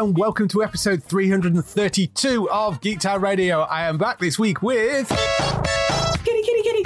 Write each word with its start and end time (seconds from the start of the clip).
And 0.00 0.16
welcome 0.16 0.48
to 0.48 0.62
episode 0.62 1.04
332 1.04 2.48
of 2.50 2.80
Geektown 2.80 3.20
Radio. 3.20 3.60
I 3.60 3.86
am 3.86 3.98
back 3.98 4.18
this 4.18 4.38
week 4.38 4.62
with 4.62 5.06
Kitty, 6.24 6.40
kitty, 6.40 6.62
kitty. 6.62 6.82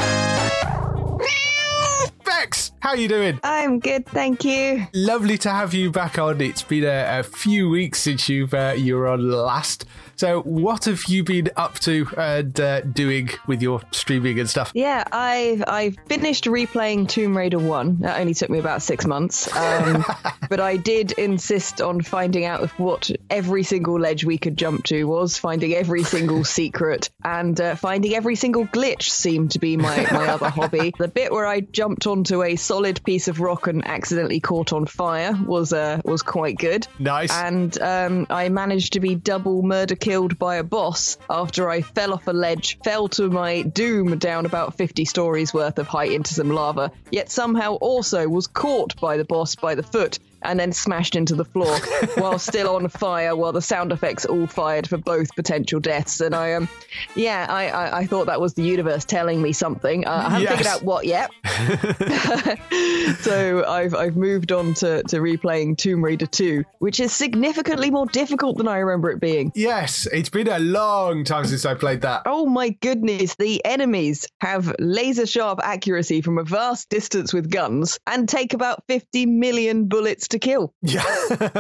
Bex. 2.25 2.73
How 2.81 2.89
are 2.89 2.97
you 2.97 3.07
doing? 3.07 3.39
I'm 3.45 3.79
good, 3.79 4.05
thank 4.07 4.45
you. 4.45 4.89
Lovely 4.95 5.39
to 5.39 5.51
have 5.51 5.73
you 5.73 5.93
back 5.93 6.19
on. 6.19 6.41
It's 6.41 6.65
been 6.65 6.83
a, 6.83 7.21
a 7.21 7.23
few 7.23 7.71
weeks 7.71 8.01
since 8.01 8.29
you've 8.29 8.53
uh, 8.53 8.75
you 8.77 8.97
were 8.97 9.07
on 9.07 9.31
last. 9.31 9.85
So, 10.17 10.43
what 10.43 10.85
have 10.85 11.05
you 11.09 11.25
been 11.25 11.51
up 11.57 11.79
to 11.81 12.07
and 12.17 12.59
uh, 12.61 12.81
doing 12.83 13.31
with 13.47 13.63
your 13.63 13.81
streaming 13.93 14.39
and 14.39 14.49
stuff? 14.49 14.71
Yeah, 14.75 15.05
I've 15.11 15.65
I've 15.67 15.97
finished 16.07 16.45
replaying 16.45 17.09
Tomb 17.09 17.37
Raider 17.37 17.59
One. 17.59 17.99
That 18.01 18.21
only 18.21 18.35
took 18.35 18.51
me 18.51 18.59
about 18.59 18.83
six 18.83 19.07
months, 19.07 19.55
um, 19.55 20.05
but 20.49 20.61
I 20.61 20.77
did 20.77 21.13
insist 21.13 21.81
on 21.81 22.01
finding 22.01 22.45
out 22.45 22.71
what 22.79 23.11
every 23.31 23.63
single 23.63 23.99
ledge 23.99 24.25
we 24.25 24.39
could 24.39 24.57
jump 24.57 24.85
to 24.85 25.05
was, 25.05 25.37
finding 25.37 25.75
every 25.75 26.05
single 26.05 26.45
secret, 26.61 27.11
and 27.25 27.61
uh, 27.61 27.75
finding 27.75 28.15
every 28.15 28.37
single 28.37 28.67
glitch 28.67 29.11
seemed 29.11 29.53
to 29.53 29.59
be 29.59 29.77
my 29.77 29.97
my 30.13 30.29
other 30.29 30.51
hobby. 30.51 30.93
The 31.05 31.09
bit 31.09 31.33
where 31.33 31.47
I 31.47 31.61
jumped 31.61 32.07
onto 32.07 32.43
a 32.43 32.57
solid 32.57 33.03
piece 33.05 33.29
of 33.29 33.41
rock 33.41 33.67
and 33.67 33.87
accidentally 33.87 34.41
caught 34.41 34.73
on 34.73 34.87
fire 34.87 35.37
was 35.47 35.73
uh, 35.73 36.01
was 36.05 36.23
quite 36.23 36.57
good. 36.57 36.87
Nice. 36.99 37.33
and 37.33 37.79
um, 37.81 38.27
I 38.31 38.49
managed 38.49 38.95
to 38.95 39.01
be 39.01 39.15
double 39.15 39.63
murder 39.63 39.97
killed 40.05 40.39
by 40.39 40.57
a 40.57 40.63
boss 40.63 41.17
after 41.31 41.71
I 41.71 41.81
fell 41.81 42.13
off 42.13 42.29
a 42.29 42.33
ledge, 42.33 42.79
fell 42.85 43.09
to 43.09 43.31
my 43.31 43.63
doom 43.63 44.19
down 44.19 44.45
about 44.45 44.77
50 44.77 45.07
stories 45.07 45.55
worth 45.55 45.79
of 45.79 45.87
height 45.87 46.13
into 46.13 46.35
some 46.35 46.51
lava, 46.51 46.93
yet 47.11 47.31
somehow 47.31 47.77
also 47.77 48.29
was 48.29 48.47
caught 48.47 49.01
by 49.01 49.17
the 49.17 49.25
boss 49.25 49.55
by 49.55 49.75
the 49.75 49.83
foot 49.83 50.19
and 50.45 50.59
then 50.61 50.73
smashed 50.73 51.17
into 51.17 51.35
the 51.35 51.45
floor 51.45 51.77
while 52.17 52.39
still 52.39 52.75
on 52.77 52.89
fire 52.89 53.35
while 53.37 53.53
the 53.53 53.63
sound 53.63 53.93
effects 53.93 54.25
all 54.25 54.47
fired 54.47 54.89
for 54.89 54.97
both 54.97 55.35
potential 55.37 55.81
deaths 55.81 56.21
and 56.21 56.35
i 56.35 56.53
um 56.53 56.69
yeah 57.15 57.47
i 57.49 57.69
i, 57.69 57.99
I 58.01 58.07
thought 58.07 58.27
that 58.27 58.41
was 58.41 58.55
the 58.55 58.63
universe 58.63 59.05
telling 59.05 59.41
me 59.43 59.53
something 59.53 60.07
uh, 60.07 60.11
i 60.11 60.23
haven't 60.31 60.43
Yes. 60.43 60.51
figured 60.59 60.67
out 60.67 60.83
what 60.83 61.07
yet 61.07 61.31
so 63.21 63.65
I've 63.67 63.95
I've 63.95 64.17
moved 64.17 64.53
on 64.53 64.75
to, 64.75 65.03
to 65.05 65.17
replaying 65.19 65.77
Tomb 65.79 66.05
Raider 66.05 66.27
2, 66.27 66.65
which 66.79 67.01
is 67.01 67.13
significantly 67.13 67.91
more 67.91 68.07
difficult 68.07 68.57
than 68.59 68.69
I 68.69 68.79
remember 68.79 69.11
it 69.11 69.21
being. 69.21 69.53
yes, 69.55 70.07
it's 70.13 70.29
been 70.29 70.49
a 70.49 70.59
long 70.59 71.25
time 71.25 71.45
since 71.47 71.65
I 71.65 71.75
played 71.75 72.03
that. 72.03 72.23
Oh 72.27 72.47
my 72.47 72.71
goodness, 72.71 73.35
the 73.37 73.65
enemies 73.65 74.27
have 74.41 74.75
laser 74.79 75.27
sharp 75.27 75.61
accuracy 75.63 76.21
from 76.21 76.39
a 76.39 76.45
vast 76.45 76.89
distance 76.89 77.33
with 77.33 77.51
guns 77.51 77.99
and 78.07 78.29
take 78.29 78.53
about 78.55 78.83
50 78.89 79.27
million 79.27 79.87
bullets 79.87 80.29
to 80.35 80.39
kill. 80.39 80.75
Yeah, 80.83 81.05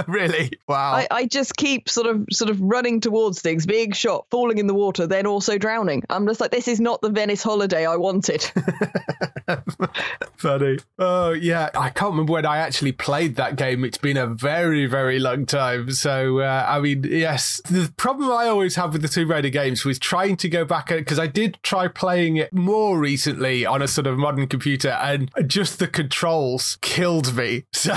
really? 0.07 0.51
Wow. 0.69 0.93
I, 0.93 1.07
I 1.11 1.27
just 1.27 1.57
keep 1.57 1.89
sort 1.89 2.07
of 2.07 2.27
sort 2.31 2.51
of 2.51 2.61
running 2.61 3.01
towards 3.01 3.41
things, 3.41 3.67
being 3.67 3.93
shot, 3.93 4.27
falling 4.31 4.59
in 4.59 4.67
the 4.67 4.75
water, 4.75 5.07
then 5.07 5.27
also 5.27 5.57
drowning. 5.59 6.03
I'm 6.11 6.27
just 6.27 6.41
like, 6.41 6.51
this 6.51 6.69
is 6.69 6.81
not 6.81 7.01
the 7.01 7.11
Venice 7.11 7.43
holiday 7.43 7.87
I 7.87 7.97
wanted. 7.97 8.45
Funny. 10.37 10.79
Oh, 10.99 11.33
yeah. 11.33 11.71
I 11.75 11.91
can't 11.91 12.13
remember 12.13 12.33
when 12.35 12.47
I 12.47 12.59
actually 12.59 12.93
played 12.93 13.37
that 13.37 13.57
game. 13.57 13.85
It's 13.85 13.99
been 13.99 14.17
a 14.17 14.27
very, 14.27 14.87
very 14.87 15.19
long 15.19 15.47
time. 15.47 15.91
So, 15.93 16.41
uh, 16.41 16.67
I 16.69 16.81
mean, 16.81 17.05
yes. 17.05 17.61
The 17.65 17.93
problem 17.97 18.31
I 18.31 18.47
always 18.47 18.77
have 18.77 18.93
with 18.93 19.03
the 19.03 19.09
Tomb 19.09 19.31
Raider 19.31 19.49
games 19.49 19.85
was 19.85 19.99
trying 19.99 20.37
to 20.39 20.49
go 20.49 20.65
back, 20.65 20.89
because 20.89 21.19
I 21.19 21.27
did 21.27 21.59
try 21.63 21.89
playing 21.89 22.37
it 22.37 22.53
more 22.53 22.99
recently 22.99 23.65
on 23.65 23.83
a 23.83 23.89
sort 23.89 24.07
of 24.07 24.19
modern 24.19 24.47
computer, 24.47 24.91
and 24.91 25.31
just 25.47 25.79
the 25.79 25.87
controls 25.87 26.79
killed 26.83 27.35
me. 27.35 27.65
So, 27.75 27.93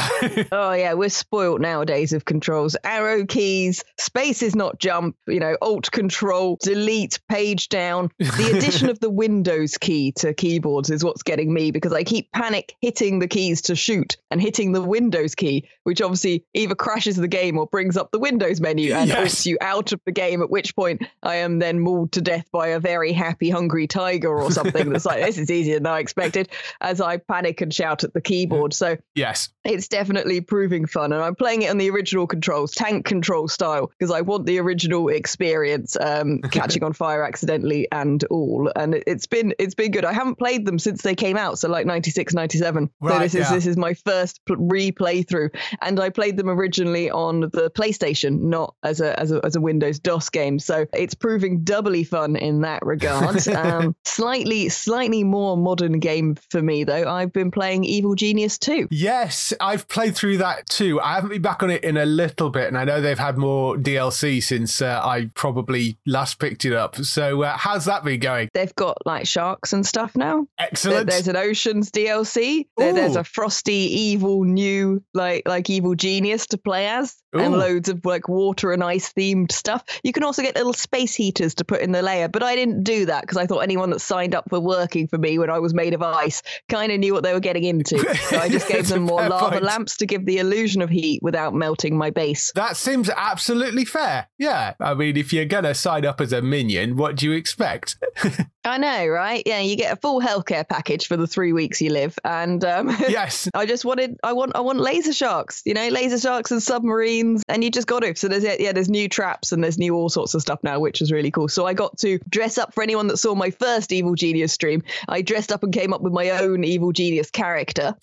Oh 0.51 0.66
Oh, 0.67 0.73
yeah, 0.73 0.95
we're 0.95 1.07
spoilt 1.07 1.61
nowadays 1.61 2.11
of 2.11 2.25
controls. 2.25 2.75
Arrow 2.83 3.25
keys, 3.25 3.85
space 3.97 4.43
is 4.43 4.53
not 4.53 4.79
jump, 4.79 5.15
you 5.25 5.39
know, 5.39 5.55
alt 5.61 5.89
control, 5.91 6.57
delete, 6.61 7.21
page 7.29 7.69
down. 7.69 8.11
The 8.19 8.51
addition 8.57 8.89
of 8.89 8.99
the 8.99 9.09
Windows 9.09 9.77
key 9.77 10.11
to 10.17 10.33
keyboards 10.33 10.89
is 10.89 11.05
what's 11.05 11.23
getting 11.23 11.53
me 11.53 11.71
because 11.71 11.93
I 11.93 12.03
keep 12.03 12.33
panic 12.33 12.75
hitting 12.81 13.19
the 13.19 13.29
keys 13.29 13.61
to 13.61 13.77
shoot 13.77 14.17
and 14.29 14.41
hitting 14.41 14.73
the 14.73 14.81
Windows 14.81 15.35
key, 15.35 15.69
which 15.83 16.01
obviously 16.01 16.43
either 16.53 16.75
crashes 16.75 17.15
the 17.15 17.29
game 17.29 17.57
or 17.57 17.65
brings 17.67 17.95
up 17.95 18.11
the 18.11 18.19
Windows 18.19 18.59
menu 18.59 18.91
and 18.91 19.07
Yes. 19.07 19.35
alts 19.35 19.45
you 19.45 19.57
out 19.61 19.93
of 19.93 20.01
the 20.05 20.11
game, 20.11 20.41
at 20.41 20.49
which 20.49 20.75
point 20.75 21.01
I 21.23 21.35
am 21.35 21.59
then 21.59 21.79
mauled 21.79 22.11
to 22.11 22.21
death 22.21 22.51
by 22.51 22.67
a 22.69 22.79
very 22.81 23.13
happy, 23.13 23.49
hungry 23.49 23.87
tiger 23.87 24.37
or 24.37 24.51
something 24.51 24.89
that's 24.89 25.05
like, 25.05 25.23
this 25.23 25.37
is 25.37 25.49
easier 25.49 25.75
than 25.75 25.87
I 25.87 25.99
expected, 25.99 26.49
as 26.81 26.99
I 26.99 27.15
panic 27.15 27.61
and 27.61 27.73
shout 27.73 28.03
at 28.03 28.13
the 28.13 28.19
keyboard. 28.19 28.71
Mm-hmm. 28.73 28.95
So 28.95 28.97
yes. 29.15 29.47
it's 29.63 29.87
definitely 29.87 30.41
proving 30.57 30.87
fun 30.87 31.13
and 31.13 31.21
i'm 31.21 31.35
playing 31.35 31.61
it 31.61 31.69
on 31.69 31.77
the 31.77 31.87
original 31.87 32.25
controls 32.25 32.71
tank 32.73 33.05
control 33.05 33.47
style 33.47 33.91
because 33.99 34.09
i 34.11 34.21
want 34.21 34.47
the 34.47 34.57
original 34.57 35.07
experience 35.07 35.95
um 36.01 36.39
catching 36.51 36.83
on 36.83 36.93
fire 36.93 37.23
accidentally 37.23 37.87
and 37.91 38.23
all. 38.31 38.71
And 38.75 38.95
it- 38.95 39.03
it's 39.05 39.27
been 39.27 39.53
it's 39.59 39.75
been 39.75 39.91
good. 39.91 40.03
I 40.03 40.13
haven't 40.13 40.39
played 40.39 40.65
them 40.65 40.79
since 40.79 41.03
they 41.03 41.13
came 41.13 41.37
out 41.37 41.59
so 41.59 41.69
like 41.69 41.85
96 41.85 42.33
97 42.33 42.87
so 42.87 43.07
Right, 43.07 43.19
this 43.21 43.35
is 43.35 43.41
yeah. 43.41 43.53
this 43.53 43.67
is 43.67 43.77
my 43.77 43.93
first 43.93 44.41
replay 44.49 45.27
through 45.27 45.51
and 45.81 45.99
i 45.99 46.09
played 46.09 46.37
them 46.37 46.49
originally 46.49 47.11
on 47.11 47.41
the 47.41 47.69
playstation 47.77 48.41
not 48.41 48.73
as 48.83 48.99
a 48.99 49.17
as 49.19 49.31
a, 49.31 49.39
as 49.45 49.55
a 49.55 49.61
windows 49.61 49.99
dos 49.99 50.29
game. 50.29 50.57
So 50.59 50.87
it's 50.93 51.13
proving 51.13 51.63
doubly 51.63 52.03
fun 52.03 52.35
in 52.35 52.61
that 52.61 52.83
regard. 52.83 53.37
Um 53.57 53.95
slightly 54.05 54.69
slightly 54.69 55.23
more 55.23 55.55
modern 55.55 55.99
game 55.99 56.35
for 56.49 56.61
me 56.61 56.83
though. 56.83 57.07
I've 57.07 57.31
been 57.33 57.51
playing 57.51 57.83
evil 57.83 58.15
genius 58.15 58.57
2 58.57 58.87
Yes, 58.91 59.53
I've 59.59 59.87
played 59.87 60.15
through 60.15 60.36
that 60.37 60.67
too. 60.69 60.99
I 61.01 61.15
haven't 61.15 61.29
been 61.29 61.41
back 61.41 61.63
on 61.63 61.69
it 61.69 61.83
in 61.83 61.97
a 61.97 62.05
little 62.05 62.49
bit, 62.49 62.67
and 62.67 62.77
I 62.77 62.83
know 62.85 63.01
they've 63.01 63.17
had 63.19 63.37
more 63.37 63.75
DLC 63.75 64.41
since 64.41 64.81
uh, 64.81 65.01
I 65.03 65.29
probably 65.35 65.97
last 66.05 66.39
picked 66.39 66.65
it 66.65 66.73
up. 66.73 66.95
So, 66.97 67.43
uh, 67.43 67.55
how's 67.57 67.85
that 67.85 68.03
been 68.03 68.19
going? 68.19 68.49
they've 68.53 68.73
got 68.75 68.97
like 69.05 69.27
sharks 69.27 69.73
and 69.73 69.85
stuff 69.85 70.15
now. 70.15 70.47
There- 70.57 70.67
Excellent. 70.71 71.09
There's 71.09 71.27
an 71.27 71.35
oceans 71.35 71.91
DLC. 71.91 72.65
There- 72.77 72.93
there's 72.93 73.15
a 73.15 73.23
frosty, 73.23 73.73
evil, 73.73 74.43
new 74.43 75.03
like 75.13 75.43
like 75.47 75.69
evil 75.69 75.95
genius 75.95 76.47
to 76.47 76.57
play 76.57 76.87
as, 76.87 77.15
and 77.33 77.53
loads 77.53 77.89
of 77.89 78.03
like 78.05 78.27
water 78.27 78.71
and 78.71 78.83
ice 78.83 79.13
themed 79.13 79.51
stuff. 79.51 79.83
You 80.03 80.11
can 80.13 80.23
also 80.23 80.41
get 80.41 80.55
little 80.55 80.73
space 80.73 81.13
heaters 81.13 81.53
to 81.55 81.65
put 81.65 81.81
in 81.81 81.91
the 81.91 82.01
layer, 82.01 82.27
but 82.27 82.41
I 82.43 82.55
didn't 82.55 82.83
do 82.83 83.05
that 83.05 83.21
because 83.21 83.37
I 83.37 83.45
thought 83.45 83.59
anyone 83.59 83.89
that 83.91 83.99
signed 83.99 84.33
up 84.33 84.45
for 84.49 84.59
working 84.59 85.07
for 85.07 85.17
me 85.17 85.37
when 85.37 85.49
I 85.49 85.59
was 85.59 85.73
made 85.73 85.93
of 85.93 86.01
ice 86.01 86.41
kind 86.69 86.91
of 86.91 86.99
knew 86.99 87.13
what 87.13 87.23
they 87.23 87.33
were 87.33 87.39
getting 87.39 87.63
into. 87.63 87.99
So 88.15 88.37
I 88.39 88.49
just 88.49 88.67
gave 88.67 88.87
them 88.89 89.03
more 89.03 89.27
lava 89.27 89.51
point. 89.51 89.63
lamps 89.63 89.97
to 89.97 90.05
give 90.05 90.25
the 90.27 90.37
illusion 90.37 90.81
of 90.81 90.89
heat 90.89 91.23
without 91.23 91.53
melting 91.53 91.97
my 91.97 92.11
base. 92.11 92.51
That 92.53 92.77
seems 92.77 93.09
absolutely 93.09 93.85
fair. 93.85 94.27
Yeah. 94.37 94.73
I 94.79 94.93
mean, 94.93 95.17
if 95.17 95.33
you're 95.33 95.45
going 95.45 95.63
to 95.63 95.73
sign 95.73 96.05
up 96.05 96.21
as 96.21 96.33
a 96.33 96.41
minion, 96.41 96.97
what 96.97 97.15
do 97.15 97.25
you 97.25 97.31
expect? 97.31 97.97
I 98.67 98.77
know, 98.77 99.07
right? 99.07 99.43
Yeah, 99.45 99.59
you 99.59 99.75
get 99.75 99.93
a 99.93 99.95
full 99.95 100.21
healthcare 100.21 100.67
package 100.67 101.07
for 101.07 101.17
the 101.17 101.27
three 101.27 101.53
weeks 101.53 101.81
you 101.81 101.91
live, 101.91 102.17
and 102.23 102.63
um, 102.63 102.89
yes. 103.09 103.49
I 103.53 103.65
just 103.65 103.85
wanted, 103.85 104.17
I 104.23 104.33
want, 104.33 104.53
I 104.55 104.61
want 104.61 104.79
laser 104.79 105.13
sharks, 105.13 105.61
you 105.65 105.73
know, 105.73 105.87
laser 105.89 106.19
sharks 106.19 106.51
and 106.51 106.61
submarines, 106.61 107.43
and 107.47 107.63
you 107.63 107.71
just 107.71 107.87
got 107.87 108.01
to. 108.01 108.15
So 108.15 108.27
there's, 108.27 108.43
yeah, 108.43 108.71
there's 108.71 108.89
new 108.89 109.09
traps 109.09 109.51
and 109.51 109.63
there's 109.63 109.77
new 109.77 109.95
all 109.95 110.09
sorts 110.09 110.33
of 110.33 110.41
stuff 110.41 110.59
now, 110.63 110.79
which 110.79 111.01
is 111.01 111.11
really 111.11 111.31
cool. 111.31 111.47
So 111.47 111.65
I 111.65 111.73
got 111.73 111.97
to 111.99 112.19
dress 112.29 112.57
up 112.57 112.73
for 112.73 112.83
anyone 112.83 113.07
that 113.07 113.17
saw 113.17 113.35
my 113.35 113.51
first 113.51 113.91
Evil 113.91 114.15
Genius 114.15 114.53
stream. 114.53 114.83
I 115.07 115.21
dressed 115.21 115.51
up 115.51 115.63
and 115.63 115.73
came 115.73 115.93
up 115.93 116.01
with 116.01 116.13
my 116.13 116.29
own 116.31 116.63
Evil 116.63 116.91
Genius 116.91 117.31
character, 117.31 117.95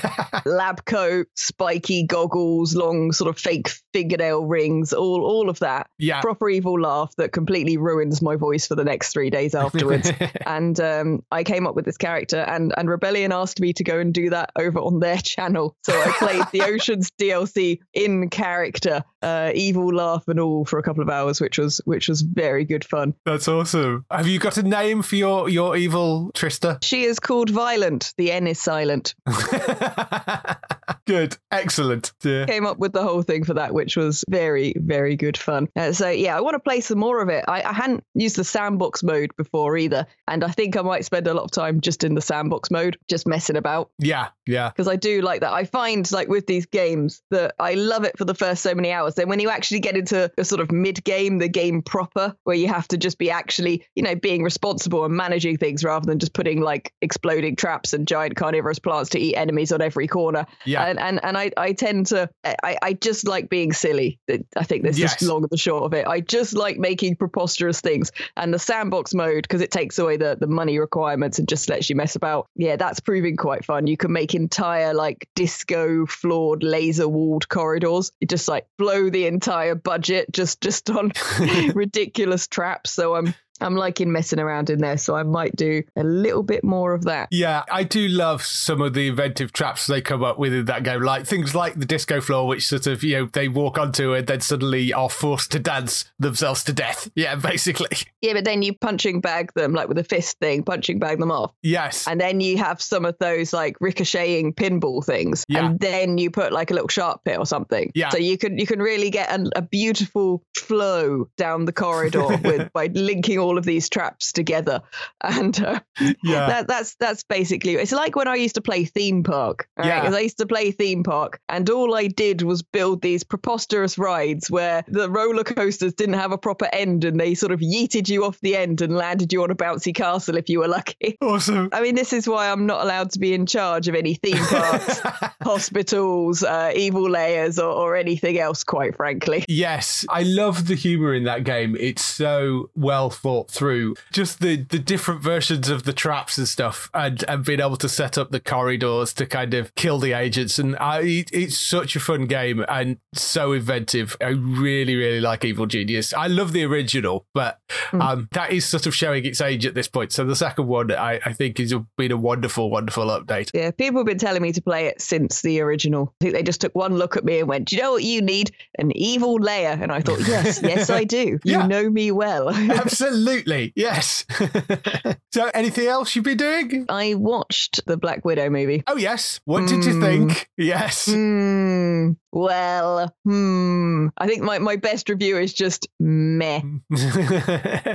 lab 0.44 0.84
coat, 0.84 1.28
spiky 1.34 2.04
goggles, 2.04 2.74
long 2.74 3.12
sort 3.12 3.28
of 3.28 3.38
fake 3.38 3.68
fingernail 3.92 4.44
rings, 4.44 4.92
all, 4.92 5.24
all 5.24 5.48
of 5.48 5.58
that. 5.60 5.88
Yeah. 5.98 6.20
Proper 6.20 6.48
evil 6.48 6.80
laugh 6.80 7.14
that 7.16 7.32
completely 7.32 7.76
ruins 7.76 8.22
my 8.22 8.36
voice 8.36 8.66
for 8.66 8.74
the 8.74 8.84
next 8.84 9.12
three 9.12 9.30
days 9.30 9.54
afterwards. 9.66 10.05
and 10.46 10.78
um, 10.80 11.22
I 11.30 11.44
came 11.44 11.66
up 11.66 11.74
with 11.74 11.84
this 11.84 11.96
character, 11.96 12.38
and 12.38 12.72
and 12.76 12.88
Rebellion 12.88 13.32
asked 13.32 13.60
me 13.60 13.72
to 13.74 13.84
go 13.84 13.98
and 13.98 14.12
do 14.12 14.30
that 14.30 14.50
over 14.58 14.78
on 14.80 15.00
their 15.00 15.18
channel. 15.18 15.76
So 15.82 15.92
I 15.98 16.12
played 16.12 16.44
the 16.52 16.62
Oceans 16.72 17.10
DLC 17.20 17.78
in 17.94 18.28
character, 18.30 19.02
uh, 19.22 19.52
evil 19.54 19.94
laugh 19.94 20.24
and 20.28 20.40
all, 20.40 20.64
for 20.64 20.78
a 20.78 20.82
couple 20.82 21.02
of 21.02 21.08
hours, 21.08 21.40
which 21.40 21.58
was 21.58 21.80
which 21.84 22.08
was 22.08 22.22
very 22.22 22.64
good 22.64 22.84
fun. 22.84 23.14
That's 23.24 23.48
awesome. 23.48 24.04
Have 24.10 24.26
you 24.26 24.38
got 24.38 24.56
a 24.56 24.62
name 24.62 25.02
for 25.02 25.16
your, 25.16 25.48
your 25.48 25.76
evil 25.76 26.30
Trista? 26.34 26.82
She 26.82 27.04
is 27.04 27.18
called 27.18 27.50
Violent. 27.50 28.12
The 28.16 28.32
N 28.32 28.46
is 28.46 28.60
silent. 28.60 29.14
Good. 31.06 31.36
Excellent. 31.50 32.12
Yeah. 32.22 32.46
Came 32.46 32.66
up 32.66 32.78
with 32.78 32.92
the 32.92 33.02
whole 33.02 33.22
thing 33.22 33.44
for 33.44 33.54
that, 33.54 33.74
which 33.74 33.96
was 33.96 34.24
very, 34.28 34.74
very 34.76 35.16
good 35.16 35.36
fun. 35.36 35.68
Uh, 35.76 35.92
so, 35.92 36.08
yeah, 36.08 36.36
I 36.36 36.40
want 36.40 36.54
to 36.54 36.60
play 36.60 36.80
some 36.80 36.98
more 36.98 37.20
of 37.20 37.28
it. 37.28 37.44
I, 37.48 37.62
I 37.62 37.72
hadn't 37.72 38.04
used 38.14 38.36
the 38.36 38.44
sandbox 38.44 39.02
mode 39.02 39.30
before 39.36 39.76
either. 39.76 40.06
And 40.28 40.44
I 40.44 40.48
think 40.48 40.76
I 40.76 40.82
might 40.82 41.04
spend 41.04 41.26
a 41.26 41.34
lot 41.34 41.44
of 41.44 41.50
time 41.50 41.80
just 41.80 42.04
in 42.04 42.14
the 42.14 42.20
sandbox 42.20 42.70
mode, 42.70 42.98
just 43.08 43.26
messing 43.26 43.56
about. 43.56 43.90
Yeah. 43.98 44.28
Yeah. 44.46 44.70
Because 44.70 44.88
I 44.88 44.96
do 44.96 45.22
like 45.22 45.40
that. 45.40 45.52
I 45.52 45.64
find, 45.64 46.10
like, 46.12 46.28
with 46.28 46.46
these 46.46 46.66
games, 46.66 47.22
that 47.30 47.54
I 47.58 47.74
love 47.74 48.04
it 48.04 48.16
for 48.16 48.24
the 48.24 48.34
first 48.34 48.62
so 48.62 48.74
many 48.74 48.92
hours. 48.92 49.14
Then 49.14 49.28
when 49.28 49.40
you 49.40 49.50
actually 49.50 49.80
get 49.80 49.96
into 49.96 50.30
a 50.38 50.44
sort 50.44 50.60
of 50.60 50.70
mid 50.70 51.02
game, 51.04 51.38
the 51.38 51.48
game 51.48 51.82
proper, 51.82 52.36
where 52.44 52.56
you 52.56 52.68
have 52.68 52.86
to 52.88 52.96
just 52.96 53.18
be 53.18 53.30
actually, 53.30 53.84
you 53.94 54.02
know, 54.02 54.14
being 54.14 54.42
responsible 54.42 55.04
and 55.04 55.16
managing 55.16 55.56
things 55.56 55.84
rather 55.84 56.06
than 56.06 56.18
just 56.18 56.32
putting 56.32 56.60
like 56.60 56.92
exploding 57.02 57.56
traps 57.56 57.92
and 57.92 58.06
giant 58.06 58.36
carnivorous 58.36 58.78
plants 58.78 59.10
to 59.10 59.18
eat 59.18 59.34
enemies 59.34 59.72
on 59.72 59.80
every 59.80 60.06
corner. 60.06 60.46
Yeah. 60.64 60.75
And 60.84 60.98
and, 61.00 61.20
and 61.24 61.36
I, 61.38 61.50
I 61.56 61.72
tend 61.72 62.06
to 62.06 62.28
I, 62.44 62.76
I 62.82 62.92
just 62.94 63.26
like 63.26 63.48
being 63.48 63.72
silly. 63.72 64.18
I 64.56 64.64
think 64.64 64.82
this 64.82 64.98
Yes. 64.98 65.20
is 65.22 65.28
long 65.28 65.42
and 65.42 65.50
the 65.50 65.56
short 65.56 65.84
of 65.84 65.92
it. 65.94 66.06
I 66.06 66.20
just 66.20 66.54
like 66.54 66.78
making 66.78 67.16
preposterous 67.16 67.80
things. 67.80 68.12
And 68.36 68.52
the 68.52 68.58
sandbox 68.58 69.14
mode, 69.14 69.42
because 69.42 69.60
it 69.60 69.70
takes 69.70 69.98
away 69.98 70.16
the, 70.16 70.36
the 70.38 70.46
money 70.46 70.78
requirements 70.78 71.38
and 71.38 71.48
just 71.48 71.68
lets 71.68 71.88
you 71.90 71.96
mess 71.96 72.16
about. 72.16 72.46
Yeah, 72.56 72.76
that's 72.76 73.00
proving 73.00 73.36
quite 73.36 73.64
fun. 73.64 73.86
You 73.86 73.96
can 73.96 74.12
make 74.12 74.34
entire 74.34 74.94
like 74.94 75.28
disco 75.34 76.06
floored 76.06 76.62
laser 76.62 77.08
walled 77.08 77.48
corridors. 77.48 78.10
You 78.20 78.26
just 78.26 78.48
like 78.48 78.66
blow 78.78 79.10
the 79.10 79.26
entire 79.26 79.74
budget 79.74 80.30
just 80.32 80.60
just 80.60 80.88
on 80.90 81.12
ridiculous 81.74 82.46
traps. 82.46 82.90
So 82.90 83.14
I'm 83.16 83.34
I'm 83.60 83.74
liking 83.76 84.12
messing 84.12 84.38
around 84.38 84.70
in 84.70 84.78
there, 84.78 84.98
so 84.98 85.14
I 85.16 85.22
might 85.22 85.54
do 85.56 85.82
a 85.96 86.04
little 86.04 86.42
bit 86.42 86.64
more 86.64 86.92
of 86.94 87.04
that. 87.04 87.28
Yeah, 87.30 87.64
I 87.70 87.82
do 87.84 88.08
love 88.08 88.42
some 88.42 88.80
of 88.80 88.94
the 88.94 89.08
inventive 89.08 89.52
traps 89.52 89.86
they 89.86 90.00
come 90.00 90.22
up 90.22 90.38
with 90.38 90.52
in 90.52 90.64
that 90.66 90.82
game, 90.82 91.02
like 91.02 91.26
things 91.26 91.54
like 91.54 91.74
the 91.78 91.86
disco 91.86 92.20
floor, 92.20 92.46
which 92.46 92.66
sort 92.66 92.86
of, 92.86 93.02
you 93.02 93.16
know, 93.16 93.26
they 93.32 93.48
walk 93.48 93.78
onto 93.78 94.12
and 94.14 94.26
then 94.26 94.40
suddenly 94.40 94.92
are 94.92 95.10
forced 95.10 95.52
to 95.52 95.58
dance 95.58 96.04
themselves 96.18 96.64
to 96.64 96.72
death. 96.72 97.10
Yeah, 97.14 97.34
basically. 97.36 97.96
Yeah, 98.20 98.34
but 98.34 98.44
then 98.44 98.62
you 98.62 98.74
punching 98.74 99.20
bag 99.20 99.52
them 99.54 99.72
like 99.72 99.88
with 99.88 99.98
a 99.98 100.04
fist 100.04 100.38
thing, 100.40 100.62
punching 100.62 100.98
bag 100.98 101.18
them 101.18 101.30
off. 101.30 101.52
Yes. 101.62 102.06
And 102.08 102.20
then 102.20 102.40
you 102.40 102.58
have 102.58 102.80
some 102.82 103.04
of 103.04 103.16
those 103.20 103.52
like 103.52 103.76
ricocheting 103.80 104.52
pinball 104.54 105.04
things, 105.04 105.44
Yeah. 105.48 105.66
and 105.66 105.80
then 105.80 106.18
you 106.18 106.30
put 106.30 106.52
like 106.52 106.70
a 106.70 106.74
little 106.74 106.88
sharp 106.88 107.22
pit 107.24 107.38
or 107.38 107.46
something. 107.46 107.90
Yeah. 107.94 108.08
So 108.10 108.18
you 108.18 108.36
can 108.38 108.58
you 108.58 108.66
can 108.66 108.80
really 108.80 109.10
get 109.10 109.30
a, 109.30 109.50
a 109.56 109.62
beautiful 109.62 110.42
flow 110.56 111.28
down 111.36 111.64
the 111.64 111.72
corridor 111.72 112.26
with 112.44 112.72
by 112.72 112.88
linking 112.88 113.38
all 113.38 113.45
of 113.58 113.64
these 113.64 113.88
traps 113.88 114.32
together, 114.32 114.82
and 115.22 115.58
uh, 115.62 115.80
Yeah. 116.22 116.46
that, 116.48 116.66
that's 116.68 116.94
that's 116.96 117.22
basically 117.24 117.74
it's 117.74 117.92
like 117.92 118.16
when 118.16 118.28
I 118.28 118.34
used 118.36 118.54
to 118.56 118.60
play 118.62 118.84
theme 118.84 119.22
park. 119.22 119.68
all 119.78 119.88
right? 119.88 120.04
Yeah. 120.10 120.16
I 120.16 120.20
used 120.20 120.38
to 120.38 120.46
play 120.46 120.70
theme 120.70 121.02
park, 121.02 121.40
and 121.48 121.68
all 121.70 121.94
I 121.94 122.06
did 122.08 122.42
was 122.42 122.62
build 122.62 123.02
these 123.02 123.24
preposterous 123.24 123.98
rides 123.98 124.50
where 124.50 124.84
the 124.88 125.10
roller 125.10 125.44
coasters 125.44 125.94
didn't 125.94 126.14
have 126.14 126.32
a 126.32 126.38
proper 126.38 126.68
end, 126.72 127.04
and 127.04 127.18
they 127.20 127.34
sort 127.34 127.52
of 127.52 127.60
yeeted 127.60 128.08
you 128.08 128.24
off 128.24 128.40
the 128.40 128.56
end 128.56 128.80
and 128.80 128.96
landed 128.96 129.32
you 129.32 129.42
on 129.42 129.50
a 129.50 129.54
bouncy 129.54 129.94
castle 129.94 130.36
if 130.36 130.48
you 130.48 130.60
were 130.60 130.68
lucky. 130.68 131.16
Awesome. 131.20 131.68
I 131.72 131.80
mean, 131.82 131.94
this 131.94 132.12
is 132.12 132.28
why 132.28 132.50
I'm 132.50 132.66
not 132.66 132.82
allowed 132.84 133.10
to 133.12 133.18
be 133.18 133.32
in 133.34 133.46
charge 133.46 133.88
of 133.88 133.94
any 133.94 134.14
theme 134.14 134.36
parks, 134.46 135.00
hospitals, 135.42 136.42
uh, 136.42 136.72
evil 136.74 137.08
layers, 137.08 137.58
or, 137.58 137.70
or 137.70 137.96
anything 137.96 138.38
else, 138.38 138.64
quite 138.64 138.96
frankly. 138.96 139.44
Yes, 139.48 140.04
I 140.08 140.22
love 140.22 140.66
the 140.68 140.74
humor 140.74 141.14
in 141.14 141.24
that 141.24 141.44
game. 141.44 141.76
It's 141.78 142.02
so 142.04 142.70
well 142.74 143.10
thought 143.10 143.35
through. 143.44 143.94
Just 144.12 144.40
the 144.40 144.56
the 144.56 144.78
different 144.78 145.22
versions 145.22 145.68
of 145.68 145.84
the 145.84 145.92
traps 145.92 146.38
and 146.38 146.48
stuff, 146.48 146.90
and 146.94 147.24
and 147.28 147.44
being 147.44 147.60
able 147.60 147.76
to 147.76 147.88
set 147.88 148.16
up 148.18 148.30
the 148.30 148.40
corridors 148.40 149.12
to 149.14 149.26
kind 149.26 149.54
of 149.54 149.74
kill 149.74 149.98
the 149.98 150.12
agents. 150.12 150.58
And 150.58 150.76
I, 150.78 151.00
it- 151.02 151.30
it's 151.32 151.58
such 151.58 151.96
a 151.96 152.00
fun 152.00 152.26
game 152.26 152.64
and 152.68 152.98
so 153.14 153.52
inventive. 153.52 154.16
I 154.20 154.28
really, 154.28 154.94
really 154.96 155.20
like 155.20 155.44
Evil 155.44 155.66
Genius. 155.66 156.12
I 156.14 156.26
love 156.28 156.52
the 156.52 156.64
original, 156.64 157.26
but 157.34 157.58
um, 157.92 158.28
that 158.32 158.52
is 158.52 158.64
sort 158.64 158.86
of 158.86 158.94
showing 158.94 159.24
its 159.26 159.40
age 159.40 159.66
at 159.66 159.74
this 159.74 159.88
point. 159.88 160.12
So 160.12 160.24
the 160.24 160.36
second 160.36 160.66
one, 160.66 160.92
I, 160.92 161.20
I 161.24 161.32
think, 161.32 161.58
has 161.58 161.74
been 161.98 162.12
a 162.12 162.16
wonderful, 162.16 162.70
wonderful 162.70 163.06
update. 163.06 163.50
Yeah, 163.52 163.70
people 163.70 164.00
have 164.00 164.06
been 164.06 164.18
telling 164.18 164.42
me 164.42 164.52
to 164.52 164.62
play 164.62 164.86
it 164.86 165.00
since 165.00 165.42
the 165.42 165.60
original. 165.60 166.14
I 166.20 166.24
think 166.24 166.34
they 166.34 166.42
just 166.42 166.60
took 166.60 166.74
one 166.74 166.96
look 166.96 167.16
at 167.16 167.24
me 167.24 167.40
and 167.40 167.48
went, 167.48 167.68
Do 167.68 167.76
you 167.76 167.82
know 167.82 167.92
what 167.92 168.04
you 168.04 168.22
need? 168.22 168.52
An 168.78 168.92
evil 168.96 169.34
layer. 169.36 169.76
And 169.80 169.90
I 169.92 170.00
thought, 170.00 170.20
Yes, 170.26 170.60
yes, 170.62 170.90
I 170.90 171.04
do. 171.04 171.38
Yeah. 171.44 171.62
You 171.62 171.68
know 171.68 171.90
me 171.90 172.10
well. 172.10 172.50
Absolutely, 172.50 173.25
yes. 173.74 174.24
so, 175.32 175.50
anything 175.54 175.86
else 175.86 176.14
you've 176.14 176.24
been 176.24 176.36
doing? 176.36 176.86
I 176.88 177.14
watched 177.14 177.84
the 177.86 177.96
Black 177.96 178.24
Widow 178.24 178.50
movie. 178.50 178.82
Oh 178.86 178.96
yes. 178.96 179.40
What 179.44 179.68
did 179.68 179.84
you 179.84 179.92
Mm. 179.96 180.00
think? 180.00 180.50
Yes. 180.56 181.06
Hmm. 181.10 182.10
Well, 182.32 183.14
hmm. 183.24 184.08
I 184.18 184.26
think 184.26 184.42
my, 184.42 184.58
my 184.58 184.76
best 184.76 185.08
review 185.08 185.38
is 185.38 185.54
just 185.54 185.88
meh. 185.98 186.60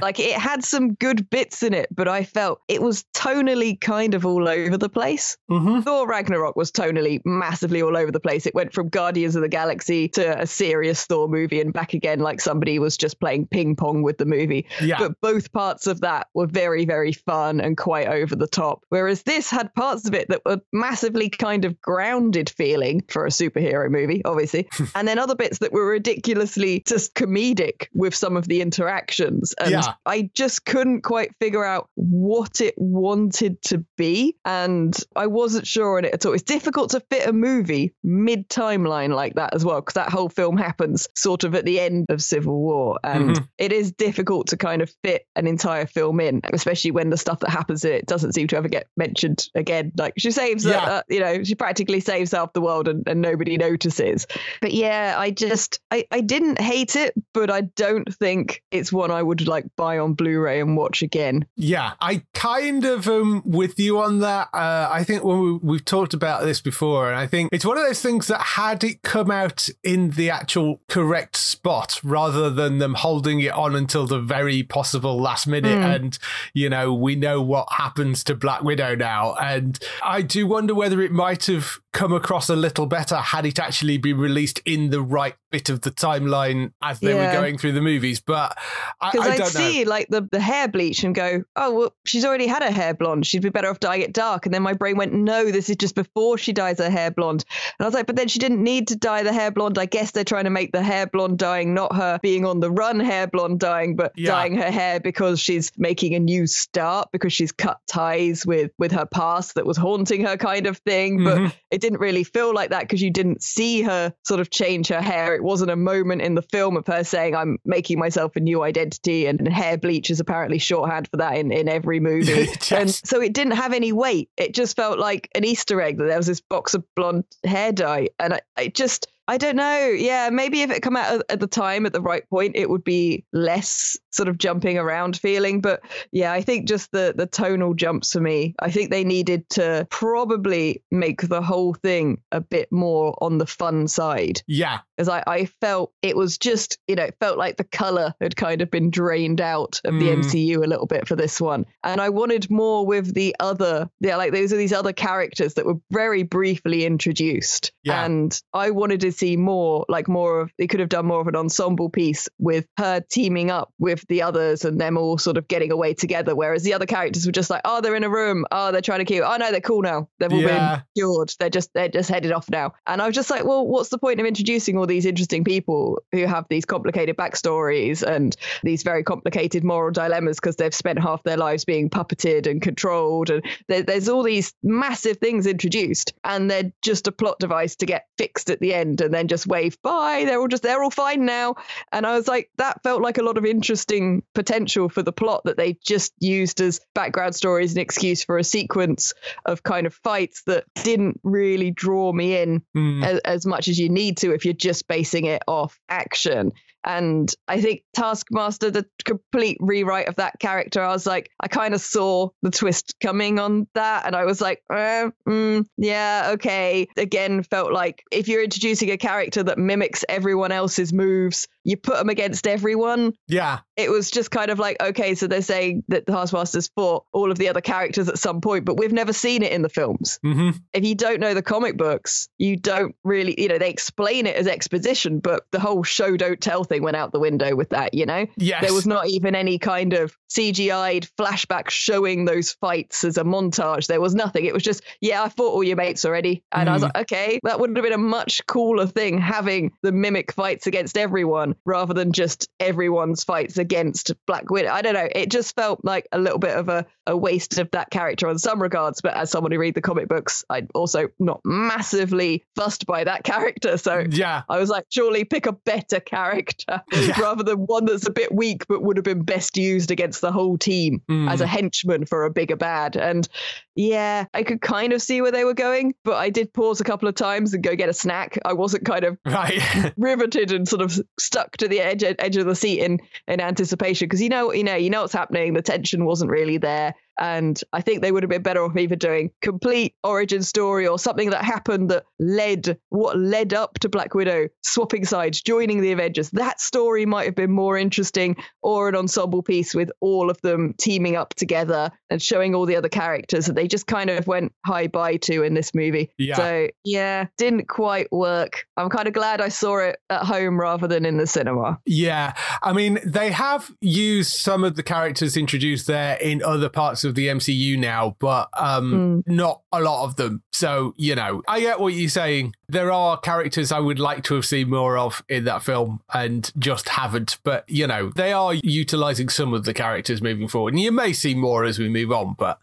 like 0.02 0.20
it 0.20 0.34
had 0.34 0.64
some 0.64 0.94
good 0.96 1.30
bits 1.30 1.62
in 1.62 1.74
it, 1.76 1.88
but 1.96 2.08
I 2.08 2.24
felt 2.24 2.60
it 2.68 2.82
was 2.82 3.06
tonally 3.16 3.80
kind 3.80 4.14
of 4.16 4.26
all 4.26 4.48
over 4.48 4.78
the 4.78 4.90
place. 4.90 5.38
Mhm. 5.50 5.84
Thor 5.84 6.08
Ragnarok 6.08 6.56
was 6.56 6.72
tonally 6.72 7.22
massively 7.24 7.82
all 7.84 7.96
over 7.96 8.12
the 8.12 8.20
place. 8.20 8.46
It 8.48 8.56
went 8.56 8.74
from 8.74 8.90
Guardians 8.90 9.36
of 9.36 9.44
the 9.44 9.50
Galaxy 9.50 10.08
to 10.10 10.42
a 10.42 10.48
serious 10.48 11.06
Thor 11.06 11.28
movie 11.28 11.62
and 11.62 11.72
back 11.72 11.94
again, 11.94 12.20
like 12.20 12.42
somebody 12.42 12.80
was 12.80 12.98
just 12.98 13.20
playing 13.20 13.46
ping 13.48 13.76
pong 13.76 14.02
with 14.02 14.18
the 14.18 14.26
movie. 14.26 14.66
Yeah. 14.82 14.98
But 14.98 15.21
both 15.22 15.52
parts 15.52 15.88
of 15.88 16.02
that 16.02 16.28
were 16.34 16.48
very, 16.48 16.86
very 16.86 17.12
fun 17.14 17.60
and 17.62 17.78
quite 17.78 18.08
over 18.08 18.36
the 18.36 18.48
top. 18.48 18.84
Whereas 18.90 19.24
this 19.24 19.50
had 19.50 19.74
parts 19.76 20.08
of 20.08 20.14
it 20.14 20.28
that 20.30 20.42
were 20.46 20.60
massively 20.74 21.30
kind 21.30 21.66
of 21.66 21.80
grounded 21.82 22.50
feeling 22.50 23.04
for 23.08 23.26
a 23.26 23.30
superhero 23.30 23.90
movie, 23.90 24.24
obviously. 24.26 24.68
and 24.96 25.08
then 25.08 25.20
other 25.20 25.36
bits 25.36 25.60
that 25.60 25.72
were 25.72 25.86
ridiculously 25.88 26.84
just 26.88 27.14
comedic 27.16 27.88
with 27.94 28.16
some 28.16 28.36
of 28.38 28.48
the 28.48 28.62
interactions. 28.62 29.54
And 29.60 29.72
Yeah. 29.72 29.94
I 30.06 30.30
just 30.34 30.66
couldn't 30.66 31.02
quite 31.02 31.36
figure 31.40 31.64
out 31.64 31.90
what 31.96 32.62
it 32.62 32.74
wanted 32.78 33.62
to 33.64 33.86
be. 33.98 34.36
And 34.46 34.98
I 35.16 35.28
wasn't 35.28 35.68
sure 35.68 35.98
on 35.98 36.06
it 36.06 36.14
at 36.14 36.26
all. 36.26 36.34
It's 36.34 36.44
difficult 36.44 36.92
to 36.92 37.00
fit 37.12 37.28
a 37.28 37.34
movie 37.34 37.94
mid 38.04 38.50
timeline 38.50 39.14
like 39.16 39.36
that 39.36 39.54
as 39.54 39.64
well, 39.66 39.82
because 39.82 39.94
that 39.96 40.10
whole 40.10 40.30
film 40.30 40.58
happens 40.58 41.08
sort 41.16 41.44
of 41.44 41.56
at 41.56 41.66
the 41.66 41.80
end 41.80 42.06
of 42.10 42.22
Civil 42.22 42.60
War. 42.60 43.00
And 43.04 43.36
Mhm. 43.36 43.48
it 43.58 43.72
is 43.72 43.92
difficult 43.92 44.48
to 44.48 44.58
kind 44.58 44.82
of 44.82 44.90
fit 45.04 45.11
an 45.36 45.48
entire 45.48 45.86
film 45.86 46.20
in, 46.20 46.42
especially 46.54 46.92
when 46.92 47.10
the 47.10 47.18
stuff 47.18 47.40
that 47.40 47.50
happens 47.50 47.84
in 47.86 47.94
it 47.94 48.06
doesn't 48.06 48.34
seem 48.34 48.48
to 48.48 48.58
ever 48.58 48.68
get 48.68 48.88
mentioned 48.98 49.48
again. 49.56 49.92
Like 49.98 50.14
she 50.18 50.32
saves, 50.32 50.66
Yeah. 50.66 50.78
uh, 50.84 51.02
you 51.10 51.20
know, 51.20 51.44
she 51.44 51.56
practically 51.56 52.00
saves 52.00 52.32
half 52.32 52.54
the 52.54 52.62
world 52.62 52.88
and, 52.88 53.08
and 53.08 53.22
nobody 53.22 53.58
notices. 53.58 54.28
But 54.62 54.74
yeah, 54.74 55.16
I 55.18 55.32
just, 55.32 55.80
I, 55.92 56.06
I 56.12 56.22
didn't 56.22 56.60
hate 56.60 56.96
it, 56.96 57.14
but 57.34 57.50
I 57.50 57.62
don't 57.62 58.14
think 58.16 58.64
it's 58.72 58.92
one 58.94 59.12
I 59.12 59.24
would 59.24 59.48
like 59.48 59.66
buy 59.76 59.98
on 59.98 60.14
Blu-ray 60.14 60.60
and 60.62 60.78
watch 60.78 61.02
again. 61.02 61.46
Yeah, 61.56 61.94
I 62.00 62.24
kind 62.34 62.86
of 62.86 63.08
am 63.08 63.42
with 63.46 63.80
you 63.80 64.00
on 64.00 64.20
that. 64.20 64.50
Uh, 64.54 64.90
I 64.92 65.04
think 65.04 65.24
when 65.24 65.40
we, 65.40 65.52
we've 65.62 65.86
talked 65.86 66.14
about 66.14 66.44
this 66.44 66.62
before, 66.62 67.10
and 67.10 67.18
I 67.20 67.28
think 67.28 67.50
it's 67.52 67.66
one 67.66 67.78
of 67.78 67.84
those 67.86 68.02
things 68.02 68.28
that 68.28 68.42
had 68.42 68.84
it 68.84 69.02
come 69.02 69.32
out 69.32 69.68
in 69.84 70.12
the 70.12 70.30
actual 70.30 70.82
correct 70.88 71.36
spot 71.36 72.00
rather 72.04 72.50
than 72.50 72.78
them 72.80 72.94
holding 72.96 73.40
it 73.40 73.52
on 73.54 73.76
until 73.76 74.06
the 74.08 74.20
very 74.20 74.64
possible 74.64 75.01
last 75.10 75.48
minute. 75.48 75.78
Mm. 75.80 75.96
And, 75.96 76.20
you 76.54 76.70
know, 76.70 76.94
we 76.94 77.16
know 77.16 77.42
what 77.42 77.68
happens 77.72 78.24
to 78.26 78.36
Black 78.36 78.62
Widow 78.64 78.96
now. 78.96 79.36
And 79.36 79.78
I 80.04 80.22
do 80.22 80.46
wonder 80.48 80.76
whether 80.76 81.02
it 81.02 81.12
might 81.12 81.46
have 81.46 81.80
come 81.94 82.14
across 82.14 82.50
a 82.50 82.56
little 82.56 82.86
better 82.86 83.18
had 83.18 83.46
it 83.46 83.60
actually 83.60 83.98
been 83.98 84.18
released 84.18 84.60
in 84.66 84.90
the 84.92 85.02
right 85.02 85.36
bit 85.52 85.70
of 85.70 85.82
the 85.82 85.92
timeline 85.92 86.72
as 86.82 87.02
they 87.02 87.14
Yeah. 87.14 87.28
were 87.28 87.42
going 87.42 87.58
through 87.58 87.74
the 87.74 87.82
movies. 87.82 88.22
But 88.22 88.58
I, 89.02 89.12
Because 89.12 89.28
I 89.28 89.32
I'd 89.34 89.40
know. 89.40 89.46
see 89.46 89.84
like 89.86 90.08
the, 90.10 90.28
the 90.32 90.40
hair 90.40 90.70
bleach 90.70 91.04
and 91.04 91.14
go, 91.14 91.44
oh, 91.58 91.74
well, 91.76 91.94
she's 92.06 92.24
already 92.24 92.48
had 92.48 92.64
her 92.64 92.72
hair 92.72 92.94
blonde. 92.94 93.28
She'd 93.28 93.42
be 93.42 93.50
better 93.50 93.68
off 93.70 93.80
dyeing 93.82 94.02
it 94.02 94.14
dark. 94.14 94.46
And 94.46 94.54
then 94.56 94.62
my 94.62 94.72
brain 94.74 94.96
went, 94.96 95.12
no, 95.14 95.52
this 95.52 95.70
is 95.70 95.76
just 95.76 95.96
before 95.96 96.38
she 96.38 96.54
dyes 96.54 96.80
her 96.80 96.90
hair 96.90 97.12
blonde. 97.12 97.44
And 97.78 97.86
I 97.86 97.88
was 97.88 97.94
like, 97.94 98.08
but 98.08 98.16
then 98.16 98.30
she 98.30 98.40
didn't 98.40 98.64
need 98.64 98.88
to 98.90 98.96
dye 98.96 99.24
the 99.24 99.34
hair 99.34 99.52
blonde. 99.52 99.78
I 99.78 99.86
guess 99.86 100.12
they're 100.12 100.24
trying 100.24 100.46
to 100.46 100.50
make 100.50 100.72
the 100.72 100.82
hair 100.84 101.08
blonde 101.08 101.40
dyeing 101.40 101.74
not 101.74 101.94
her 101.96 102.20
being 102.22 102.46
on 102.46 102.60
the 102.62 102.72
run 102.72 103.00
hair 103.02 103.28
blonde 103.28 103.60
dyeing, 103.60 103.96
but 103.98 104.14
Yeah. 104.16 104.32
dyeing 104.32 104.56
her 104.56 104.72
hair 104.72 104.91
because 105.00 105.40
she's 105.40 105.72
making 105.78 106.16
a 106.16 106.20
new 106.20 106.48
start 106.48 107.10
because 107.12 107.32
she's 107.34 107.52
cut 107.52 107.80
ties 107.88 108.46
with 108.46 108.72
with 108.78 108.92
her 108.92 109.06
past 109.06 109.56
that 109.56 109.66
was 109.66 109.78
haunting 109.78 110.24
her 110.26 110.38
kind 110.38 110.68
of 110.68 110.78
thing. 110.80 111.24
But 111.24 111.38
Mhm. 111.38 111.54
it 111.72 111.82
didn't 111.82 112.00
really 112.00 112.24
feel 112.24 112.54
like 112.54 112.70
that 112.72 112.82
because 112.82 113.02
you 113.02 113.10
didn't 113.12 113.42
see 113.44 113.82
her 113.84 114.14
sort 114.24 114.40
of 114.40 114.50
change 114.50 114.88
her 114.90 115.02
hair. 115.02 115.36
It 115.36 115.44
wasn't 115.44 115.72
a 115.72 115.76
moment 115.76 116.22
in 116.22 116.36
the 116.36 116.42
film 116.42 116.78
of 116.78 116.86
her 116.88 117.04
saying, 117.04 117.36
I'm 117.36 117.58
making 117.66 118.00
myself 118.00 118.36
a 118.36 118.40
new 118.40 118.64
identity, 118.64 119.26
and 119.26 119.48
hair 119.48 119.78
bleach 119.78 120.10
is 120.10 120.20
apparently 120.20 120.58
shorthand 120.60 121.08
for 121.10 121.18
that 121.18 121.38
in, 121.38 121.52
in 121.52 121.68
every 121.70 122.00
movie. 122.00 122.48
Yes. 122.72 122.72
And 122.72 122.90
so 122.94 123.22
it 123.22 123.34
didn't 123.34 123.54
have 123.54 123.74
any 123.74 123.92
weight. 123.92 124.30
It 124.38 124.54
just 124.54 124.76
felt 124.76 124.98
like 125.00 125.30
an 125.36 125.44
Easter 125.44 125.82
egg 125.82 125.98
that 125.98 126.06
there 126.06 126.18
was 126.18 126.28
this 126.28 126.42
box 126.42 126.74
of 126.74 126.84
blonde 126.96 127.24
hair 127.44 127.72
dye. 127.72 128.10
And 128.20 128.34
I, 128.36 128.42
I 128.58 128.68
just, 128.68 129.08
I 129.28 129.38
don't 129.38 129.56
know. 129.56 129.88
Yeah, 129.88 130.30
maybe 130.32 130.62
if 130.62 130.72
it 130.72 130.82
come 130.82 130.96
out 130.96 131.24
at 131.30 131.40
the 131.40 131.48
time 131.48 131.86
at 131.86 131.94
the 131.94 132.02
right 132.02 132.28
point, 132.30 132.56
it 132.56 132.70
would 132.70 132.84
be 132.84 133.26
less 133.34 133.98
sort 134.12 134.30
of 134.30 134.38
jumping 134.38 134.78
around 134.78 135.18
feeling. 135.18 135.62
But 135.62 135.82
yeah, 136.12 136.32
I 136.32 136.42
think 136.42 136.68
just 136.68 136.92
the 136.92 137.14
the 137.16 137.26
tonal 137.26 137.74
jumps 137.74 138.12
for 138.12 138.22
me. 138.22 138.56
I 138.60 138.70
think 138.72 138.92
they 138.92 139.04
needed 139.04 139.50
to 139.52 139.88
probably 139.90 140.84
make 140.92 141.22
the 141.22 141.42
whole 141.42 141.74
thing 141.74 142.22
a 142.32 142.42
bit 142.42 142.72
more 142.72 143.18
on 143.22 143.38
the 143.38 143.48
fun 143.48 143.88
side. 143.88 144.42
Yeah. 144.48 144.80
As 144.98 145.10
I, 145.10 145.24
I 145.26 145.46
felt 145.46 145.94
it 146.04 146.16
was 146.16 146.38
just, 146.38 146.78
you 146.88 146.96
know, 146.96 147.04
it 147.04 147.16
felt 147.20 147.38
like 147.38 147.58
the 147.58 147.64
color 147.64 148.14
had 148.22 148.36
kind 148.36 148.62
of 148.62 148.70
been 148.70 148.92
drained 148.92 149.42
out 149.42 149.82
of 149.84 150.00
the 150.00 150.12
Mm. 150.12 150.24
MCU 150.24 150.64
a 150.64 150.68
little 150.68 150.86
bit 150.86 151.08
for 151.08 151.16
this 151.16 151.40
one. 151.40 151.66
And 151.84 152.02
I 152.02 152.10
wanted 152.10 152.52
more 152.52 152.86
with 152.86 153.14
the 153.14 153.36
other, 153.40 153.90
yeah, 154.00 154.18
like 154.18 154.32
those 154.32 154.52
are 154.54 154.58
these 154.58 154.74
other 154.74 154.94
characters 154.94 155.56
that 155.56 155.66
were 155.66 155.80
very 155.90 156.24
briefly 156.24 156.86
introduced. 156.86 157.72
Yeah. 157.84 158.04
And 158.06 158.40
I 158.54 158.72
wanted 158.72 159.02
to 159.02 159.12
see 159.12 159.38
more, 159.38 159.86
like 159.90 160.08
more 160.08 160.42
of, 160.42 160.52
they 160.58 160.68
could 160.68 160.80
have 160.82 160.90
done 160.90 161.06
more 161.06 161.22
of 161.22 161.28
an 161.28 161.36
ensemble 161.36 161.90
piece 161.90 162.28
with 162.38 162.68
her 162.78 163.02
teaming 163.10 163.50
up 163.50 163.72
with 163.80 164.01
the 164.08 164.22
others 164.22 164.66
and 164.66 164.80
them 164.80 164.98
all 164.98 165.18
sort 165.18 165.38
of 165.38 165.48
getting 165.48 165.72
away 165.72 165.94
together. 165.94 166.36
Whereas 166.36 166.64
the 166.64 166.74
other 166.74 166.86
characters 166.86 167.26
were 167.26 167.32
just 167.32 167.50
like, 167.50 167.62
oh, 167.66 167.82
they're 167.82 167.96
in 167.96 168.04
a 168.04 168.10
room. 168.10 168.46
Oh, 168.52 168.72
they're 168.72 168.82
trying 168.82 169.00
to 169.00 169.06
kill. 169.06 169.26
Oh, 169.26 169.38
no, 169.38 169.52
they're 169.52 169.62
cool 169.62 169.82
now. 169.82 170.10
They've 170.20 170.32
all 170.32 170.42
Yeah. 170.42 170.76
been 170.76 170.84
cured. 170.96 171.34
They're 171.40 171.50
just, 171.50 171.74
they're 171.74 171.90
just 171.90 172.10
headed 172.10 172.32
off 172.32 172.50
now. 172.50 172.74
And 172.88 173.02
I 173.02 173.08
was 173.08 173.16
just 173.16 173.30
like, 173.30 173.44
well, 173.46 173.66
what's 173.68 173.90
the 173.90 173.98
point 173.98 174.20
of 174.20 174.26
introducing 174.26 174.78
all 174.78 174.86
these 174.86 175.06
interesting 175.06 175.44
people 175.44 176.02
who 176.12 176.26
have 176.26 176.46
these 176.50 176.66
complicated 176.66 177.16
backstories 177.18 178.04
and 178.04 178.36
these 178.64 178.84
very 178.84 179.04
complicated 179.04 179.64
moral 179.64 179.92
dilemmas 179.92 180.38
because 180.40 180.56
they've 180.56 180.74
spent 180.74 181.00
half 181.00 181.24
their 181.24 181.38
lives 181.38 181.66
being 181.66 181.90
puppeted 181.90 182.50
and 182.50 182.62
controlled 182.62 183.30
and 183.30 183.44
there, 183.68 183.84
there's 183.84 184.10
all 184.10 184.24
these 184.24 184.54
massive 184.64 185.18
things 185.18 185.46
introduced 185.48 186.14
and 186.24 186.50
they're 186.50 186.72
just 186.82 187.08
a 187.08 187.12
plot 187.12 187.40
device 187.40 187.76
to 187.76 187.86
get 187.86 188.08
fixed 188.18 188.50
at 188.50 188.60
the 188.60 188.74
end 188.74 189.02
and 189.02 189.14
then 189.14 189.28
just 189.28 189.48
wave 189.48 189.82
bye 189.82 190.24
they're 190.26 190.40
all 190.40 190.48
just 190.48 190.64
they're 190.64 190.84
all 190.84 190.90
fine 190.90 191.26
now 191.26 191.56
and 191.92 192.06
i 192.06 192.16
was 192.16 192.28
like 192.28 192.50
that 192.58 192.82
felt 192.84 193.02
like 193.02 193.18
a 193.18 193.24
lot 193.24 193.38
of 193.38 193.46
interesting 193.92 194.24
potential 194.34 194.90
for 194.90 195.02
the 195.04 195.12
plot 195.12 195.42
that 195.46 195.58
they 195.58 195.78
just 195.86 196.14
used 196.20 196.62
as 196.62 196.80
background 196.94 197.36
stories 197.36 197.72
and 197.72 197.82
excuse 197.82 198.24
for 198.24 198.38
a 198.38 198.44
sequence 198.44 199.14
of 199.46 199.64
kind 199.64 199.86
of 199.86 199.94
fights 199.94 200.44
that 200.48 200.64
didn't 200.84 201.20
really 201.24 201.72
draw 201.72 202.12
me 202.14 202.38
in 202.38 202.62
Mm. 202.76 203.04
as, 203.04 203.20
as 203.20 203.46
much 203.46 203.68
as 203.68 203.78
you 203.80 203.90
need 203.90 204.18
to 204.18 204.34
if 204.34 204.46
you're 204.46 204.54
just 204.54 204.88
basing 204.88 205.26
it 205.26 205.42
off 205.48 205.80
action. 205.90 206.52
And 206.84 207.34
I 207.48 207.62
think 207.62 207.84
Taskmaster, 207.94 208.72
the 208.72 208.86
complete 209.06 209.58
rewrite 209.60 210.08
of 210.08 210.16
that 210.16 210.40
character, 210.40 210.82
I 210.82 210.92
was 210.92 211.06
like, 211.06 211.30
I 211.40 211.48
kind 211.48 211.74
of 211.74 211.82
saw 211.82 212.30
the 212.42 212.52
twist 212.52 212.96
coming 213.02 213.40
on 213.40 213.68
that. 213.74 214.06
And 214.06 214.16
I 214.16 214.26
was 214.26 214.42
like, 214.42 214.62
eh, 214.72 215.10
mm, 215.28 215.66
yeah, 215.78 216.32
okay. 216.34 216.88
Again, 216.98 217.44
felt 217.44 217.72
like 217.72 218.04
if 218.12 218.28
you're 218.28 218.44
introducing 218.44 218.92
a 218.92 218.98
character 218.98 219.44
that 219.44 219.58
mimics 219.58 220.04
everyone 220.10 220.52
else's 220.52 220.92
moves, 220.94 221.48
you 221.64 221.78
put 221.78 221.98
them 221.98 222.10
against 222.10 222.48
everyone. 222.48 223.14
Yeah. 223.28 223.60
It 223.78 223.92
was 223.92 224.10
just 224.10 224.32
kind 224.32 224.50
of 224.50 224.60
like, 224.60 224.82
okay, 224.82 225.16
so 225.16 225.28
they're 225.28 225.42
saying 225.42 225.84
that 225.90 226.06
the 226.06 226.14
Taskmaster's 226.14 226.70
fought 226.76 227.06
all 227.14 227.32
of 227.32 227.38
the 227.38 227.50
other 227.50 227.62
characters 227.62 228.10
at 228.10 228.18
some 228.18 228.42
point, 228.42 228.66
but 228.66 228.78
we've 228.78 228.94
never 228.94 229.14
seen 229.14 229.44
it 229.44 229.52
in 229.52 229.62
the 229.62 229.70
films 229.70 230.20
hmm 230.24 230.52
if 230.74 230.86
you 230.86 230.96
don't 230.96 231.20
know 231.20 231.34
the 231.34 231.42
comic 231.42 231.78
books, 231.78 232.30
you 232.38 232.56
don't 232.56 232.96
really, 233.04 233.40
you 233.40 233.48
know, 233.48 233.58
they 233.58 233.70
explain 233.70 234.26
it 234.26 234.36
as 234.36 234.48
exposition, 234.48 235.20
but 235.20 235.44
the 235.52 235.60
whole 235.60 235.84
show 235.84 236.16
don't 236.18 236.40
tell 236.40 236.64
thing 236.72 236.82
went 236.84 236.96
out 236.96 237.12
the 237.12 237.20
window 237.20 237.56
with 237.56 237.70
that, 237.70 237.94
you 237.94 238.06
know? 238.06 238.26
Yes. 238.38 238.64
There 238.64 238.74
was 238.74 238.88
not 238.88 239.08
even 239.08 239.36
any 239.36 239.60
kind 239.60 239.94
of 239.94 240.16
CGI'd 240.32 241.10
flashback 241.20 241.70
showing 241.70 242.26
those 242.26 242.52
fights 242.54 243.04
as 243.04 243.18
a 243.18 243.24
montage. 243.24 243.88
There 243.88 244.02
was 244.02 244.16
nothing. 244.16 244.46
It 244.46 244.54
was 244.54 244.64
just, 244.64 244.84
yeah, 245.02 245.24
I 245.24 245.30
fought 245.30 245.52
all 245.54 245.64
your 245.64 245.76
mates 245.76 246.06
already. 246.06 246.44
And 246.52 246.70
I 246.70 246.74
was 246.74 246.82
Mm. 246.82 246.86
like, 246.94 246.98
okay, 247.12 247.40
that 247.44 247.60
would 247.60 247.76
have 247.76 247.84
been 247.84 247.94
a 247.94 247.98
much 247.98 248.42
cooler 248.48 248.88
thing 248.88 249.18
having 249.20 249.72
the 249.84 249.92
mimic 249.92 250.32
fights 250.32 250.68
against 250.68 250.98
everyone 250.98 251.56
rather 251.66 251.94
than 251.94 252.12
just 252.14 252.48
everyone's 252.60 253.24
fights 253.24 253.58
against 253.58 254.14
Black 254.26 254.50
Widow. 254.50 254.70
I 254.72 254.82
don't 254.82 254.94
know. 254.94 255.08
It 255.14 255.30
just 255.30 255.56
felt 255.56 255.84
like 255.84 256.08
a 256.12 256.18
little 256.20 256.40
bit 256.40 256.56
of 256.56 256.70
a, 256.70 256.86
a 257.08 257.16
waste 257.18 257.58
of 257.60 257.70
that 257.72 257.90
character 257.92 258.28
on 258.28 258.38
some 258.40 258.62
regards. 258.62 259.02
But 259.02 259.16
as 259.16 259.30
someone 259.32 259.52
who 259.52 259.60
read 259.60 259.76
the 259.76 259.82
comic 259.82 260.08
books, 260.08 260.44
I'm 260.50 260.68
also 260.74 261.10
not 261.20 261.42
massively 261.44 262.46
fussed 262.56 262.86
by 262.86 263.04
that 263.04 263.24
character. 263.24 263.78
So 263.78 264.06
Yeah. 264.10 264.44
I 264.50 264.60
was 264.60 264.70
like, 264.70 264.86
surely 264.90 265.24
pick 265.26 265.46
a 265.46 265.54
better 265.54 266.00
character 266.00 266.61
Yeah. 266.94 267.20
rather 267.20 267.44
than 267.44 267.58
one 267.60 267.86
that's 267.86 268.08
a 268.08 268.12
bit 268.12 268.34
weak 268.34 268.66
but 268.68 268.82
would 268.84 268.98
have 268.98 269.04
been 269.04 269.24
best 269.24 269.58
used 269.58 269.92
against 269.92 270.22
the 270.22 270.32
whole 270.32 270.58
team 270.58 271.02
Mm. 271.10 271.30
as 271.32 271.42
a 271.42 271.48
henchman 271.48 272.06
for 272.06 272.26
a 272.26 272.30
bigger 272.32 272.56
bad. 272.56 272.96
And 272.96 273.28
yeah, 273.76 274.26
I 274.34 274.44
could 274.44 274.62
kind 274.62 274.94
of 274.94 275.02
see 275.02 275.22
where 275.22 275.32
they 275.32 275.44
were 275.46 275.54
going, 275.54 275.94
but 276.04 276.16
I 276.16 276.30
did 276.30 276.54
pause 276.54 276.82
a 276.82 276.84
couple 276.84 277.08
of 277.08 277.16
times 277.16 277.54
and 277.54 277.64
go 277.64 277.76
get 277.76 277.90
a 277.90 277.94
snack. 277.94 278.38
I 278.46 278.54
wasn't 278.54 278.86
kind 278.86 279.04
of 279.06 279.18
Right. 279.26 279.62
riveted 279.98 280.52
and 280.52 280.68
sort 280.68 280.82
of 280.82 281.00
stuck 281.20 281.58
to 281.58 281.68
the 281.68 281.80
edge 281.80 282.04
edge 282.04 282.38
of 282.38 282.46
the 282.46 282.56
seat 282.56 282.80
in 282.82 283.00
in 283.28 283.40
anticipation 283.40 284.06
because 284.08 284.22
you 284.22 284.30
know 284.30 284.52
you 284.54 284.64
know 284.64 284.76
you 284.76 284.90
know 284.90 285.02
what's 285.02 285.14
happening. 285.14 285.54
The 285.54 285.62
tension 285.62 286.06
wasn't 286.06 286.32
really 286.32 286.58
there. 286.58 286.94
And 287.20 287.62
I 287.74 287.82
think 287.82 288.02
they 288.02 288.12
would 288.12 288.24
have 288.24 288.30
been 288.30 288.42
better 288.42 288.64
off 288.64 288.76
either 288.76 288.96
doing 288.96 289.32
complete 289.42 289.96
origin 290.04 290.44
story 290.44 290.88
or 290.88 290.98
something 290.98 291.30
that 291.30 291.44
happened 291.44 291.90
that 291.92 292.06
led 292.20 292.78
what 292.90 293.18
led 293.18 293.54
up 293.54 293.80
to 293.80 293.90
Black 293.90 294.14
Widow 294.14 294.48
swapping 294.64 295.06
sides, 295.06 295.42
joining 295.42 295.82
the 295.82 295.92
Avengers. 295.92 296.32
That 296.32 296.60
story 296.60 297.06
might 297.06 297.26
have 297.26 297.36
been 297.36 297.52
more 297.52 297.78
interesting, 297.78 298.36
or 298.62 298.90
an 298.90 298.96
ensemble 298.96 299.44
piece 299.44 299.76
with 299.76 299.92
all 300.00 300.30
of 300.30 300.42
them 300.42 300.74
teaming 300.78 301.16
up 301.16 301.34
together 301.36 301.92
and 302.10 302.22
showing 302.22 302.56
all 302.56 302.66
the 302.66 302.76
other 302.76 302.90
characters 302.90 303.46
that 303.46 303.56
they 303.56 303.68
just 303.68 303.88
kind 303.88 304.10
of 304.10 304.28
went 304.28 304.54
high 304.66 304.88
bye 304.88 305.18
to 305.18 305.44
in 305.44 305.54
this 305.54 305.76
movie. 305.76 306.12
Yeah. 306.18 306.36
So 306.36 306.68
yeah, 306.84 307.28
didn't 307.38 307.68
quite 307.68 308.12
work. 308.12 308.66
I'm 308.78 308.90
kind 308.90 309.08
of 309.08 309.14
glad 309.14 309.42
I 309.42 309.50
saw 309.50 309.78
it 309.80 309.98
at 310.10 310.24
home 310.24 310.60
rather 310.60 310.88
than 310.88 311.06
in 311.06 311.18
the 311.18 311.28
cinema. 311.28 311.80
Yeah, 311.86 312.34
I 312.64 312.74
mean, 312.74 313.00
they 313.06 313.32
have 313.32 313.72
used 313.82 314.34
some 314.34 314.64
of 314.64 314.76
the 314.76 314.84
characters 314.84 315.38
introduced 315.38 315.88
there 315.88 316.18
in 316.18 316.42
other 316.44 316.70
parts 316.70 317.04
of 317.04 317.11
the 317.12 317.28
MCU 317.28 317.78
now, 317.78 318.16
but 318.20 318.50
um, 318.58 319.24
not 319.28 319.62
a 319.72 319.82
lot 319.82 320.06
of 320.06 320.16
them. 320.16 320.44
So, 320.52 320.94
you 320.98 321.16
know, 321.16 321.42
I 321.48 321.60
get 321.60 321.80
what 321.80 321.94
you're 321.94 322.10
saying. 322.10 322.56
There 322.72 322.92
are 322.92 323.18
characters 323.20 323.72
I 323.72 323.80
would 323.80 324.00
like 324.00 324.24
to 324.26 324.36
have 324.36 324.46
seen 324.46 324.70
more 324.70 324.98
of 324.98 325.24
in 325.30 325.44
that 325.44 325.62
film 325.62 326.02
and 326.14 326.52
just 326.58 326.90
haven't. 326.90 327.38
But, 327.44 327.66
you 327.68 327.86
know, 327.86 328.12
they 328.16 328.32
are 328.34 328.54
utilizing 328.54 329.30
some 329.30 329.54
of 329.54 329.66
the 329.66 329.74
characters 329.74 330.22
moving 330.22 330.48
forward. 330.48 330.74
And 330.74 330.82
you 330.82 330.92
may 330.92 331.12
see 331.14 331.36
more 331.36 331.66
as 331.66 331.78
we 331.80 331.90
move 331.90 332.12
on, 332.12 332.36
but 332.38 332.60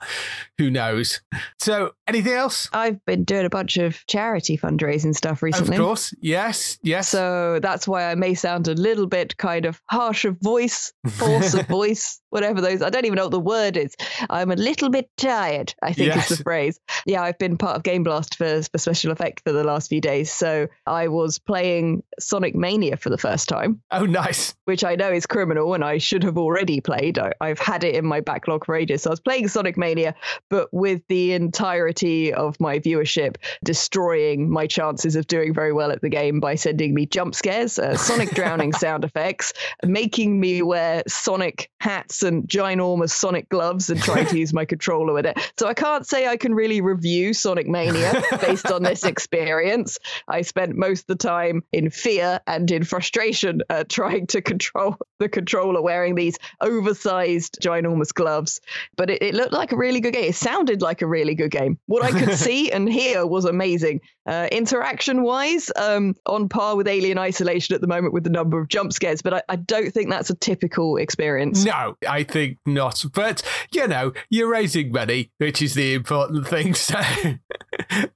who 0.57 0.71
knows? 0.71 1.21
So, 1.61 1.93
anything 2.07 2.33
else? 2.33 2.69
I've 2.73 3.05
been 3.05 3.25
doing 3.25 3.45
a 3.45 3.50
bunch 3.50 3.77
of 3.77 4.05
charity 4.07 4.57
fundraising 4.57 5.15
stuff 5.15 5.43
recently. 5.43 5.77
Of 5.77 5.83
course. 5.83 6.15
Yes. 6.21 6.79
Yes. 6.83 7.09
So 7.09 7.59
that's 7.61 7.87
why 7.87 8.11
I 8.11 8.15
may 8.15 8.35
sound 8.35 8.67
a 8.69 8.75
little 8.75 9.07
bit 9.07 9.37
kind 9.37 9.67
of 9.67 9.81
harsh 9.91 10.25
of 10.25 10.38
voice, 10.41 10.93
force 11.09 11.55
of 11.55 11.67
voice, 11.69 12.21
whatever 12.31 12.61
those. 12.61 12.81
I 12.83 12.91
don't 12.91 13.05
even 13.05 13.17
know 13.17 13.25
what 13.25 13.31
the 13.33 13.41
word 13.41 13.77
is. 13.77 13.95
I'm 14.31 14.50
a 14.50 14.57
little 14.57 14.88
bit 14.88 15.11
tired. 15.17 15.75
I 15.83 15.93
think 15.93 16.09
Yes. 16.09 16.31
is 16.31 16.38
the 16.38 16.45
phrase. 16.45 16.81
Yeah, 17.07 17.23
I've 17.23 17.38
been 17.38 17.59
part 17.59 17.77
of 17.77 17.83
Game 17.83 18.03
Blast 18.05 18.37
for 18.37 18.62
for 18.62 18.79
special 18.79 19.12
effect 19.12 19.43
for 19.45 19.53
the 19.53 19.65
last 19.65 19.88
few 19.88 19.98
days. 20.00 20.31
So 20.33 20.69
I 20.87 21.09
was 21.09 21.38
playing 21.38 22.02
Sonic 22.19 22.55
Mania 22.55 22.97
for 22.97 23.11
the 23.11 23.19
first 23.19 23.49
time. 23.49 23.81
oh, 23.90 24.07
nice. 24.07 24.55
which 24.64 24.85
I 24.85 24.97
know 24.97 25.11
is 25.11 25.26
criminal 25.26 25.75
and 25.75 25.85
I 25.85 25.99
should 25.99 26.23
have 26.23 26.38
already 26.38 26.81
played. 26.81 27.19
I, 27.19 27.33
I've 27.40 27.59
had 27.59 27.85
it 27.85 27.95
in 27.95 28.05
my 28.05 28.21
backlog 28.21 28.64
for 28.64 28.75
ages. 28.75 29.02
So 29.02 29.11
I 29.11 29.12
was 29.12 29.21
playing 29.21 29.49
Sonic 29.49 29.76
Mania, 29.76 30.14
but 30.49 30.69
with 30.73 31.02
the 31.09 31.33
entirety 31.33 32.33
of 32.33 32.59
my 32.61 32.78
viewership 32.78 33.37
destroying 33.64 34.50
my 34.50 34.67
chances 34.67 35.17
of 35.17 35.26
doing 35.26 35.55
very 35.55 35.73
well 35.73 35.90
at 35.90 36.00
the 36.00 36.09
game 36.09 36.40
by 36.40 36.55
sending 36.55 36.95
me 36.95 37.07
jump 37.07 37.35
scares, 37.35 37.78
uh, 37.78 37.97
Sonic 37.97 38.31
drowning 38.31 38.73
sound 38.85 39.05
effects, 39.05 39.52
making 39.85 40.38
me 40.40 40.62
wear 40.62 41.02
Sonic 41.07 41.71
hats 41.81 42.23
and 42.23 42.49
ginormous 42.49 43.11
Sonic 43.11 43.49
gloves 43.49 43.90
and 43.90 44.02
trying 44.02 44.26
to 44.26 44.38
use 44.38 44.52
my 44.52 44.64
controller 44.64 45.12
with 45.12 45.26
it. 45.26 45.38
So 45.57 45.67
I 45.67 45.75
can't 45.75 46.07
say 46.07 46.26
I 46.26 46.37
can 46.37 46.55
really 46.55 46.81
review 46.81 47.33
Sonic 47.33 47.67
Mania 47.67 48.23
based 48.40 48.71
on 48.71 48.83
this 48.83 49.05
experience. 49.05 49.88
I 50.28 50.42
spent 50.42 50.76
most 50.76 51.02
of 51.02 51.07
the 51.07 51.16
time 51.16 51.62
in 51.73 51.90
fear 51.90 52.40
and 52.47 52.71
in 52.71 52.85
frustration 52.85 53.62
uh, 53.71 53.85
trying 53.88 54.26
to 54.28 54.42
control 54.42 54.97
the 55.18 55.28
controller 55.28 55.80
wearing 55.83 56.14
these 56.14 56.37
oversized, 56.61 57.59
ginormous 57.62 58.12
gloves. 58.12 58.61
But 58.97 59.11
it, 59.11 59.23
it 59.23 59.35
looked 59.35 59.52
like 59.52 59.73
a 59.73 59.76
really 59.76 60.00
good 60.00 60.12
game. 60.12 60.30
It 60.30 60.35
sounded 60.35 60.83
like 60.83 61.02
a 61.02 61.07
really 61.07 61.35
good 61.35 61.50
game. 61.50 61.78
What 61.87 62.04
I 62.04 62.11
could 62.11 62.37
see 62.38 62.71
and 62.71 62.90
hear 62.90 63.26
was 63.26 63.45
amazing. 63.45 64.00
Uh, 64.26 64.47
interaction 64.52 65.23
wise, 65.23 65.71
um, 65.76 66.14
on 66.26 66.50
par 66.50 66.76
with 66.76 66.87
Alien 66.87 67.18
Isolation 67.18 67.75
at 67.75 67.80
the 67.80 67.87
moment 67.87 68.12
with 68.12 68.25
the 68.25 68.30
number 68.30 68.61
of 68.61 68.68
jump 68.68 68.92
scares, 68.92 69.23
but 69.23 69.33
I, 69.33 69.42
I 69.49 69.57
don't 69.57 69.90
think 69.90 70.11
that's 70.11 70.28
a 70.28 70.35
typical 70.35 70.99
experience. 70.99 71.64
No, 71.64 71.97
I 72.07 72.25
think 72.25 72.59
not. 72.66 73.04
But 73.14 73.42
you 73.73 73.88
know, 73.88 74.12
you're 74.28 74.50
raising 74.50 74.92
money, 74.92 75.30
which 75.38 75.62
is 75.62 75.75
the 75.75 75.95
important 75.95 76.47
thing. 76.47 76.75
So 76.88 77.00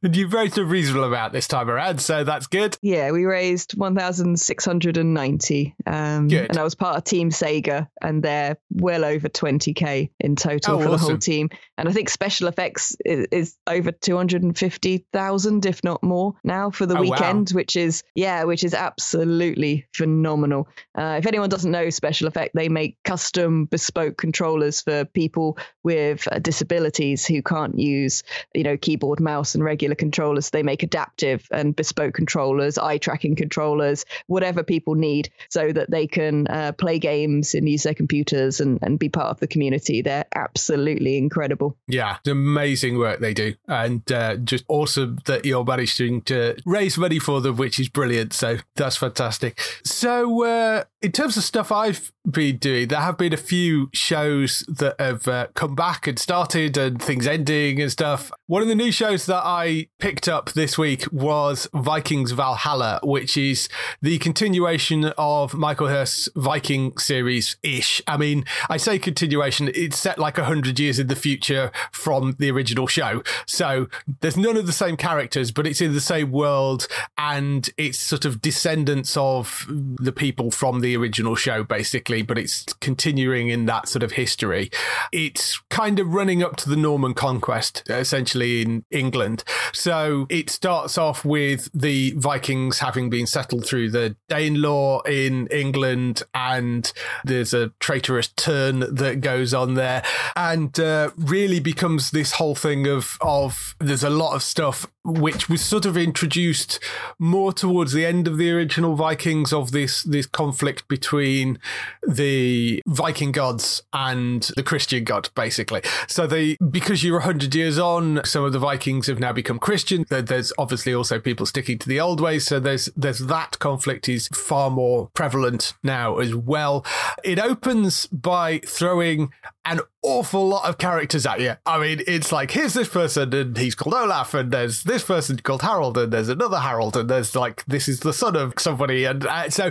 and 0.02 0.16
you've 0.16 0.32
raised 0.32 0.58
a 0.58 0.64
reasonable 0.64 1.04
amount 1.04 1.32
this 1.32 1.48
time 1.48 1.70
around, 1.70 2.00
so 2.00 2.24
that's 2.24 2.46
good. 2.46 2.76
Yeah, 2.82 3.10
we 3.10 3.24
raised 3.24 3.72
1,690. 3.72 5.74
Um, 5.86 6.28
Good. 6.28 6.50
And 6.50 6.58
I 6.58 6.62
was 6.62 6.74
part 6.74 6.96
of 6.96 7.04
Team 7.04 7.30
Sega 7.30 7.88
and 8.00 8.22
their 8.22 8.56
well 8.74 9.04
over 9.04 9.28
20k 9.28 10.10
in 10.20 10.36
total 10.36 10.76
Oh, 10.76 10.80
for 10.82 10.90
the 10.90 10.96
whole 10.96 11.18
team. 11.18 11.50
And 11.78 11.88
I 11.88 11.92
think 11.92 12.08
special 12.08 12.48
effects 12.48 12.96
is, 13.04 13.26
is 13.30 13.56
over 13.66 13.92
250,000, 13.92 15.66
if 15.66 15.82
not 15.84 16.02
more, 16.02 16.34
now 16.44 16.70
for 16.70 16.86
the 16.86 16.94
Oh, 16.96 17.02
wow. 17.02 17.10
weekend, 17.10 17.50
which 17.50 17.76
is 17.76 18.02
yeah, 18.14 18.44
which 18.44 18.64
is 18.64 18.74
absolutely 18.74 19.86
phenomenal. 19.94 20.68
Uh, 20.96 21.16
if 21.18 21.26
anyone 21.26 21.48
doesn't 21.48 21.70
know 21.70 21.90
special 21.90 22.28
effect, 22.28 22.54
they 22.54 22.68
make 22.68 22.96
custom 23.04 23.66
bespoke 23.66 24.16
controllers 24.16 24.80
for 24.80 25.04
people 25.04 25.58
with 25.82 26.26
uh, 26.30 26.38
disabilities 26.38 27.26
who 27.26 27.42
can't 27.42 27.78
use 27.78 28.22
you 28.54 28.62
know 28.62 28.76
keyboard, 28.76 29.20
mouse, 29.20 29.54
and 29.54 29.64
regular 29.64 29.94
controllers. 29.94 30.50
They 30.50 30.62
make 30.62 30.82
adaptive 30.82 31.46
and 31.50 31.74
bespoke 31.74 32.14
controllers, 32.14 32.78
eye 32.78 32.98
tracking 32.98 33.36
controllers, 33.36 34.04
whatever 34.26 34.62
people 34.62 34.94
need, 34.94 35.30
so 35.48 35.72
that 35.72 35.90
they 35.90 36.06
can 36.06 36.46
uh, 36.48 36.72
play 36.72 36.98
games 36.98 37.54
and 37.54 37.68
use 37.68 37.82
their 37.82 37.94
computers 37.94 38.60
and, 38.62 38.78
and 38.80 38.98
be 38.98 39.10
part 39.10 39.28
of 39.28 39.40
the 39.40 39.46
community. 39.46 40.00
They're 40.00 40.24
absolutely 40.34 41.18
incredible. 41.18 41.76
Yeah, 41.86 42.16
amazing 42.26 42.98
work 42.98 43.20
they 43.20 43.34
do, 43.34 43.54
and 43.68 44.10
uh, 44.10 44.36
just 44.36 44.64
awesome 44.68 45.18
that 45.26 45.44
you're 45.44 45.64
managing 45.64 46.22
to 46.22 46.56
raise 46.64 46.96
money 46.96 47.18
for 47.18 47.40
them, 47.40 47.56
which 47.56 47.78
is 47.78 47.88
brilliant. 47.88 48.32
So 48.32 48.58
that's 48.76 48.96
fantastic. 48.96 49.60
So, 49.84 50.44
uh, 50.44 50.84
in 51.02 51.12
terms 51.12 51.36
of 51.36 51.42
stuff 51.42 51.70
I've 51.70 52.12
been 52.28 52.58
doing, 52.58 52.88
there 52.88 53.00
have 53.00 53.18
been 53.18 53.32
a 53.32 53.38
few 53.38 53.90
shows 53.92 54.64
that 54.68 55.00
have 55.00 55.26
uh, 55.26 55.48
come 55.54 55.74
back 55.74 56.06
and 56.06 56.18
started, 56.18 56.76
and 56.76 57.02
things 57.02 57.26
ending 57.26 57.80
and 57.80 57.90
stuff. 57.90 58.30
One 58.46 58.62
of 58.62 58.68
the 58.68 58.74
new 58.74 58.92
shows 58.92 59.26
that 59.26 59.42
I 59.44 59.88
picked 59.98 60.28
up 60.28 60.52
this 60.52 60.78
week 60.78 61.10
was 61.12 61.68
Vikings 61.74 62.32
Valhalla, 62.32 63.00
which 63.02 63.36
is 63.36 63.68
the 64.00 64.18
continuation 64.18 65.06
of 65.18 65.54
Michael 65.54 65.88
Hirst's 65.88 66.28
Viking 66.36 66.96
series 66.98 67.56
ish. 67.62 68.02
I 68.06 68.16
mean, 68.16 68.44
I 68.68 68.76
say 68.76 68.98
continuation, 68.98 69.70
it's 69.74 69.98
set 69.98 70.18
like 70.18 70.36
100 70.36 70.78
years 70.78 70.98
in 70.98 71.08
the 71.08 71.16
future 71.16 71.72
from 71.90 72.36
the 72.38 72.50
original 72.50 72.86
show. 72.86 73.22
So 73.46 73.88
there's 74.20 74.36
none 74.36 74.56
of 74.56 74.66
the 74.66 74.72
same 74.72 74.96
characters, 74.96 75.50
but 75.50 75.66
it's 75.66 75.80
in 75.80 75.92
the 75.92 76.00
same 76.00 76.30
world 76.30 76.86
and 77.18 77.68
it's 77.76 77.98
sort 77.98 78.24
of 78.24 78.40
descendants 78.40 79.16
of 79.16 79.66
the 79.68 80.12
people 80.12 80.50
from 80.50 80.80
the 80.80 80.96
original 80.96 81.34
show, 81.34 81.64
basically, 81.64 82.11
but 82.20 82.36
it's 82.36 82.64
continuing 82.74 83.48
in 83.48 83.64
that 83.66 83.88
sort 83.88 84.02
of 84.02 84.12
history. 84.12 84.70
It's 85.12 85.58
kind 85.70 85.98
of 85.98 86.12
running 86.12 86.42
up 86.42 86.56
to 86.56 86.68
the 86.68 86.76
Norman 86.76 87.14
conquest, 87.14 87.82
essentially 87.88 88.60
in 88.60 88.84
England. 88.90 89.44
So 89.72 90.26
it 90.28 90.50
starts 90.50 90.98
off 90.98 91.24
with 91.24 91.70
the 91.72 92.12
Vikings 92.12 92.80
having 92.80 93.08
been 93.08 93.26
settled 93.26 93.64
through 93.64 93.90
the 93.90 94.16
Danelaw 94.28 95.06
in 95.06 95.46
England, 95.46 96.24
and 96.34 96.92
there's 97.24 97.54
a 97.54 97.68
traitorous 97.80 98.28
turn 98.28 98.80
that 98.80 99.20
goes 99.20 99.54
on 99.54 99.74
there, 99.74 100.02
and 100.36 100.78
uh, 100.78 101.10
really 101.16 101.60
becomes 101.60 102.10
this 102.10 102.32
whole 102.32 102.54
thing 102.54 102.86
of 102.86 103.16
of 103.20 103.74
there's 103.78 104.04
a 104.04 104.10
lot 104.10 104.34
of 104.34 104.42
stuff 104.42 104.86
which 105.04 105.48
was 105.48 105.60
sort 105.60 105.84
of 105.84 105.96
introduced 105.96 106.78
more 107.18 107.52
towards 107.52 107.92
the 107.92 108.06
end 108.06 108.28
of 108.28 108.38
the 108.38 108.50
original 108.50 108.94
Vikings 108.94 109.52
of 109.52 109.72
this 109.72 110.02
this 110.02 110.26
conflict 110.26 110.86
between 110.88 111.58
the 112.06 112.82
Viking 112.86 113.32
gods 113.32 113.82
and 113.92 114.42
the 114.56 114.62
Christian 114.62 115.04
god, 115.04 115.28
basically. 115.34 115.82
So 116.06 116.26
they 116.26 116.56
because 116.56 117.02
you're 117.02 117.20
hundred 117.20 117.54
years 117.54 117.78
on, 117.78 118.20
some 118.24 118.44
of 118.44 118.52
the 118.52 118.58
Vikings 118.58 119.06
have 119.06 119.18
now 119.18 119.32
become 119.32 119.58
Christian. 119.58 120.04
There's 120.08 120.52
obviously 120.58 120.94
also 120.94 121.18
people 121.18 121.46
sticking 121.46 121.78
to 121.78 121.88
the 121.88 122.00
old 122.00 122.20
ways, 122.20 122.46
so 122.46 122.60
there's 122.60 122.86
there's 122.96 123.20
that 123.20 123.58
conflict 123.58 124.08
is 124.08 124.28
far 124.28 124.70
more 124.70 125.10
prevalent 125.14 125.74
now 125.82 126.18
as 126.18 126.34
well. 126.34 126.84
It 127.24 127.38
opens 127.38 128.06
by 128.06 128.60
throwing 128.60 129.32
an 129.64 129.80
awful 130.02 130.48
lot 130.48 130.68
of 130.68 130.78
characters 130.78 131.24
at 131.24 131.40
you. 131.40 131.54
I 131.64 131.78
mean, 131.78 132.02
it's 132.06 132.32
like 132.32 132.50
here's 132.50 132.74
this 132.74 132.88
person 132.88 133.32
and 133.32 133.56
he's 133.56 133.74
called 133.74 133.94
Olaf, 133.94 134.34
and 134.34 134.50
there's 134.50 134.82
this 134.82 135.04
person 135.04 135.38
called 135.38 135.62
Harold, 135.62 135.96
and 135.96 136.12
there's 136.12 136.28
another 136.28 136.58
Harold, 136.58 136.96
and 136.96 137.08
there's 137.08 137.36
like 137.36 137.64
this 137.66 137.88
is 137.88 138.00
the 138.00 138.12
son 138.12 138.36
of 138.36 138.54
somebody, 138.58 139.04
and 139.04 139.24
uh, 139.26 139.48
so 139.48 139.70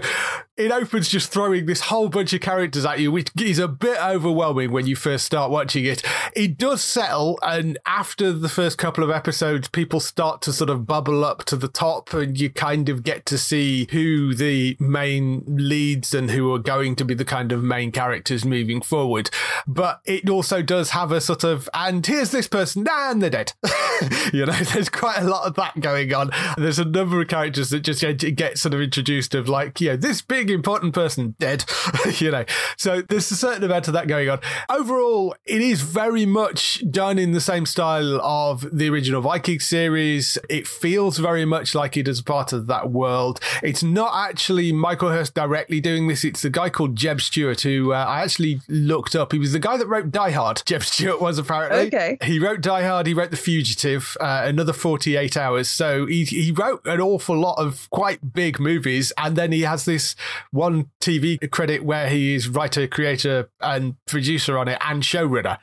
it 0.57 0.71
opens 0.71 1.09
just 1.09 1.31
throwing 1.31 1.65
this 1.65 1.81
whole 1.81 2.07
bunch 2.07 2.33
of 2.33 2.41
characters 2.41 2.85
at 2.85 2.99
you, 2.99 3.11
which 3.11 3.29
is 3.39 3.59
a 3.59 3.67
bit 3.67 3.97
overwhelming 4.01 4.71
when 4.71 4.87
you 4.87 4.95
first 4.95 5.25
start 5.25 5.51
watching 5.51 5.85
it. 5.85 6.01
It 6.35 6.57
does 6.57 6.81
settle, 6.83 7.37
and 7.41 7.77
after 7.85 8.31
the 8.31 8.49
first 8.49 8.77
couple 8.77 9.03
of 9.03 9.09
episodes, 9.09 9.67
people 9.67 9.99
start 9.99 10.41
to 10.43 10.53
sort 10.53 10.69
of 10.69 10.87
bubble 10.87 11.25
up 11.25 11.43
to 11.45 11.57
the 11.57 11.67
top, 11.67 12.13
and 12.13 12.39
you 12.39 12.49
kind 12.49 12.87
of 12.87 13.03
get 13.03 13.25
to 13.25 13.37
see 13.37 13.87
who 13.91 14.33
the 14.33 14.77
main 14.79 15.43
leads 15.47 16.13
and 16.13 16.31
who 16.31 16.53
are 16.53 16.59
going 16.59 16.95
to 16.95 17.03
be 17.03 17.13
the 17.13 17.25
kind 17.25 17.51
of 17.51 17.63
main 17.63 17.91
characters 17.91 18.45
moving 18.45 18.81
forward. 18.81 19.29
But 19.67 19.80
it 20.05 20.29
also 20.29 20.61
does 20.61 20.91
have 20.91 21.11
a 21.11 21.21
sort 21.21 21.43
of, 21.43 21.69
and 21.73 22.05
here's 22.05 22.31
this 22.31 22.47
person, 22.47 22.87
and 22.89 23.21
they're 23.21 23.29
dead. 23.29 23.53
you 24.33 24.45
know, 24.45 24.53
there's 24.73 24.89
quite 24.89 25.19
a 25.19 25.23
lot 25.23 25.47
of 25.47 25.55
that 25.55 25.79
going 25.79 26.13
on. 26.13 26.31
There's 26.57 26.79
a 26.79 26.85
number 26.85 27.21
of 27.21 27.27
characters 27.27 27.69
that 27.69 27.81
just 27.81 28.01
get, 28.01 28.57
sort 28.57 28.73
of 28.73 28.81
introduced 28.81 29.35
of 29.35 29.47
like, 29.47 29.79
you 29.81 29.89
know, 29.89 29.95
this 29.95 30.21
big 30.21 30.49
important 30.49 30.93
person 30.93 31.35
dead, 31.39 31.65
you 32.19 32.31
know. 32.31 32.45
So 32.77 33.01
there's 33.01 33.31
a 33.31 33.35
certain 33.35 33.63
amount 33.63 33.87
of 33.87 33.93
that 33.93 34.07
going 34.07 34.29
on. 34.29 34.39
Overall, 34.69 35.35
it 35.45 35.61
is 35.61 35.81
very 35.81 36.25
much 36.25 36.83
done 36.89 37.17
in 37.19 37.31
the 37.31 37.41
same 37.41 37.65
style 37.65 38.19
of 38.21 38.65
the 38.75 38.89
original 38.89 39.21
Viking 39.21 39.59
series. 39.59 40.37
It 40.49 40.67
feels 40.67 41.17
very 41.17 41.45
much 41.45 41.75
like 41.75 41.97
it 41.97 42.07
is 42.07 42.21
part 42.21 42.53
of 42.53 42.67
that 42.67 42.91
world. 42.91 43.39
It's 43.63 43.83
not 43.83 44.11
actually 44.15 44.71
Michael 44.71 45.09
Hirst 45.09 45.33
directly 45.33 45.79
doing 45.79 46.07
this. 46.07 46.23
It's 46.23 46.41
the 46.41 46.49
guy 46.49 46.69
called 46.69 46.95
Jeb 46.95 47.21
Stuart, 47.21 47.61
who 47.61 47.93
uh, 47.93 48.05
I 48.07 48.21
actually 48.21 48.61
looked 48.67 49.15
up. 49.15 49.31
He 49.31 49.39
was 49.39 49.53
the 49.53 49.59
guy 49.59 49.70
that 49.77 49.87
wrote 49.87 50.11
Die 50.11 50.31
Hard. 50.31 50.63
Jeb 50.65 50.83
Stuart 50.83 51.21
was 51.21 51.37
apparently. 51.37 51.87
Okay. 51.87 52.17
He 52.23 52.39
wrote 52.39 52.61
Die 52.61 52.83
Hard. 52.83 53.07
He 53.07 53.13
wrote 53.13 53.31
The 53.31 53.37
Fugitive. 53.37 54.15
Uh, 54.19 54.43
another 54.45 54.73
48 54.73 55.37
hours. 55.37 55.69
So 55.69 56.05
he 56.05 56.23
he 56.25 56.51
wrote 56.51 56.81
an 56.85 57.01
awful 57.01 57.37
lot 57.37 57.55
of 57.57 57.89
quite 57.89 58.33
big 58.33 58.59
movies, 58.59 59.11
and 59.17 59.35
then 59.35 59.51
he 59.51 59.61
has 59.61 59.85
this 59.85 60.15
one 60.51 60.89
TV 60.99 61.49
credit 61.51 61.83
where 61.83 62.09
he 62.09 62.35
is 62.35 62.47
writer, 62.47 62.87
creator, 62.87 63.49
and 63.59 63.95
producer 64.05 64.57
on 64.57 64.67
it, 64.67 64.77
and 64.81 65.03
showrunner. 65.03 65.57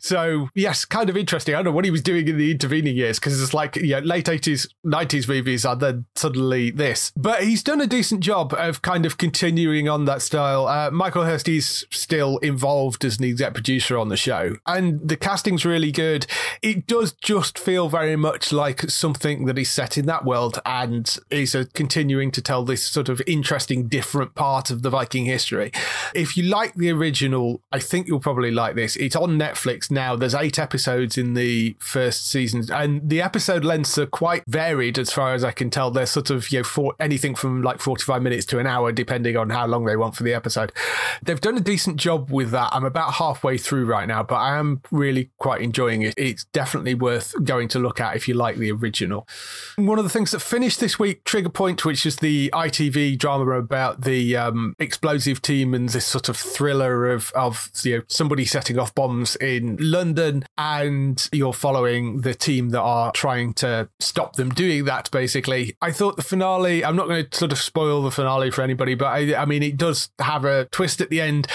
So 0.00 0.48
yes, 0.54 0.84
kind 0.84 1.10
of 1.10 1.16
interesting. 1.16 1.54
I 1.54 1.58
don't 1.58 1.66
know 1.66 1.72
what 1.72 1.84
he 1.84 1.90
was 1.90 2.02
doing 2.02 2.28
in 2.28 2.38
the 2.38 2.50
intervening 2.50 2.96
years 2.96 3.18
because 3.18 3.40
it's 3.40 3.54
like 3.54 3.76
yeah, 3.76 4.00
late 4.00 4.26
80s, 4.26 4.68
90s 4.84 5.28
movies, 5.28 5.64
and 5.64 5.80
then 5.80 6.06
suddenly 6.14 6.70
this. 6.70 7.12
But 7.16 7.42
he's 7.42 7.62
done 7.62 7.80
a 7.80 7.86
decent 7.86 8.20
job 8.20 8.54
of 8.54 8.82
kind 8.82 9.06
of 9.06 9.18
continuing 9.18 9.88
on 9.88 10.04
that 10.06 10.22
style. 10.22 10.66
Uh, 10.66 10.90
Michael 10.90 11.24
Hirst 11.24 11.48
is 11.48 11.86
still 11.90 12.38
involved 12.38 13.04
as 13.04 13.18
an 13.18 13.24
producer 13.54 13.98
on 13.98 14.08
the 14.08 14.16
show, 14.16 14.56
and 14.66 15.06
the 15.06 15.16
casting's 15.16 15.64
really 15.64 15.92
good. 15.92 16.26
It 16.62 16.86
does 16.86 17.12
just 17.12 17.58
feel 17.58 17.88
very 17.88 18.16
much 18.16 18.52
like 18.52 18.82
something 18.90 19.46
that 19.46 19.58
is 19.58 19.70
set 19.70 19.98
in 19.98 20.06
that 20.06 20.24
world 20.24 20.60
and 20.64 21.16
is 21.30 21.56
continuing 21.74 22.30
to 22.32 22.42
tell 22.42 22.64
this 22.64 22.86
sort 22.86 23.08
of 23.08 23.22
interesting, 23.26 23.88
different 23.88 24.34
part 24.34 24.70
of 24.70 24.82
the 24.82 24.90
Viking 24.90 25.24
history. 25.24 25.72
If 26.14 26.36
you 26.36 26.44
like 26.44 26.74
the 26.74 26.90
original, 26.90 27.60
I 27.72 27.78
think 27.78 28.08
you'll 28.08 28.20
probably 28.20 28.50
like 28.50 28.74
this. 28.74 28.96
It's 28.96 29.16
on 29.16 29.38
Netflix 29.38 29.90
now. 29.90 30.16
There's 30.16 30.34
eight 30.34 30.58
episodes 30.58 31.18
in 31.18 31.34
the 31.34 31.76
first 31.78 32.30
season, 32.30 32.64
and 32.72 33.08
the 33.08 33.22
episode 33.22 33.64
lengths 33.64 33.98
are 33.98 34.06
quite 34.06 34.44
varied 34.46 34.98
as 34.98 35.12
far 35.12 35.34
as 35.34 35.44
I 35.44 35.52
can 35.52 35.70
tell. 35.70 35.90
They're 35.90 36.06
sort 36.06 36.30
of 36.30 36.50
you 36.50 36.60
know 36.60 36.64
for 36.64 36.94
anything 37.00 37.34
from 37.34 37.62
like 37.62 37.80
45 37.80 38.22
minutes 38.22 38.46
to 38.46 38.58
an 38.58 38.66
hour, 38.66 38.92
depending 38.92 39.36
on 39.36 39.50
how 39.50 39.66
long 39.66 39.84
they 39.84 39.96
want 39.96 40.16
for 40.16 40.22
the 40.22 40.34
episode. 40.34 40.72
They've 41.22 41.40
done 41.40 41.56
a 41.56 41.60
decent 41.60 41.96
job 41.96 42.30
with 42.30 42.50
that. 42.50 42.70
I'm 42.72 42.84
about 42.84 43.14
halfway 43.38 43.56
through 43.56 43.84
right 43.84 44.08
now, 44.08 44.20
but 44.20 44.34
I 44.34 44.56
am 44.56 44.82
really 44.90 45.30
quite 45.38 45.60
enjoying 45.60 46.02
it. 46.02 46.14
It's 46.16 46.44
definitely 46.46 46.94
worth 46.94 47.34
going 47.44 47.68
to 47.68 47.78
look 47.78 48.00
at 48.00 48.16
if 48.16 48.26
you 48.26 48.34
like 48.34 48.56
the 48.56 48.72
original. 48.72 49.28
One 49.76 49.96
of 49.98 50.04
the 50.04 50.10
things 50.10 50.32
that 50.32 50.40
finished 50.40 50.80
this 50.80 50.98
week, 50.98 51.22
Trigger 51.22 51.48
Point, 51.48 51.84
which 51.84 52.04
is 52.04 52.16
the 52.16 52.50
ITV 52.52 53.16
drama 53.16 53.52
about 53.52 54.00
the 54.00 54.36
um, 54.36 54.74
explosive 54.80 55.40
team 55.40 55.72
and 55.72 55.88
this 55.88 56.04
sort 56.04 56.28
of 56.28 56.36
thriller 56.36 57.10
of 57.10 57.30
of 57.36 57.70
you 57.84 57.98
know 57.98 58.02
somebody 58.08 58.44
setting 58.44 58.76
off 58.76 58.92
bombs 58.92 59.36
in 59.36 59.76
London, 59.80 60.44
and 60.56 61.28
you're 61.32 61.52
following 61.52 62.22
the 62.22 62.34
team 62.34 62.70
that 62.70 62.80
are 62.80 63.12
trying 63.12 63.54
to 63.54 63.88
stop 64.00 64.34
them 64.34 64.50
doing 64.50 64.84
that. 64.86 65.10
Basically, 65.12 65.76
I 65.80 65.92
thought 65.92 66.16
the 66.16 66.22
finale. 66.22 66.84
I'm 66.84 66.96
not 66.96 67.06
going 67.06 67.24
to 67.24 67.38
sort 67.38 67.52
of 67.52 67.58
spoil 67.58 68.02
the 68.02 68.10
finale 68.10 68.50
for 68.50 68.62
anybody, 68.62 68.94
but 68.96 69.06
I, 69.06 69.42
I 69.42 69.44
mean, 69.44 69.62
it 69.62 69.76
does 69.76 70.10
have 70.18 70.44
a 70.44 70.64
twist 70.66 71.00
at 71.00 71.10
the 71.10 71.20
end. 71.20 71.46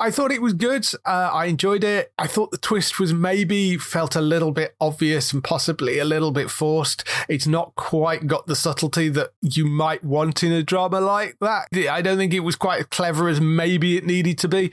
I 0.00 0.10
thought 0.10 0.32
it 0.32 0.40
was 0.40 0.54
good. 0.54 0.86
Uh, 1.04 1.25
I 1.32 1.46
enjoyed 1.46 1.84
it. 1.84 2.12
I 2.18 2.26
thought 2.26 2.50
the 2.50 2.58
twist 2.58 2.98
was 2.98 3.12
maybe 3.12 3.76
felt 3.76 4.16
a 4.16 4.20
little 4.20 4.52
bit 4.52 4.74
obvious 4.80 5.32
and 5.32 5.42
possibly 5.42 5.98
a 5.98 6.04
little 6.04 6.30
bit 6.30 6.50
forced. 6.50 7.04
It's 7.28 7.46
not 7.46 7.74
quite 7.76 8.26
got 8.26 8.46
the 8.46 8.56
subtlety 8.56 9.08
that 9.10 9.32
you 9.40 9.66
might 9.66 10.04
want 10.04 10.42
in 10.42 10.52
a 10.52 10.62
drama 10.62 11.00
like 11.00 11.38
that. 11.40 11.68
I 11.74 12.02
don't 12.02 12.18
think 12.18 12.34
it 12.34 12.40
was 12.40 12.56
quite 12.56 12.80
as 12.80 12.86
clever 12.86 13.28
as 13.28 13.40
maybe 13.40 13.96
it 13.96 14.04
needed 14.04 14.38
to 14.38 14.48
be, 14.48 14.70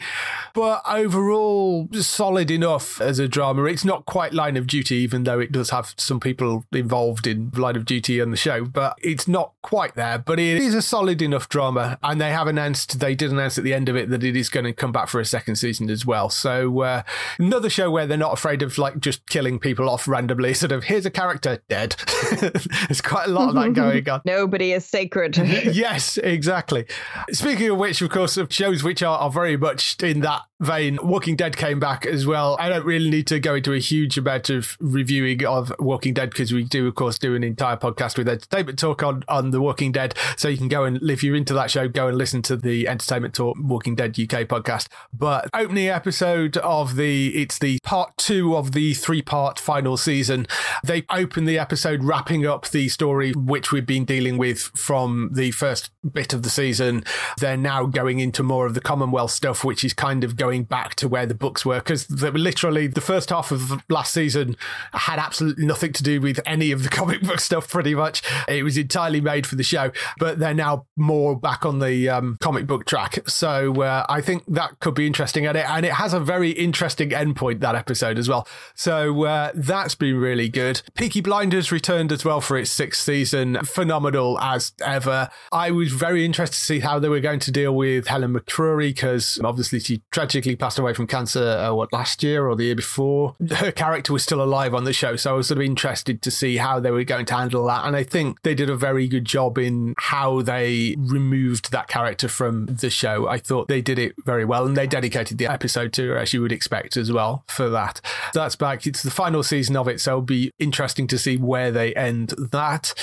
but 0.53 0.81
overall, 0.87 1.87
solid 1.93 2.51
enough 2.51 2.99
as 3.01 3.19
a 3.19 3.27
drama. 3.27 3.65
It's 3.65 3.85
not 3.85 4.05
quite 4.05 4.33
Line 4.33 4.57
of 4.57 4.67
Duty, 4.67 4.95
even 4.97 5.23
though 5.23 5.39
it 5.39 5.51
does 5.51 5.69
have 5.69 5.93
some 5.97 6.19
people 6.19 6.65
involved 6.71 7.27
in 7.27 7.51
Line 7.55 7.75
of 7.75 7.85
Duty 7.85 8.21
on 8.21 8.31
the 8.31 8.37
show, 8.37 8.65
but 8.65 8.97
it's 9.01 9.27
not 9.27 9.53
quite 9.61 9.95
there. 9.95 10.17
But 10.17 10.39
it 10.39 10.57
is 10.57 10.73
a 10.73 10.81
solid 10.81 11.21
enough 11.21 11.49
drama, 11.49 11.97
and 12.03 12.19
they 12.19 12.31
have 12.31 12.47
announced, 12.47 12.99
they 12.99 13.15
did 13.15 13.31
announce 13.31 13.57
at 13.57 13.63
the 13.63 13.73
end 13.73 13.89
of 13.89 13.95
it 13.95 14.09
that 14.09 14.23
it 14.23 14.35
is 14.35 14.49
going 14.49 14.65
to 14.65 14.73
come 14.73 14.91
back 14.91 15.07
for 15.07 15.19
a 15.19 15.25
second 15.25 15.55
season 15.55 15.89
as 15.89 16.05
well. 16.05 16.29
So 16.29 16.42
uh, 16.49 17.03
another 17.39 17.69
show 17.69 17.89
where 17.91 18.05
they're 18.07 18.17
not 18.17 18.33
afraid 18.33 18.61
of 18.61 18.77
like 18.77 18.99
just 18.99 19.27
killing 19.27 19.59
people 19.59 19.89
off 19.89 20.07
randomly. 20.07 20.53
Sort 20.63 20.71
of 20.71 20.85
here's 20.85 21.05
a 21.05 21.11
character 21.11 21.59
dead. 21.69 21.95
There's 22.39 23.01
quite 23.01 23.27
a 23.27 23.31
lot 23.31 23.49
of 23.49 23.55
that 23.55 23.73
going 23.73 24.09
on. 24.09 24.21
Nobody 24.25 24.73
is 24.73 24.85
sacred. 24.85 25.37
yes, 25.37 26.17
exactly. 26.17 26.85
Speaking 27.31 27.69
of 27.69 27.77
which, 27.77 28.01
of 28.01 28.09
course, 28.09 28.37
of 28.37 28.53
shows 28.53 28.83
which 28.83 29.03
are, 29.03 29.17
are 29.17 29.31
very 29.31 29.57
much 29.57 30.01
in 30.01 30.21
that 30.21 30.41
vein, 30.63 30.97
Walking 31.01 31.35
Dead 31.35 31.57
came 31.57 31.79
back 31.79 32.05
as 32.05 32.25
well. 32.25 32.55
I 32.59 32.69
don't 32.69 32.85
really 32.85 33.09
need 33.09 33.27
to 33.27 33.39
go 33.39 33.55
into 33.55 33.73
a 33.73 33.79
huge 33.79 34.17
amount 34.17 34.49
of 34.49 34.77
reviewing 34.79 35.45
of 35.45 35.73
Walking 35.79 36.13
Dead 36.13 36.29
because 36.29 36.53
we 36.53 36.63
do, 36.63 36.87
of 36.87 36.95
course, 36.95 37.17
do 37.17 37.35
an 37.35 37.43
entire 37.43 37.77
podcast 37.77 38.17
with 38.17 38.27
Entertainment 38.27 38.79
Talk 38.79 39.03
on, 39.03 39.23
on 39.27 39.51
The 39.51 39.61
Walking 39.61 39.91
Dead. 39.91 40.15
So 40.37 40.47
you 40.47 40.57
can 40.57 40.67
go 40.67 40.83
and, 40.83 41.01
if 41.09 41.23
you're 41.23 41.35
into 41.35 41.53
that 41.53 41.69
show, 41.71 41.87
go 41.87 42.07
and 42.07 42.17
listen 42.17 42.41
to 42.43 42.55
the 42.55 42.87
Entertainment 42.87 43.33
Talk 43.33 43.57
Walking 43.59 43.95
Dead 43.95 44.11
UK 44.11 44.47
podcast. 44.47 44.87
But 45.11 45.49
opening 45.53 45.89
episode 45.89 46.57
of 46.57 46.95
the, 46.95 47.35
it's 47.35 47.59
the 47.59 47.79
part 47.83 48.15
two 48.17 48.55
of 48.55 48.71
the 48.71 48.93
three 48.93 49.21
part 49.21 49.59
final 49.59 49.97
season. 49.97 50.47
They 50.83 51.05
open 51.09 51.45
the 51.45 51.59
episode 51.59 52.03
wrapping 52.03 52.45
up 52.45 52.69
the 52.69 52.89
story 52.89 53.31
which 53.33 53.71
we've 53.71 53.85
been 53.85 54.05
dealing 54.05 54.37
with 54.37 54.59
from 54.75 55.29
the 55.33 55.51
first 55.51 55.91
bit 56.09 56.33
of 56.33 56.43
the 56.43 56.49
season. 56.49 57.03
They're 57.37 57.57
now 57.57 57.85
going 57.85 58.19
into 58.19 58.43
more 58.43 58.65
of 58.65 58.73
the 58.73 58.81
Commonwealth 58.81 59.31
stuff, 59.31 59.63
which 59.63 59.83
is 59.83 59.93
kind 59.93 60.23
of 60.23 60.35
going 60.35 60.52
back 60.61 60.93
to 60.95 61.07
where 61.07 61.25
the 61.25 61.33
books 61.33 61.65
were 61.65 61.79
because 61.79 62.07
literally 62.11 62.85
the 62.85 63.01
first 63.01 63.31
half 63.31 63.51
of 63.51 63.83
last 63.89 64.13
season 64.13 64.55
had 64.93 65.17
absolutely 65.17 65.65
nothing 65.65 65.91
to 65.93 66.03
do 66.03 66.21
with 66.21 66.39
any 66.45 66.71
of 66.71 66.83
the 66.83 66.89
comic 66.99 67.21
book 67.21 67.39
stuff. 67.39 67.67
Pretty 67.67 67.95
much, 67.95 68.21
it 68.47 68.63
was 68.63 68.77
entirely 68.77 69.21
made 69.21 69.47
for 69.47 69.55
the 69.55 69.63
show, 69.63 69.91
but 70.19 70.37
they're 70.37 70.53
now 70.53 70.85
more 70.95 71.35
back 71.35 71.65
on 71.65 71.79
the 71.79 72.09
um, 72.09 72.37
comic 72.39 72.67
book 72.67 72.85
track. 72.85 73.27
So 73.27 73.81
uh, 73.81 74.05
I 74.07 74.21
think 74.21 74.43
that 74.47 74.79
could 74.79 74.93
be 74.93 75.07
interesting 75.07 75.47
at 75.47 75.55
it, 75.55 75.67
and 75.67 75.85
it 75.85 75.93
has 75.93 76.13
a 76.13 76.19
very 76.19 76.51
interesting 76.51 77.09
endpoint 77.09 77.61
that 77.61 77.75
episode 77.75 78.19
as 78.19 78.29
well. 78.29 78.47
So 78.75 79.23
uh, 79.23 79.51
that's 79.55 79.95
been 79.95 80.17
really 80.17 80.49
good. 80.49 80.81
Peaky 80.95 81.21
Blinders 81.21 81.71
returned 81.71 82.11
as 82.11 82.23
well 82.23 82.41
for 82.41 82.57
its 82.57 82.69
sixth 82.69 83.03
season, 83.03 83.57
phenomenal 83.63 84.37
as 84.39 84.73
ever. 84.83 85.29
I 85.51 85.71
was 85.71 85.91
very 85.93 86.25
interested 86.25 86.57
to 86.57 86.65
see 86.65 86.79
how 86.79 86.99
they 86.99 87.09
were 87.09 87.19
going 87.19 87.39
to 87.39 87.51
deal 87.51 87.73
with 87.73 88.07
Helen 88.07 88.33
McCrory 88.33 88.89
because 88.89 89.39
obviously 89.43 89.79
she 89.79 90.01
tragically 90.11 90.42
passed 90.55 90.79
away 90.79 90.93
from 90.93 91.07
cancer, 91.07 91.43
uh, 91.43 91.73
what, 91.73 91.91
last 91.93 92.23
year 92.23 92.47
or 92.47 92.55
the 92.55 92.65
year 92.65 92.75
before. 92.75 93.35
Her 93.55 93.71
character 93.71 94.13
was 94.13 94.23
still 94.23 94.41
alive 94.41 94.73
on 94.73 94.83
the 94.83 94.93
show, 94.93 95.15
so 95.15 95.33
I 95.33 95.37
was 95.37 95.47
sort 95.47 95.57
of 95.59 95.63
interested 95.63 96.21
to 96.21 96.31
see 96.31 96.57
how 96.57 96.79
they 96.79 96.91
were 96.91 97.03
going 97.03 97.25
to 97.25 97.33
handle 97.35 97.65
that. 97.67 97.85
And 97.85 97.95
I 97.95 98.03
think 98.03 98.41
they 98.43 98.55
did 98.55 98.69
a 98.69 98.75
very 98.75 99.07
good 99.07 99.25
job 99.25 99.57
in 99.57 99.93
how 99.97 100.41
they 100.41 100.95
removed 100.97 101.71
that 101.71 101.87
character 101.87 102.27
from 102.27 102.65
the 102.65 102.89
show. 102.89 103.27
I 103.27 103.37
thought 103.37 103.67
they 103.67 103.81
did 103.81 103.99
it 103.99 104.13
very 104.25 104.45
well, 104.45 104.65
and 104.65 104.77
they 104.77 104.87
dedicated 104.87 105.37
the 105.37 105.47
episode 105.47 105.93
to 105.93 106.09
her, 106.09 106.17
as 106.17 106.33
you 106.33 106.41
would 106.41 106.51
expect 106.51 106.97
as 106.97 107.11
well, 107.11 107.43
for 107.47 107.69
that. 107.69 108.01
That's 108.33 108.55
back. 108.55 108.85
It's 108.85 109.03
the 109.03 109.11
final 109.11 109.43
season 109.43 109.75
of 109.75 109.87
it, 109.87 110.01
so 110.01 110.11
it'll 110.11 110.21
be 110.21 110.51
interesting 110.59 111.07
to 111.07 111.17
see 111.17 111.37
where 111.37 111.71
they 111.71 111.93
end 111.93 112.33
that. 112.51 112.93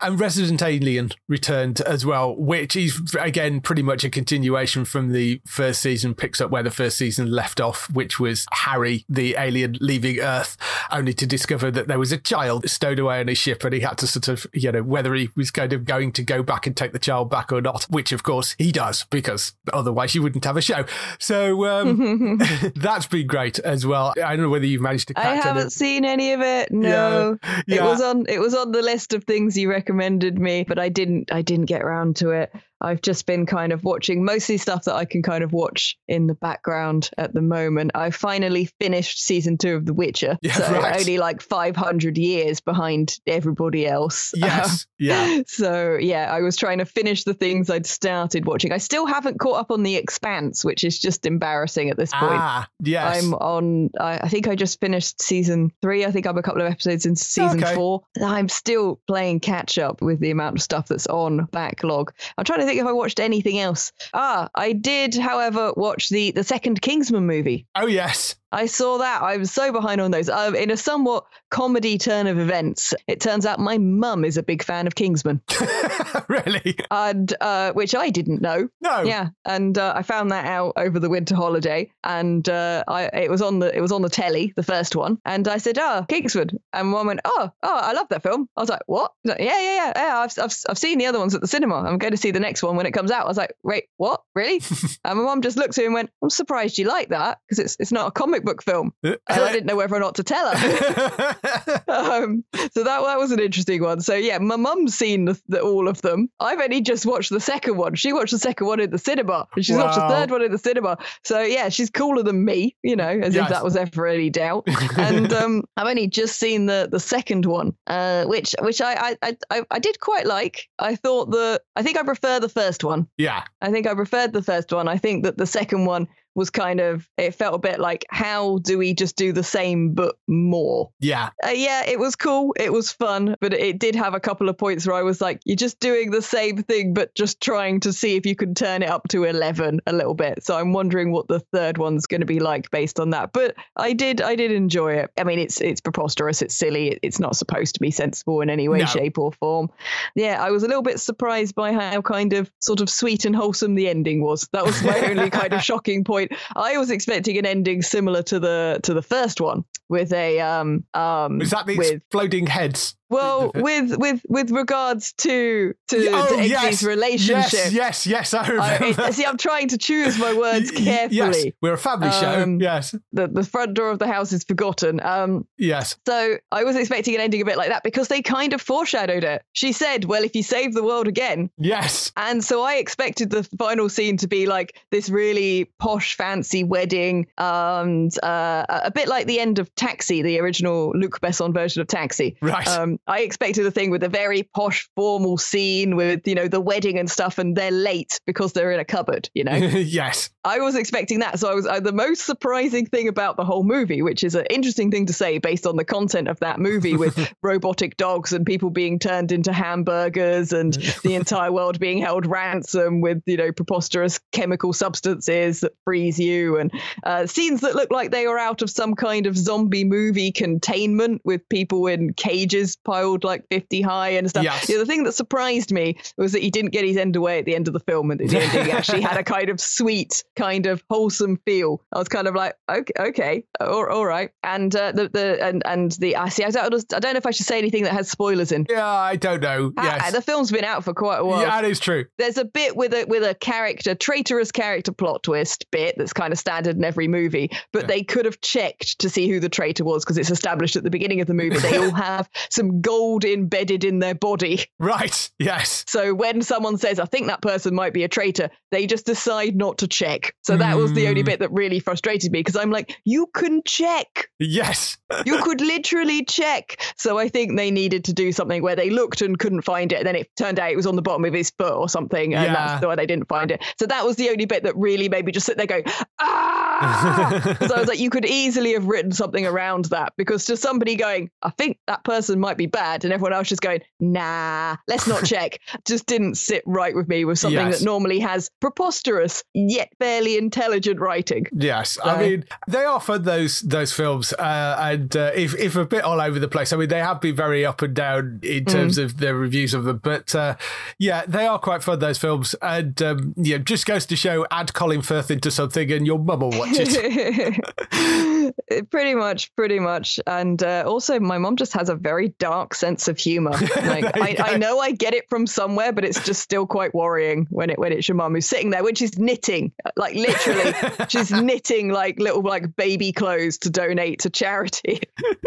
And 0.00 0.18
Resident 0.20 0.62
Alien 0.62 1.10
returned 1.28 1.80
as 1.80 2.06
well, 2.06 2.34
which 2.36 2.76
is 2.76 3.14
again 3.18 3.60
pretty 3.60 3.82
much 3.82 4.04
a 4.04 4.10
continuation 4.10 4.84
from 4.84 5.12
the 5.12 5.40
first 5.46 5.80
season, 5.80 6.14
picks 6.14 6.40
up 6.40 6.50
where 6.50 6.62
the 6.62 6.70
first 6.78 6.96
season 6.96 7.30
left 7.30 7.60
off, 7.60 7.90
which 7.90 8.20
was 8.20 8.46
Harry, 8.52 9.04
the 9.08 9.34
alien, 9.36 9.76
leaving 9.80 10.20
Earth, 10.20 10.56
only 10.92 11.12
to 11.14 11.26
discover 11.26 11.72
that 11.72 11.88
there 11.88 11.98
was 11.98 12.12
a 12.12 12.18
child 12.18 12.70
stowed 12.70 13.00
away 13.00 13.18
on 13.18 13.26
his 13.26 13.36
ship, 13.36 13.64
and 13.64 13.74
he 13.74 13.80
had 13.80 13.98
to 13.98 14.06
sort 14.06 14.28
of, 14.28 14.46
you 14.52 14.70
know, 14.70 14.82
whether 14.82 15.12
he 15.14 15.28
was 15.34 15.50
kind 15.50 15.72
of 15.72 15.84
going 15.84 16.12
to 16.12 16.22
go 16.22 16.40
back 16.42 16.68
and 16.68 16.76
take 16.76 16.92
the 16.92 17.00
child 17.00 17.28
back 17.28 17.52
or 17.52 17.60
not, 17.60 17.82
which 17.84 18.12
of 18.12 18.22
course 18.22 18.54
he 18.58 18.70
does, 18.70 19.04
because 19.10 19.54
otherwise 19.72 20.14
you 20.14 20.22
wouldn't 20.22 20.44
have 20.44 20.56
a 20.56 20.62
show. 20.62 20.84
So 21.18 21.66
um, 21.66 22.38
that's 22.76 23.06
been 23.06 23.26
great 23.26 23.58
as 23.58 23.84
well. 23.84 24.14
I 24.16 24.36
don't 24.36 24.44
know 24.44 24.50
whether 24.50 24.66
you've 24.66 24.82
managed 24.82 25.08
to. 25.08 25.14
Catch 25.14 25.26
I 25.26 25.34
haven't 25.34 25.70
seen 25.70 26.04
any 26.04 26.32
of 26.32 26.40
it. 26.40 26.70
No, 26.70 27.38
yeah. 27.42 27.62
Yeah. 27.66 27.76
it 27.76 27.82
was 27.82 28.00
on. 28.00 28.26
It 28.28 28.38
was 28.38 28.54
on 28.54 28.70
the 28.70 28.82
list 28.82 29.14
of 29.14 29.24
things 29.24 29.58
you 29.58 29.68
recommended 29.68 30.38
me, 30.38 30.62
but 30.62 30.78
I 30.78 30.88
didn't. 30.88 31.32
I 31.32 31.42
didn't 31.42 31.66
get 31.66 31.82
around 31.82 32.16
to 32.16 32.30
it. 32.30 32.52
I've 32.80 33.02
just 33.02 33.26
been 33.26 33.46
kind 33.46 33.72
of 33.72 33.82
watching 33.84 34.24
mostly 34.24 34.56
stuff 34.56 34.84
that 34.84 34.94
I 34.94 35.04
can 35.04 35.22
kind 35.22 35.42
of 35.44 35.52
watch 35.52 35.96
in 36.08 36.26
the 36.26 36.34
background 36.34 37.10
at 37.18 37.34
the 37.34 37.42
moment. 37.42 37.90
I 37.94 38.10
finally 38.10 38.70
finished 38.80 39.20
season 39.22 39.58
two 39.58 39.74
of 39.74 39.86
The 39.86 39.92
Witcher, 39.94 40.38
Yeah, 40.42 40.52
so 40.52 40.72
right. 40.72 41.00
only 41.00 41.18
like 41.18 41.40
500 41.42 42.16
years 42.18 42.60
behind 42.60 43.18
everybody 43.26 43.86
else. 43.86 44.32
Yes. 44.48 44.86
Yeah. 44.98 45.42
So 45.46 45.96
yeah, 46.00 46.32
I 46.32 46.40
was 46.40 46.56
trying 46.56 46.78
to 46.78 46.84
finish 46.84 47.24
the 47.24 47.34
things 47.34 47.68
I'd 47.70 47.86
started 47.86 48.46
watching. 48.46 48.72
I 48.72 48.78
still 48.78 49.06
haven't 49.06 49.38
caught 49.38 49.58
up 49.60 49.70
on 49.70 49.82
The 49.82 49.96
Expanse, 49.96 50.64
which 50.64 50.84
is 50.84 50.98
just 50.98 51.26
embarrassing 51.26 51.90
at 51.90 51.96
this 51.96 52.10
point. 52.12 52.32
Ah, 52.34 52.68
yes. 52.82 53.22
I'm 53.22 53.34
on. 53.34 53.90
I, 54.00 54.18
I 54.22 54.28
think 54.28 54.48
I 54.48 54.54
just 54.54 54.80
finished 54.80 55.20
season 55.22 55.70
three. 55.82 56.04
I 56.04 56.10
think 56.10 56.26
I'm 56.26 56.38
a 56.38 56.42
couple 56.42 56.62
of 56.62 56.70
episodes 56.70 57.06
into 57.06 57.22
season 57.22 57.62
Okay. 57.62 57.74
four. 57.74 58.02
I'm 58.22 58.48
still 58.48 59.00
playing 59.06 59.40
catch 59.40 59.78
up 59.78 60.00
with 60.02 60.18
the 60.20 60.30
amount 60.30 60.56
of 60.56 60.62
stuff 60.62 60.88
that's 60.88 61.06
on 61.06 61.46
backlog. 61.52 62.12
I'm 62.36 62.44
trying 62.44 62.60
to 62.60 62.66
think 62.68 62.80
if 62.80 62.86
I 62.86 62.92
watched 62.92 63.18
anything 63.20 63.58
else. 63.58 63.92
Ah, 64.14 64.48
I 64.54 64.72
did, 64.72 65.14
however, 65.16 65.72
watch 65.76 66.08
the 66.08 66.30
the 66.32 66.44
second 66.44 66.80
Kingsman 66.82 67.26
movie. 67.26 67.66
oh, 67.74 67.86
yes. 67.86 68.36
I 68.52 68.66
saw 68.66 68.98
that. 68.98 69.22
I 69.22 69.36
was 69.36 69.50
so 69.50 69.72
behind 69.72 70.00
on 70.00 70.10
those. 70.10 70.28
Um, 70.28 70.54
in 70.54 70.70
a 70.70 70.76
somewhat 70.76 71.26
comedy 71.50 71.98
turn 71.98 72.26
of 72.26 72.38
events, 72.38 72.94
it 73.06 73.20
turns 73.20 73.46
out 73.46 73.58
my 73.58 73.78
mum 73.78 74.24
is 74.24 74.36
a 74.36 74.42
big 74.42 74.62
fan 74.62 74.86
of 74.86 74.94
Kingsman, 74.94 75.42
really? 76.28 76.76
and 76.90 77.32
uh, 77.40 77.72
which 77.72 77.94
I 77.94 78.10
didn't 78.10 78.40
know. 78.40 78.68
No. 78.80 79.02
Yeah, 79.02 79.28
and 79.44 79.76
uh, 79.76 79.92
I 79.96 80.02
found 80.02 80.30
that 80.30 80.46
out 80.46 80.74
over 80.76 80.98
the 80.98 81.10
winter 81.10 81.34
holiday, 81.34 81.90
and 82.04 82.48
uh, 82.48 82.84
I 82.88 83.04
it 83.04 83.30
was 83.30 83.42
on 83.42 83.58
the 83.58 83.74
it 83.76 83.80
was 83.80 83.92
on 83.92 84.02
the 84.02 84.08
telly, 84.08 84.52
the 84.56 84.62
first 84.62 84.96
one, 84.96 85.18
and 85.24 85.46
I 85.46 85.58
said, 85.58 85.78
"Oh, 85.78 86.06
Kingsman," 86.08 86.50
and 86.72 86.88
mum 86.88 87.06
went, 87.06 87.20
"Oh, 87.24 87.50
oh, 87.62 87.78
I 87.82 87.92
love 87.92 88.08
that 88.08 88.22
film." 88.22 88.48
I 88.56 88.60
was 88.60 88.70
like, 88.70 88.82
"What?" 88.86 89.12
He's 89.22 89.30
like, 89.30 89.40
yeah, 89.40 89.60
yeah, 89.60 89.74
yeah, 89.74 89.92
yeah. 89.96 90.18
I've, 90.18 90.38
I've 90.38 90.56
I've 90.68 90.78
seen 90.78 90.98
the 90.98 91.06
other 91.06 91.18
ones 91.18 91.34
at 91.34 91.40
the 91.40 91.46
cinema. 91.46 91.76
I'm 91.76 91.98
going 91.98 92.12
to 92.12 92.16
see 92.16 92.30
the 92.30 92.40
next 92.40 92.62
one 92.62 92.76
when 92.76 92.86
it 92.86 92.92
comes 92.92 93.10
out. 93.10 93.24
I 93.24 93.28
was 93.28 93.36
like, 93.36 93.54
"Wait, 93.62 93.84
what? 93.96 94.22
Really?" 94.34 94.62
and 95.04 95.18
my 95.18 95.24
mum 95.24 95.42
just 95.42 95.56
looked 95.56 95.76
at 95.76 95.82
him 95.82 95.88
and 95.88 95.94
went, 95.94 96.10
"I'm 96.22 96.30
surprised 96.30 96.78
you 96.78 96.86
like 96.86 97.10
that 97.10 97.38
because 97.46 97.58
it's 97.58 97.76
it's 97.78 97.92
not 97.92 98.08
a 98.08 98.10
comic 98.10 98.37
book 98.44 98.62
film." 98.62 98.92
And 99.02 99.18
I 99.28 99.52
didn't 99.52 99.66
know 99.66 99.76
whether 99.76 99.94
or 99.94 100.00
not 100.00 100.14
to 100.16 100.22
tell 100.22 100.54
her. 100.56 101.36
um, 101.88 102.44
so 102.72 102.84
that 102.84 103.02
that 103.02 103.18
was 103.18 103.30
an 103.32 103.40
interesting 103.40 103.82
one. 103.82 104.00
So 104.00 104.14
yeah, 104.14 104.38
my 104.38 104.56
mum's 104.56 104.94
seen 104.94 105.26
the, 105.26 105.40
the, 105.48 105.60
all 105.60 105.88
of 105.88 106.02
them. 106.02 106.28
I've 106.40 106.60
only 106.60 106.80
just 106.80 107.06
watched 107.06 107.30
the 107.30 107.40
second 107.40 107.76
one. 107.76 107.94
She 107.94 108.12
watched 108.12 108.32
the 108.32 108.38
second 108.38 108.66
one 108.66 108.80
in 108.80 108.90
the 108.90 108.98
cinema, 108.98 109.46
and 109.54 109.64
she's 109.64 109.76
watched 109.76 109.96
the 109.96 110.08
third 110.08 110.30
one 110.30 110.42
in 110.42 110.50
the 110.52 110.58
cinema. 110.58 110.98
So 111.24 111.40
yeah, 111.42 111.68
she's 111.68 111.90
cooler 111.90 112.22
than 112.22 112.44
me, 112.44 112.76
you 112.82 112.96
know, 112.96 113.08
as 113.08 113.34
Yes. 113.34 113.44
if 113.44 113.50
that 113.50 113.64
was 113.64 113.76
ever 113.76 114.06
any 114.06 114.30
doubt. 114.30 114.64
and 114.96 115.32
um, 115.32 115.64
I've 115.76 115.86
only 115.86 116.06
just 116.08 116.38
seen 116.38 116.66
the 116.66 116.88
the 116.90 117.00
second 117.00 117.46
one, 117.46 117.74
uh, 117.86 118.24
which 118.24 118.54
which 118.62 118.80
I, 118.80 119.16
I 119.22 119.36
I 119.50 119.62
I 119.70 119.78
did 119.78 120.00
quite 120.00 120.26
like. 120.26 120.68
I 120.78 120.94
thought 120.96 121.30
the 121.30 121.60
I 121.76 121.82
think 121.82 121.96
I 121.98 122.02
prefer 122.02 122.40
the 122.40 122.48
first 122.48 122.84
one. 122.84 123.06
yeah. 123.18 123.44
I 123.60 123.70
think 123.70 123.86
I 123.86 123.94
preferred 123.94 124.32
the 124.32 124.42
first 124.42 124.72
one. 124.72 124.88
I 124.88 124.96
think 124.98 125.24
that 125.24 125.36
the 125.38 125.46
second 125.46 125.84
one 125.84 126.06
was 126.38 126.48
kind 126.50 126.80
of 126.80 127.06
it 127.18 127.34
felt 127.34 127.54
a 127.54 127.58
bit 127.58 127.78
like 127.80 128.06
how 128.08 128.58
do 128.58 128.78
we 128.78 128.94
just 128.94 129.16
do 129.16 129.32
the 129.32 129.42
same 129.42 129.92
but 129.92 130.14
more? 130.28 130.90
Yeah. 131.00 131.30
uh, 131.44 131.50
yeah 131.50 131.84
it 131.86 131.98
was 131.98 132.16
cool. 132.16 132.54
It 132.58 132.72
was 132.72 132.90
fun 132.92 133.36
but 133.40 133.52
it 133.52 133.78
did 133.78 133.94
have 133.96 134.14
a 134.14 134.20
couple 134.20 134.48
of 134.48 134.56
points 134.56 134.86
where 134.86 134.96
i 134.96 135.02
was 135.02 135.20
like 135.20 135.40
you're 135.44 135.56
just 135.56 135.80
doing 135.80 136.10
the 136.10 136.22
same 136.22 136.62
thing 136.62 136.94
but 136.94 137.14
just 137.14 137.40
trying 137.42 137.80
to 137.80 137.92
see 137.92 138.16
if 138.16 138.24
you 138.24 138.36
can 138.36 138.54
turn 138.54 138.82
it 138.82 138.88
up 138.88 139.06
to 139.08 139.24
11 139.24 139.80
a 139.86 139.92
little 139.92 140.14
bit. 140.14 140.44
So 140.44 140.56
i'm 140.56 140.72
wondering 140.72 141.10
what 141.12 141.26
the 141.28 141.40
third 141.52 141.76
one's 141.76 142.06
going 142.06 142.20
to 142.20 142.26
be 142.26 142.38
like 142.40 142.70
based 142.70 143.00
on 143.00 143.10
that 143.10 143.32
but 143.32 143.56
i 143.76 143.92
did 143.92 144.20
i 144.22 144.34
did 144.36 144.52
enjoy 144.52 144.94
it. 144.94 145.10
I 145.18 145.24
mean 145.24 145.38
it's 145.40 145.60
it's 145.60 145.80
preposterous 145.80 146.40
it's 146.40 146.54
silly 146.54 146.98
it's 147.02 147.18
not 147.18 147.36
supposed 147.36 147.74
to 147.74 147.80
be 147.80 147.90
sensible 147.90 148.40
in 148.40 148.48
any 148.48 148.68
way 148.68 148.78
No. 148.78 148.86
shape 148.86 149.18
or 149.18 149.32
form. 149.32 149.70
Yeah 150.14 150.42
i 150.42 150.50
was 150.50 150.62
a 150.62 150.68
little 150.68 150.82
bit 150.82 151.00
surprised 151.00 151.54
by 151.56 151.72
how 151.72 152.00
kind 152.02 152.32
of 152.32 152.50
sort 152.60 152.80
of 152.80 152.88
sweet 152.88 153.24
and 153.24 153.34
wholesome 153.34 153.74
the 153.74 153.88
ending 153.88 154.22
was. 154.22 154.48
That 154.52 154.64
was 154.64 154.82
my 154.82 154.98
only 155.10 155.30
kind 155.30 155.52
of 155.52 155.62
shocking 155.70 156.04
point 156.04 156.27
i 156.56 156.76
was 156.76 156.90
expecting 156.90 157.38
an 157.38 157.46
ending 157.46 157.82
similar 157.82 158.22
to 158.22 158.38
the 158.38 158.80
to 158.82 158.94
the 158.94 159.02
first 159.02 159.40
one 159.40 159.64
with 159.88 160.12
a 160.12 160.40
um 160.40 160.84
um 160.94 161.38
Was 161.38 161.50
that 161.50 161.66
the 161.66 161.76
with 161.76 161.92
exploding 161.92 162.46
heads? 162.46 162.94
Well, 163.10 163.50
with 163.54 163.96
with 163.98 164.20
with 164.28 164.50
regards 164.50 165.12
to 165.18 165.72
to, 165.88 166.10
Oh, 166.12 166.36
to 166.36 166.46
yes. 166.48 166.82
relationship, 166.82 167.72
Yes, 167.72 167.72
yes, 167.72 168.06
yes, 168.06 168.34
I 168.34 168.44
I, 168.44 168.48
remember. 168.78 169.02
it- 169.08 169.14
see, 169.14 169.24
I'm 169.24 169.36
trying 169.38 169.68
to 169.68 169.78
choose 169.78 170.18
my 170.18 170.34
words 170.34 170.70
Y- 170.74 170.78
y- 170.78 171.08
Yes, 171.10 171.12
carefully. 171.14 171.54
we're 171.62 171.72
a 171.74 171.78
family 171.78 172.10
show. 172.10 172.42
Um, 172.42 172.60
Yes, 172.60 172.94
The 173.12 173.28
the 173.28 173.44
front 173.44 173.74
door 173.74 173.90
of 173.90 173.98
the 173.98 174.06
house 174.06 174.32
is 174.32 174.44
forgotten. 174.44 175.00
Um, 175.02 175.46
yes. 175.56 175.96
so 176.06 176.36
I 176.52 176.64
was 176.64 176.76
expecting 176.76 177.14
an 177.14 177.20
ending 177.20 177.40
a 177.40 177.44
bit 177.44 177.56
like 177.56 177.68
that 177.70 177.82
because 177.82 178.08
they 178.08 178.20
kind 178.22 178.52
of 178.52 178.60
foreshadowed 178.60 179.24
it. 179.24 179.42
She 179.52 179.72
said, 179.72 180.04
"Well, 180.04 180.22
if 180.24 180.34
you 180.34 180.42
save 180.42 180.74
the 180.74 180.82
world 180.84 181.08
again." 181.08 181.50
Yes. 181.58 182.12
And 182.16 182.44
so 182.44 182.62
I 182.62 182.74
expected 182.74 183.30
the 183.30 183.44
final 183.58 183.88
scene 183.88 184.16
to 184.18 184.28
be 184.28 184.46
like 184.46 184.76
this 184.90 185.08
really 185.08 185.70
posh, 185.78 186.14
fancy 186.16 186.64
wedding, 186.64 187.26
and 187.38 188.12
uh, 188.22 188.64
a 188.68 188.90
bit 188.90 189.08
like 189.08 189.26
the 189.26 189.40
end 189.40 189.58
of 189.58 189.74
Taxi, 189.74 190.22
the 190.22 190.38
original 190.40 190.92
Luc 190.94 191.20
Besson 191.20 191.54
version 191.54 191.80
of 191.80 191.88
Taxi. 191.88 192.36
Right. 192.42 192.66
Um, 192.68 192.97
I 193.06 193.20
expected 193.20 193.66
a 193.66 193.70
thing 193.70 193.90
with 193.90 194.02
a 194.02 194.08
very 194.08 194.42
posh, 194.54 194.88
formal 194.96 195.38
scene 195.38 195.96
with 195.96 196.26
you 196.26 196.34
know 196.34 196.48
the 196.48 196.60
wedding 196.60 196.98
and 196.98 197.10
stuff, 197.10 197.38
and 197.38 197.56
they're 197.56 197.70
late 197.70 198.20
because 198.26 198.52
they're 198.52 198.72
in 198.72 198.80
a 198.80 198.84
cupboard. 198.84 199.30
You 199.34 199.44
know, 199.44 199.54
yes. 199.56 200.30
I 200.44 200.60
was 200.60 200.76
expecting 200.76 201.18
that. 201.18 201.38
So 201.38 201.50
I 201.50 201.54
was 201.54 201.66
uh, 201.66 201.80
the 201.80 201.92
most 201.92 202.24
surprising 202.24 202.86
thing 202.86 203.08
about 203.08 203.36
the 203.36 203.44
whole 203.44 203.64
movie, 203.64 204.00
which 204.00 204.24
is 204.24 204.34
an 204.34 204.46
interesting 204.48 204.90
thing 204.90 205.06
to 205.06 205.12
say 205.12 205.38
based 205.38 205.66
on 205.66 205.76
the 205.76 205.84
content 205.84 206.28
of 206.28 206.40
that 206.40 206.58
movie 206.58 206.96
with 206.96 207.32
robotic 207.42 207.96
dogs 207.96 208.32
and 208.32 208.46
people 208.46 208.70
being 208.70 208.98
turned 208.98 209.30
into 209.30 209.52
hamburgers 209.52 210.52
and 210.52 210.74
the 211.02 211.14
entire 211.14 211.52
world 211.52 211.78
being 211.78 211.98
held 211.98 212.26
ransom 212.26 213.00
with 213.00 213.22
you 213.26 213.36
know 213.36 213.52
preposterous 213.52 214.20
chemical 214.32 214.72
substances 214.72 215.60
that 215.60 215.72
freeze 215.84 216.18
you 216.18 216.56
and 216.58 216.72
uh, 217.04 217.26
scenes 217.26 217.60
that 217.60 217.74
look 217.74 217.90
like 217.90 218.10
they 218.10 218.26
were 218.26 218.38
out 218.38 218.62
of 218.62 218.70
some 218.70 218.94
kind 218.94 219.26
of 219.26 219.36
zombie 219.36 219.84
movie 219.84 220.32
containment 220.32 221.20
with 221.24 221.46
people 221.48 221.86
in 221.86 222.12
cages 222.14 222.76
piled 222.88 223.22
like 223.24 223.44
50 223.50 223.82
high 223.82 224.10
and 224.10 224.28
stuff. 224.30 224.44
Yes. 224.44 224.68
Yeah, 224.68 224.78
the 224.78 224.86
thing 224.86 225.04
that 225.04 225.12
surprised 225.12 225.72
me 225.72 225.98
was 226.16 226.32
that 226.32 226.42
he 226.42 226.50
didn't 226.50 226.70
get 226.70 226.84
his 226.84 226.96
end 226.96 227.16
away 227.16 227.38
at 227.38 227.44
the 227.44 227.54
end 227.54 227.68
of 227.68 227.74
the 227.74 227.80
film 227.80 228.10
and 228.10 228.20
at 228.20 228.28
the 228.28 228.38
ending 228.40 228.64
he 228.64 228.70
actually 228.78 229.02
had 229.02 229.18
a 229.18 229.22
kind 229.24 229.48
of 229.50 229.60
sweet, 229.60 230.24
kind 230.36 230.66
of 230.66 230.82
wholesome 230.90 231.38
feel. 231.44 231.82
I 231.92 231.98
was 231.98 232.08
kind 232.08 232.26
of 232.26 232.34
like, 232.34 232.54
okay, 232.70 232.92
okay, 232.98 233.44
all, 233.60 233.86
all 233.90 234.06
right. 234.06 234.30
And 234.42 234.74
uh, 234.74 234.92
the 234.92 235.08
the 235.08 235.44
and 235.44 235.62
and 235.66 235.92
the 235.92 236.16
I 236.16 236.28
see. 236.30 236.44
I 236.44 236.50
don't, 236.50 236.74
I 236.94 236.98
don't 236.98 237.12
know 237.14 237.18
if 237.18 237.26
I 237.26 237.30
should 237.30 237.46
say 237.46 237.58
anything 237.58 237.82
that 237.84 237.92
has 237.92 238.10
spoilers 238.10 238.52
in. 238.52 238.66
Yeah, 238.70 238.86
I 238.86 239.16
don't 239.16 239.42
know. 239.42 239.72
Ah, 239.76 239.84
Yes. 239.84 240.12
the 240.12 240.22
film's 240.22 240.50
been 240.50 240.64
out 240.64 240.84
for 240.84 240.94
quite 240.94 241.18
a 241.18 241.24
while. 241.24 241.40
yeah, 241.42 241.60
that 241.60 241.64
is 241.68 241.78
true. 241.80 242.06
There's 242.18 242.38
a 242.38 242.44
bit 242.44 242.76
with 242.76 242.94
a 242.94 243.04
with 243.06 243.22
a 243.22 243.34
character, 243.34 243.94
traitorous 243.94 244.50
character 244.52 244.92
plot 244.92 245.22
twist 245.22 245.66
bit 245.70 245.96
that's 245.98 246.12
kind 246.12 246.32
of 246.32 246.38
standard 246.38 246.76
in 246.76 246.84
every 246.84 247.08
movie, 247.08 247.50
but 247.72 247.82
Yeah. 247.82 247.86
they 247.88 248.02
could 248.02 248.24
have 248.24 248.40
checked 248.40 248.98
to 249.00 249.10
see 249.10 249.28
who 249.28 249.40
the 249.40 249.48
traitor 249.48 249.84
was 249.84 250.04
because 250.04 250.16
it's 250.18 250.30
established 250.30 250.76
at 250.76 250.84
the 250.84 250.90
beginning 250.90 251.20
of 251.20 251.26
the 251.26 251.34
movie 251.34 251.58
they 251.58 251.76
all 251.84 251.90
have 251.92 252.28
some 252.50 252.77
gold 252.80 253.24
embedded 253.24 253.84
in 253.84 253.98
their 253.98 254.14
body. 254.14 254.64
Right. 254.78 255.30
Yes. 255.38 255.84
So 255.88 256.14
when 256.14 256.42
someone 256.42 256.78
says, 256.78 256.98
I 257.00 257.04
think 257.06 257.26
that 257.28 257.42
person 257.42 257.74
might 257.74 257.92
be 257.92 258.04
a 258.04 258.08
traitor, 258.08 258.50
they 258.70 258.86
just 258.86 259.06
decide 259.06 259.56
not 259.56 259.78
to 259.78 259.88
check. 259.88 260.34
So 260.42 260.56
that 260.56 260.76
was 260.76 260.92
the 260.92 261.08
only 261.08 261.22
Mm. 261.22 261.26
bit 261.26 261.40
that 261.40 261.52
really 261.52 261.80
frustrated 261.80 262.30
me 262.32 262.40
because 262.40 262.56
I'm 262.56 262.70
like, 262.70 262.96
you 263.04 263.26
can 263.34 263.62
check. 263.64 264.28
Yes. 264.38 264.96
You 265.24 265.42
could 265.42 265.62
literally 265.62 266.24
check. 266.26 266.76
So 266.96 267.18
I 267.18 267.28
think 267.28 267.56
they 267.56 267.70
needed 267.70 268.04
to 268.04 268.12
do 268.12 268.30
something 268.30 268.62
where 268.62 268.76
they 268.76 268.90
looked 268.90 269.22
and 269.22 269.38
couldn't 269.38 269.62
find 269.62 269.90
it. 269.90 269.96
And 269.98 270.06
then 270.06 270.16
it 270.16 270.28
turned 270.36 270.58
out 270.60 270.70
it 270.70 270.76
was 270.76 270.86
on 270.86 270.96
the 270.96 271.02
bottom 271.02 271.24
of 271.24 271.32
his 271.32 271.50
foot 271.50 271.72
or 271.72 271.88
something. 271.88 272.34
And 272.34 272.44
Yeah. 272.44 272.52
that's 272.52 272.84
why 272.84 272.94
they 272.94 273.06
didn't 273.06 273.26
find 273.28 273.50
it. 273.50 273.62
So 273.80 273.86
that 273.86 274.04
was 274.04 274.16
the 274.16 274.28
only 274.28 274.44
bit 274.44 274.64
that 274.64 274.76
really 274.76 275.08
made 275.08 275.24
me 275.24 275.32
just 275.32 275.46
sit 275.46 275.56
there 275.56 275.66
going, 275.66 275.84
ah. 276.20 277.40
Because 277.44 277.72
I 277.72 277.78
was 277.80 277.88
like, 277.88 277.98
you 277.98 278.10
could 278.10 278.24
easily 278.26 278.74
have 278.74 278.84
written 278.86 279.12
something 279.12 279.46
around 279.46 279.86
that 279.86 280.12
because 280.16 280.44
to 280.46 280.56
somebody 280.56 280.94
going, 280.96 281.30
I 281.42 281.50
think 281.50 281.78
that 281.86 282.04
person 282.04 282.38
might 282.38 282.56
be 282.56 282.66
bad. 282.68 283.04
And 283.04 283.12
everyone 283.12 283.32
else 283.32 283.48
just 283.48 283.62
going, 283.62 283.80
nah, 284.00 284.76
let's 284.86 285.06
not 285.06 285.24
check. 285.26 285.60
just 285.86 286.06
didn't 286.06 286.36
sit 286.36 286.62
right 286.66 286.94
with 286.94 287.08
me 287.08 287.24
with 287.24 287.38
something 287.38 287.58
Yes. 287.58 287.78
that 287.80 287.84
normally 287.84 288.18
has 288.20 288.50
preposterous 288.60 289.42
yet 289.54 289.90
fairly 289.98 290.36
intelligent 290.36 291.00
writing. 291.00 291.46
Yes, 291.52 291.98
I 292.04 292.20
mean 292.20 292.44
they 292.68 292.84
are 292.84 293.00
fun 293.00 293.22
those 293.22 293.60
those 293.62 293.92
films, 293.92 294.32
uh, 294.34 294.76
and 294.78 295.16
uh, 295.16 295.32
if 295.34 295.54
if 295.58 295.76
a 295.76 295.84
bit 295.84 296.04
all 296.04 296.20
over 296.20 296.38
the 296.38 296.48
place. 296.48 296.72
I 296.72 296.76
mean 296.76 296.88
they 296.88 297.00
have 297.00 297.20
been 297.20 297.34
very 297.36 297.64
up 297.66 297.82
and 297.82 297.94
down 297.94 298.40
in 298.42 298.64
terms 298.64 298.98
of 298.98 299.18
the 299.18 299.34
reviews 299.34 299.74
of 299.74 299.84
them, 299.84 300.00
but 300.02 300.34
uh, 300.34 300.56
yeah, 300.98 301.24
they 301.26 301.46
are 301.46 301.58
quite 301.58 301.82
fun 301.82 301.98
those 301.98 302.18
films, 302.18 302.54
and 302.62 303.00
um, 303.02 303.34
yeah, 303.36 303.58
just 303.58 303.86
goes 303.86 304.06
to 304.06 304.16
show 304.16 304.46
add 304.50 304.72
Colin 304.74 305.02
Firth 305.02 305.30
into 305.30 305.50
something, 305.50 305.90
and 305.90 306.06
your 306.06 306.18
mum 306.18 306.40
will 306.40 306.50
watch 306.50 306.76
it. 306.78 307.58
pretty 308.90 309.14
much, 309.14 309.54
pretty 309.56 309.78
much. 309.78 310.20
And 310.26 310.62
uh, 310.62 310.84
also, 310.86 311.18
my 311.20 311.38
mom 311.38 311.56
just 311.56 311.72
has 311.74 311.88
a 311.88 311.94
very 311.94 312.28
dark 312.38 312.57
sense 312.72 313.08
of 313.08 313.18
humor. 313.18 313.52
Like, 313.78 314.16
I, 314.16 314.52
I 314.52 314.56
know 314.56 314.80
I 314.80 314.90
get 314.92 315.14
it 315.14 315.28
from 315.30 315.46
somewhere, 315.46 315.92
but 315.92 316.04
it's 316.04 316.22
just 316.24 316.42
still 316.42 316.66
quite 316.66 316.94
worrying 316.94 317.46
when 317.48 317.70
it 317.70 317.78
when 317.78 317.92
it's 317.92 318.08
your 318.08 318.16
mum 318.16 318.34
who's 318.34 318.46
sitting 318.46 318.70
there 318.70 318.82
when 318.82 318.94
she's 318.96 319.18
knitting, 319.18 319.72
like 319.96 320.14
literally, 320.14 320.74
she's 321.08 321.30
knitting 321.30 321.88
like 321.88 322.18
little 322.18 322.42
like 322.42 322.76
baby 322.76 323.12
clothes 323.12 323.58
to 323.58 323.70
donate 323.70 324.20
to 324.20 324.30
charity. 324.30 325.00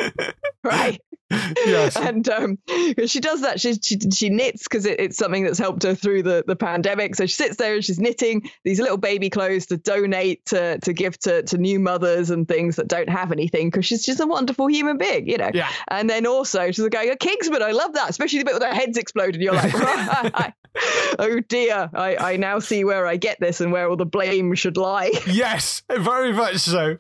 right. 0.64 1.02
yes, 1.66 1.96
and 1.96 2.28
um, 2.30 2.58
she 3.06 3.20
does 3.20 3.42
that. 3.42 3.60
She 3.60 3.76
she, 3.76 4.00
she 4.12 4.30
knits 4.30 4.64
because 4.64 4.86
it, 4.86 5.00
it's 5.00 5.18
something 5.18 5.44
that's 5.44 5.60
helped 5.60 5.84
her 5.84 5.96
through 5.96 6.24
the, 6.24 6.44
the 6.46 6.56
pandemic. 6.56 7.16
So 7.16 7.26
she 7.26 7.34
sits 7.34 7.58
there 7.58 7.76
and 7.76 7.84
she's 7.84 8.00
knitting 8.00 8.50
these 8.64 8.80
little 8.80 8.98
baby 8.98 9.30
clothes 9.30 9.68
to 9.68 9.78
donate 9.78 10.46
to 10.48 10.80
to 10.80 10.94
give 10.94 11.18
to 11.20 11.44
to 11.44 11.58
new 11.58 11.80
mothers 11.80 12.30
and 12.30 12.48
things 12.48 12.76
that 12.76 12.88
don't 12.88 13.10
have 13.10 13.32
anything 13.32 13.70
because 13.70 13.86
she's 13.86 14.06
just 14.06 14.20
a 14.20 14.28
wonderful 14.28 14.68
human 14.68 14.98
being, 14.98 15.28
you 15.28 15.38
know. 15.38 15.52
yeah, 15.54 15.70
And 15.88 16.10
then 16.10 16.26
also 16.28 16.72
she's 16.72 16.88
going, 16.88 17.10
a 17.10 17.16
Kingsman, 17.16 17.64
I 17.64 17.72
love 17.72 17.94
that, 17.94 18.10
especially 18.10 18.40
the 18.40 18.46
bit 18.46 18.54
where 18.54 18.60
their 18.60 18.74
heads 18.74 18.98
explode 18.98 19.36
and 19.36 19.44
you're 19.44 19.54
like, 19.54 19.74
oh 21.20 21.40
dear, 21.48 21.90
I, 21.94 22.16
I 22.16 22.38
now 22.38 22.60
see 22.60 22.84
where 22.84 23.06
I 23.06 23.18
get 23.18 23.40
this 23.40 23.62
and 23.62 23.72
where 23.72 23.90
all 23.90 23.98
the 23.98 24.06
blame 24.06 24.54
should 24.56 24.78
lie. 24.78 25.12
yes, 25.28 25.84
very 25.90 26.34
much 26.34 26.58
so. 26.58 26.98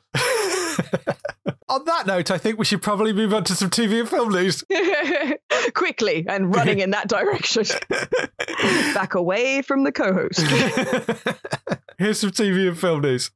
On 1.71 1.86
that 1.86 2.05
note, 2.05 2.29
I 2.31 2.38
think 2.38 2.60
we 2.60 2.65
should 2.65 2.81
probably 2.81 3.13
move 3.13 3.34
on 3.34 3.45
to 3.45 3.55
some 3.55 3.69
TV 3.69 4.01
and 4.01 4.10
film 4.10 4.34
news. 4.34 4.62
Quickly 5.73 6.25
and 6.27 6.53
running 6.53 6.79
in 6.79 6.91
that 6.91 7.07
direction. 7.07 7.63
Back 8.93 9.15
away 9.15 9.62
from 9.62 9.86
the 9.86 9.93
co 9.93 10.12
host. 10.12 10.41
Here's 11.97 12.19
some 12.19 12.31
TV 12.31 12.67
and 12.67 12.77
film 12.77 12.99
news. 12.99 13.31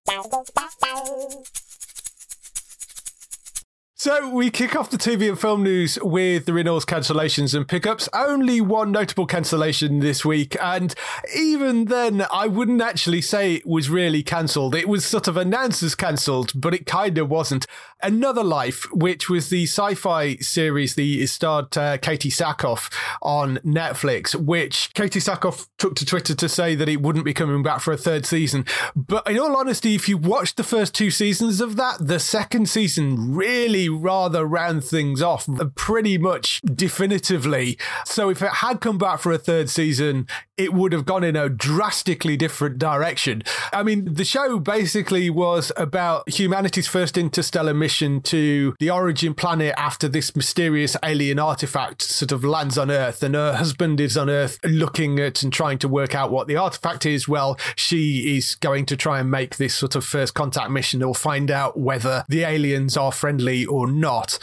So 4.05 4.29
we 4.29 4.51
kick 4.51 4.75
off 4.75 4.91
the 4.91 4.97
TV 4.97 5.29
and 5.29 5.39
film 5.39 5.63
news 5.63 5.97
with 5.99 6.45
the 6.45 6.53
renewals, 6.53 6.85
cancellations, 6.85 7.55
and 7.55 7.67
pickups. 7.67 8.07
Only 8.13 8.61
one 8.61 8.91
notable 8.91 9.25
cancellation 9.25 9.99
this 9.99 10.23
week, 10.23 10.55
and 10.61 10.93
even 11.35 11.85
then, 11.85 12.23
I 12.31 12.45
wouldn't 12.45 12.83
actually 12.83 13.21
say 13.21 13.55
it 13.55 13.65
was 13.65 13.89
really 13.89 14.21
cancelled. 14.21 14.75
It 14.75 14.87
was 14.87 15.05
sort 15.05 15.27
of 15.27 15.37
announced 15.37 15.81
as 15.81 15.95
cancelled, 15.95 16.51
but 16.53 16.75
it 16.75 16.85
kind 16.85 17.17
of 17.17 17.31
wasn't. 17.31 17.65
Another 18.05 18.43
Life, 18.43 18.85
which 18.93 19.31
was 19.31 19.49
the 19.49 19.63
sci-fi 19.63 20.35
series, 20.35 20.93
that 20.93 21.27
starred 21.27 21.75
uh, 21.75 21.97
Katee 21.97 22.31
Sackhoff 22.31 22.93
on 23.23 23.57
Netflix, 23.65 24.35
which 24.35 24.91
Katee 24.93 25.19
Sackhoff 25.19 25.67
took 25.79 25.95
to 25.95 26.05
Twitter 26.05 26.35
to 26.35 26.47
say 26.47 26.75
that 26.75 26.87
it 26.87 27.01
wouldn't 27.01 27.25
be 27.25 27.33
coming 27.33 27.63
back 27.63 27.81
for 27.81 27.91
a 27.91 27.97
third 27.97 28.27
season. 28.27 28.63
But 28.95 29.27
in 29.27 29.39
all 29.39 29.57
honesty, 29.57 29.95
if 29.95 30.07
you 30.07 30.19
watched 30.19 30.55
the 30.55 30.63
first 30.63 30.93
two 30.93 31.09
seasons 31.09 31.59
of 31.59 31.77
that, 31.77 31.97
the 31.99 32.19
second 32.19 32.69
season 32.69 33.33
really 33.33 33.89
rather 33.89 34.45
round 34.45 34.83
things 34.83 35.23
off 35.23 35.49
pretty 35.73 36.19
much 36.19 36.61
definitively. 36.61 37.75
So 38.05 38.29
if 38.29 38.43
it 38.43 38.51
had 38.51 38.81
come 38.81 38.99
back 38.99 39.17
for 39.17 39.31
a 39.31 39.39
third 39.39 39.67
season, 39.67 40.27
it 40.57 40.73
would 40.75 40.93
have 40.93 41.05
gone 41.05 41.23
in 41.23 41.35
a 41.35 41.49
drastically 41.49 42.37
different 42.37 42.77
direction. 42.77 43.41
I 43.73 43.81
mean, 43.81 44.13
the 44.13 44.25
show 44.25 44.59
basically 44.59 45.31
was 45.31 45.71
about 45.75 46.29
humanity's 46.29 46.87
first 46.87 47.17
interstellar 47.17 47.73
mission 47.73 47.94
to 47.99 48.75
the 48.79 48.89
origin 48.89 49.33
planet 49.33 49.73
after 49.77 50.07
this 50.07 50.35
mysterious 50.35 50.95
alien 51.03 51.39
artifact 51.39 52.01
sort 52.01 52.31
of 52.31 52.43
lands 52.43 52.77
on 52.77 52.91
Earth, 52.91 53.23
and 53.23 53.35
her 53.35 53.53
husband 53.53 53.99
is 53.99 54.17
on 54.17 54.29
Earth 54.29 54.59
looking 54.63 55.19
at 55.19 55.43
and 55.43 55.51
trying 55.51 55.77
to 55.79 55.87
work 55.87 56.13
out 56.13 56.31
what 56.31 56.47
the 56.47 56.57
artifact 56.57 57.05
is. 57.05 57.27
Well, 57.27 57.57
she 57.75 58.37
is 58.37 58.55
going 58.55 58.85
to 58.87 58.97
try 58.97 59.19
and 59.19 59.31
make 59.31 59.57
this 59.57 59.75
sort 59.75 59.95
of 59.95 60.05
first 60.05 60.33
contact 60.33 60.71
mission 60.71 61.03
or 61.03 61.15
find 61.15 61.49
out 61.49 61.79
whether 61.79 62.25
the 62.27 62.43
aliens 62.43 62.97
are 62.97 63.11
friendly 63.11 63.65
or 63.65 63.87
not. 63.87 64.37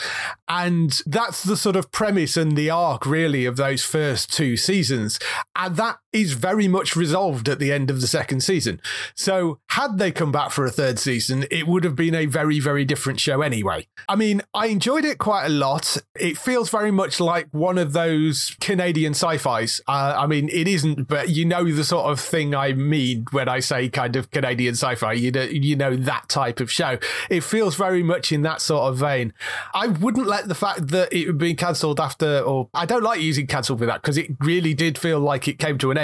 And 0.48 1.00
that's 1.06 1.42
the 1.42 1.56
sort 1.56 1.76
of 1.76 1.92
premise 1.92 2.36
and 2.36 2.56
the 2.56 2.70
arc, 2.70 3.06
really, 3.06 3.46
of 3.46 3.56
those 3.56 3.84
first 3.84 4.32
two 4.32 4.56
seasons. 4.56 5.18
And 5.56 5.76
that 5.76 5.98
is 6.12 6.34
very 6.34 6.68
much 6.68 6.96
resolved 6.96 7.48
at 7.48 7.58
the 7.58 7.72
end 7.72 7.90
of 7.90 8.00
the 8.00 8.06
second 8.06 8.40
season. 8.40 8.80
So, 9.14 9.58
had 9.70 9.98
they 9.98 10.12
come 10.12 10.32
back 10.32 10.50
for 10.50 10.64
a 10.64 10.70
third 10.70 10.98
season, 10.98 11.46
it 11.50 11.66
would 11.66 11.84
have 11.84 11.96
been 11.96 12.14
a 12.14 12.26
very, 12.26 12.60
very 12.60 12.84
different 12.84 13.20
show 13.20 13.42
anyway. 13.42 13.86
I 14.08 14.16
mean, 14.16 14.42
I 14.52 14.66
enjoyed 14.66 15.04
it 15.04 15.18
quite 15.18 15.46
a 15.46 15.50
lot. 15.50 15.96
It 16.18 16.36
feels 16.36 16.68
very 16.68 16.90
much 16.90 17.20
like 17.20 17.48
one 17.52 17.78
of 17.78 17.92
those 17.92 18.56
Canadian 18.60 19.12
sci 19.12 19.38
fis. 19.38 19.80
Uh, 19.88 20.14
I 20.18 20.26
mean, 20.26 20.48
it 20.50 20.68
isn't, 20.68 21.08
but 21.08 21.30
you 21.30 21.44
know 21.44 21.64
the 21.64 21.84
sort 21.84 22.10
of 22.10 22.20
thing 22.20 22.54
I 22.54 22.72
mean 22.72 23.24
when 23.30 23.48
I 23.48 23.60
say 23.60 23.88
kind 23.88 24.16
of 24.16 24.30
Canadian 24.30 24.74
sci 24.74 24.94
fi. 24.96 25.12
You 25.12 25.30
know, 25.30 25.42
you 25.42 25.76
know 25.76 25.96
that 25.96 26.28
type 26.28 26.60
of 26.60 26.70
show. 26.70 26.98
It 27.30 27.42
feels 27.42 27.76
very 27.76 28.02
much 28.02 28.32
in 28.32 28.42
that 28.42 28.60
sort 28.60 28.90
of 28.90 28.98
vein. 28.98 29.32
I 29.74 29.88
wouldn't 29.88 30.26
let 30.26 30.48
the 30.48 30.54
fact 30.54 30.88
that 30.88 31.12
it 31.12 31.26
had 31.26 31.38
been 31.38 31.56
cancelled 31.56 32.00
after, 32.00 32.40
or 32.40 32.68
I 32.74 32.86
don't 32.86 33.02
like 33.02 33.20
using 33.20 33.46
cancelled 33.46 33.78
for 33.78 33.86
that 33.86 34.02
because 34.02 34.18
it 34.18 34.30
really 34.40 34.74
did 34.74 34.98
feel 34.98 35.20
like 35.20 35.48
it 35.48 35.58
came 35.58 35.78
to 35.78 35.90
an 35.90 35.98
end. 35.98 36.01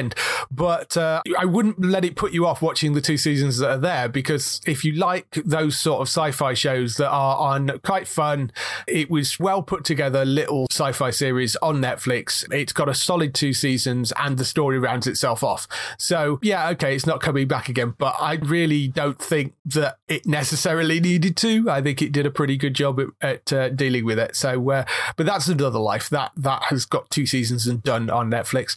But 0.50 0.96
uh, 0.96 1.22
I 1.38 1.44
wouldn't 1.44 1.80
let 1.80 2.04
it 2.04 2.16
put 2.16 2.32
you 2.32 2.46
off 2.46 2.62
watching 2.62 2.92
the 2.94 3.00
two 3.00 3.16
seasons 3.16 3.58
that 3.58 3.70
are 3.70 3.78
there 3.78 4.08
because 4.08 4.60
if 4.66 4.84
you 4.84 4.92
like 4.92 5.30
those 5.44 5.78
sort 5.78 6.00
of 6.00 6.08
sci 6.08 6.30
fi 6.32 6.54
shows 6.54 6.96
that 6.96 7.10
are 7.10 7.36
on 7.36 7.78
quite 7.84 8.06
fun, 8.06 8.50
it 8.86 9.10
was 9.10 9.38
well 9.38 9.62
put 9.62 9.84
together 9.84 10.24
little 10.24 10.66
sci 10.70 10.92
fi 10.92 11.10
series 11.10 11.56
on 11.56 11.80
Netflix. 11.80 12.50
It's 12.52 12.72
got 12.72 12.88
a 12.88 12.94
solid 12.94 13.34
two 13.34 13.52
seasons 13.52 14.12
and 14.16 14.38
the 14.38 14.44
story 14.44 14.78
rounds 14.78 15.06
itself 15.06 15.42
off. 15.42 15.66
So, 15.98 16.38
yeah, 16.42 16.68
okay, 16.70 16.94
it's 16.94 17.06
not 17.06 17.20
coming 17.20 17.48
back 17.48 17.68
again, 17.68 17.94
but 17.98 18.14
I 18.20 18.34
really 18.34 18.88
don't 18.88 19.18
think 19.18 19.54
that 19.66 19.98
it 20.08 20.26
necessarily 20.26 21.00
needed 21.00 21.36
to. 21.38 21.70
I 21.70 21.82
think 21.82 22.02
it 22.02 22.12
did 22.12 22.26
a 22.26 22.30
pretty 22.30 22.56
good 22.56 22.74
job 22.74 23.00
at, 23.00 23.08
at 23.20 23.52
uh, 23.52 23.68
dealing 23.70 24.04
with 24.04 24.18
it. 24.18 24.36
So, 24.36 24.70
uh, 24.70 24.84
but 25.16 25.26
that's 25.26 25.48
another 25.48 25.78
life. 25.78 26.08
That 26.10 26.32
that 26.36 26.64
has 26.64 26.84
got 26.84 27.10
two 27.10 27.26
seasons 27.26 27.66
and 27.66 27.82
done 27.82 28.10
on 28.10 28.30
Netflix. 28.30 28.76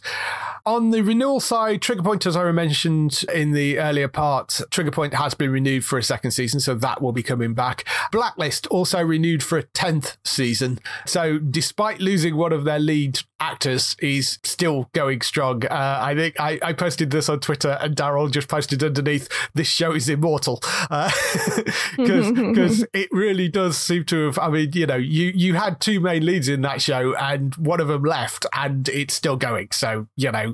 On 0.64 0.90
the 0.90 1.02
renewal 1.02 1.40
side, 1.40 1.82
Trigger 1.82 2.02
Point, 2.02 2.24
as 2.24 2.36
I 2.36 2.50
mentioned 2.52 3.24
in 3.34 3.52
the 3.52 3.80
earlier 3.80 4.06
part, 4.06 4.60
Trigger 4.70 4.92
Point 4.92 5.14
has 5.14 5.34
been 5.34 5.50
renewed 5.50 5.84
for 5.84 5.98
a 5.98 6.02
second 6.04 6.30
season, 6.30 6.60
so 6.60 6.74
that 6.76 7.02
will 7.02 7.10
be 7.10 7.22
coming 7.22 7.52
back. 7.52 7.84
Blacklist 8.12 8.68
also 8.68 9.02
renewed 9.02 9.42
for 9.42 9.58
a 9.58 9.64
10th 9.64 10.18
season. 10.24 10.78
So, 11.04 11.38
despite 11.38 12.00
losing 12.00 12.36
one 12.36 12.52
of 12.52 12.62
their 12.62 12.78
lead 12.78 13.20
actors, 13.40 13.96
he's 14.00 14.38
still 14.44 14.88
going 14.92 15.20
strong. 15.20 15.64
Uh, 15.66 15.98
I 16.00 16.14
think 16.14 16.38
I, 16.38 16.60
I, 16.62 16.72
posted 16.72 17.10
this 17.10 17.28
on 17.28 17.40
Twitter, 17.40 17.76
and 17.80 17.96
Daryl 17.96 18.30
just 18.30 18.48
posted 18.48 18.84
underneath, 18.84 19.28
This 19.54 19.66
show 19.66 19.92
is 19.92 20.08
immortal. 20.08 20.60
Because 20.88 22.30
uh, 22.30 22.84
it 22.94 23.08
really 23.10 23.48
does 23.48 23.76
seem 23.76 24.04
to 24.04 24.26
have, 24.26 24.38
I 24.38 24.48
mean, 24.48 24.70
you 24.74 24.86
know, 24.86 24.96
you, 24.96 25.32
you 25.34 25.54
had 25.54 25.80
two 25.80 25.98
main 25.98 26.24
leads 26.24 26.48
in 26.48 26.62
that 26.62 26.80
show, 26.80 27.16
and 27.16 27.54
one 27.56 27.80
of 27.80 27.88
them 27.88 28.04
left, 28.04 28.46
and 28.54 28.88
it's 28.88 29.14
still 29.14 29.36
going. 29.36 29.68
So, 29.72 30.06
you 30.16 30.30
know, 30.30 30.51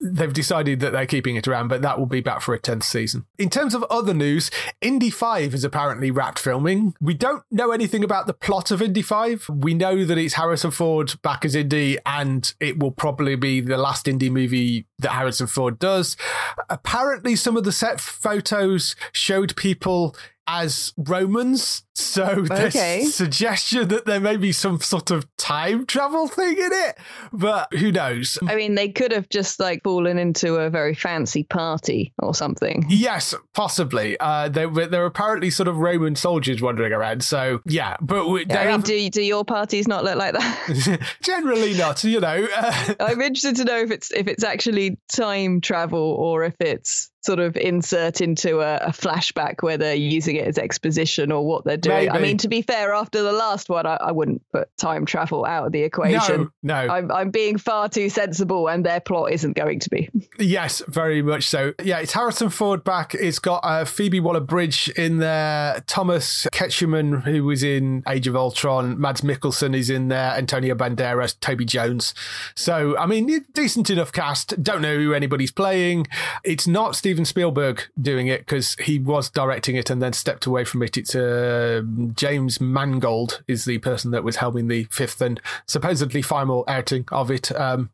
they've 0.00 0.32
decided 0.32 0.80
that 0.80 0.92
they're 0.92 1.06
keeping 1.06 1.36
it 1.36 1.48
around, 1.48 1.68
but 1.68 1.82
that 1.82 1.98
will 1.98 2.06
be 2.06 2.20
back 2.20 2.40
for 2.40 2.54
a 2.54 2.58
10th 2.58 2.84
season. 2.84 3.26
In 3.38 3.50
terms 3.50 3.74
of 3.74 3.84
other 3.84 4.14
news, 4.14 4.50
Indy 4.80 5.10
5 5.10 5.54
is 5.54 5.64
apparently 5.64 6.10
wrapped 6.10 6.38
filming. 6.38 6.94
We 7.00 7.14
don't 7.14 7.42
know 7.50 7.70
anything 7.70 8.04
about 8.04 8.26
the 8.26 8.34
plot 8.34 8.70
of 8.70 8.82
Indy 8.82 9.02
5. 9.02 9.48
We 9.48 9.74
know 9.74 10.04
that 10.04 10.18
it's 10.18 10.34
Harrison 10.34 10.70
Ford 10.70 11.14
back 11.22 11.44
as 11.44 11.54
Indy, 11.54 11.98
and 12.06 12.52
it 12.60 12.78
will 12.78 12.92
probably 12.92 13.36
be 13.36 13.60
the 13.60 13.78
last 13.78 14.08
Indy 14.08 14.30
movie 14.30 14.86
that 14.98 15.10
Harrison 15.10 15.46
Ford 15.46 15.78
does. 15.78 16.16
Apparently, 16.68 17.36
some 17.36 17.56
of 17.56 17.64
the 17.64 17.72
set 17.72 18.00
photos 18.00 18.96
showed 19.12 19.56
people 19.56 20.16
as 20.48 20.94
Romans. 20.96 21.84
So 21.94 22.42
there's 22.48 22.74
okay. 22.74 23.04
suggestion 23.04 23.88
that 23.88 24.06
there 24.06 24.20
may 24.20 24.36
be 24.36 24.52
some 24.52 24.80
sort 24.80 25.10
of 25.10 25.26
time 25.36 25.84
travel 25.84 26.26
thing 26.26 26.56
in 26.56 26.70
it, 26.72 26.98
but 27.32 27.72
who 27.74 27.92
knows? 27.92 28.38
I 28.46 28.54
mean, 28.54 28.74
they 28.74 28.88
could 28.88 29.12
have 29.12 29.28
just 29.28 29.60
like 29.60 29.82
fallen 29.82 30.18
into 30.18 30.54
a 30.54 30.70
very 30.70 30.94
fancy 30.94 31.42
party 31.42 32.14
or 32.20 32.34
something. 32.34 32.86
Yes, 32.88 33.34
possibly. 33.54 34.18
Uh, 34.18 34.48
there, 34.48 34.70
there 34.70 35.02
are 35.02 35.06
apparently 35.06 35.50
sort 35.50 35.68
of 35.68 35.76
Roman 35.76 36.16
soldiers 36.16 36.62
wandering 36.62 36.92
around. 36.92 37.22
So 37.24 37.60
yeah, 37.66 37.96
but 38.00 38.28
we, 38.28 38.46
yeah, 38.48 38.60
I 38.60 38.64
mean, 38.64 38.72
have... 38.72 38.84
do 38.84 39.10
do 39.10 39.22
your 39.22 39.44
parties 39.44 39.86
not 39.86 40.04
look 40.04 40.16
like 40.16 40.32
that? 40.32 41.00
Generally 41.22 41.74
not. 41.74 42.02
You 42.04 42.20
know. 42.20 42.48
I'm 43.00 43.20
interested 43.20 43.56
to 43.56 43.64
know 43.64 43.78
if 43.78 43.90
it's 43.90 44.10
if 44.12 44.28
it's 44.28 44.44
actually 44.44 44.98
time 45.12 45.60
travel 45.60 45.98
or 45.98 46.44
if 46.44 46.54
it's 46.60 47.10
sort 47.28 47.40
of 47.40 47.58
insert 47.58 48.22
into 48.22 48.60
a, 48.60 48.76
a, 48.76 48.88
flashback 48.88 49.62
where 49.62 49.76
they're 49.76 49.94
using 49.94 50.36
it 50.36 50.46
as 50.46 50.56
exposition 50.56 51.30
or 51.30 51.44
what 51.46 51.62
they're 51.62 51.76
doing. 51.76 52.06
Maybe. 52.06 52.10
I 52.10 52.18
mean, 52.20 52.38
to 52.38 52.48
be 52.48 52.62
fair, 52.62 52.94
after 52.94 53.22
the 53.22 53.32
last 53.32 53.68
one, 53.68 53.84
I, 53.84 53.98
I, 54.00 54.12
wouldn't 54.12 54.40
put 54.50 54.74
time 54.78 55.04
travel 55.04 55.44
out 55.44 55.66
of 55.66 55.72
the 55.72 55.82
equation. 55.82 56.50
No, 56.62 56.86
no. 56.86 56.94
I'm, 56.94 57.12
I'm 57.12 57.30
being 57.30 57.58
far 57.58 57.90
too 57.90 58.08
sensible, 58.08 58.66
and 58.66 58.86
their 58.86 59.00
plot 59.00 59.30
isn't 59.32 59.52
going 59.52 59.80
to 59.80 59.90
be. 59.90 60.08
Yes, 60.38 60.82
very 60.88 61.20
much 61.20 61.44
so. 61.44 61.74
Yeah, 61.84 61.98
it's 61.98 62.14
Harrison 62.14 62.48
Ford 62.48 62.82
back. 62.82 63.14
It's 63.14 63.38
got 63.38 63.58
uh, 63.62 63.84
Phoebe 63.84 64.20
Waller-Bridge 64.20 64.88
in 64.96 65.18
there, 65.18 65.82
Thomas 65.86 66.46
Kretschmann, 66.50 67.24
who 67.24 67.44
was 67.44 67.62
in 67.62 68.02
Age 68.08 68.26
of 68.26 68.36
Ultron, 68.36 68.98
Mads 68.98 69.20
Mikkelsen 69.20 69.76
is 69.76 69.90
in 69.90 70.08
there, 70.08 70.30
Antonio 70.30 70.74
Banderas, 70.74 71.38
Toby 71.40 71.66
Jones. 71.66 72.14
So, 72.54 72.96
I 72.96 73.04
mean, 73.04 73.44
decent 73.52 73.90
enough 73.90 74.12
cast. 74.12 74.62
Don't 74.62 74.80
know 74.80 74.96
who 74.96 75.12
anybody's 75.12 75.52
playing. 75.52 76.06
It's 76.42 76.66
not 76.66 76.96
Steve 76.96 77.17
Steven 77.18 77.24
Spielberg 77.24 77.82
doing 78.00 78.28
it 78.28 78.42
because 78.42 78.76
he 78.76 79.00
was 79.00 79.28
directing 79.28 79.74
it 79.74 79.90
and 79.90 80.00
then 80.00 80.12
stepped 80.12 80.46
away 80.46 80.64
from 80.64 80.84
it. 80.84 80.96
It's 80.96 81.16
uh, 81.16 81.82
James 82.14 82.60
Mangold 82.60 83.42
is 83.48 83.64
the 83.64 83.78
person 83.78 84.12
that 84.12 84.22
was 84.22 84.36
helming 84.36 84.68
the 84.68 84.84
fifth 84.84 85.20
and 85.20 85.40
supposedly 85.66 86.22
final 86.22 86.62
outing 86.68 87.06
of 87.10 87.32
it. 87.32 87.50
Um, 87.58 87.90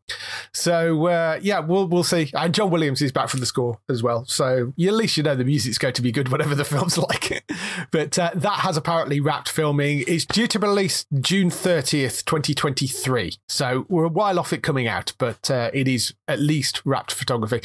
so 0.52 1.06
uh, 1.06 1.38
yeah, 1.40 1.60
we'll 1.60 1.88
we'll 1.88 2.04
see. 2.04 2.30
And 2.34 2.52
John 2.52 2.68
Williams 2.68 3.00
is 3.00 3.12
back 3.12 3.30
for 3.30 3.38
the 3.38 3.46
score 3.46 3.78
as 3.88 4.02
well. 4.02 4.26
So 4.26 4.74
at 4.78 4.92
least 4.92 5.16
you 5.16 5.22
know 5.22 5.34
the 5.34 5.44
music's 5.44 5.78
going 5.78 5.94
to 5.94 6.02
be 6.02 6.12
good, 6.12 6.28
whatever 6.32 6.54
the 6.54 6.66
film's 6.66 6.98
like. 6.98 7.50
but 7.92 8.18
uh, 8.18 8.30
that 8.34 8.58
has 8.60 8.76
apparently 8.76 9.20
wrapped 9.20 9.48
filming. 9.48 10.04
It's 10.06 10.26
due 10.26 10.48
to 10.48 10.58
release 10.58 11.06
June 11.18 11.48
thirtieth, 11.48 12.26
twenty 12.26 12.52
twenty 12.52 12.86
three. 12.86 13.38
So 13.48 13.86
we're 13.88 14.04
a 14.04 14.08
while 14.08 14.38
off 14.38 14.52
it 14.52 14.62
coming 14.62 14.86
out, 14.86 15.14
but 15.16 15.50
uh, 15.50 15.70
it 15.72 15.88
is 15.88 16.12
at 16.28 16.40
least 16.40 16.82
wrapped 16.84 17.12
photography. 17.12 17.62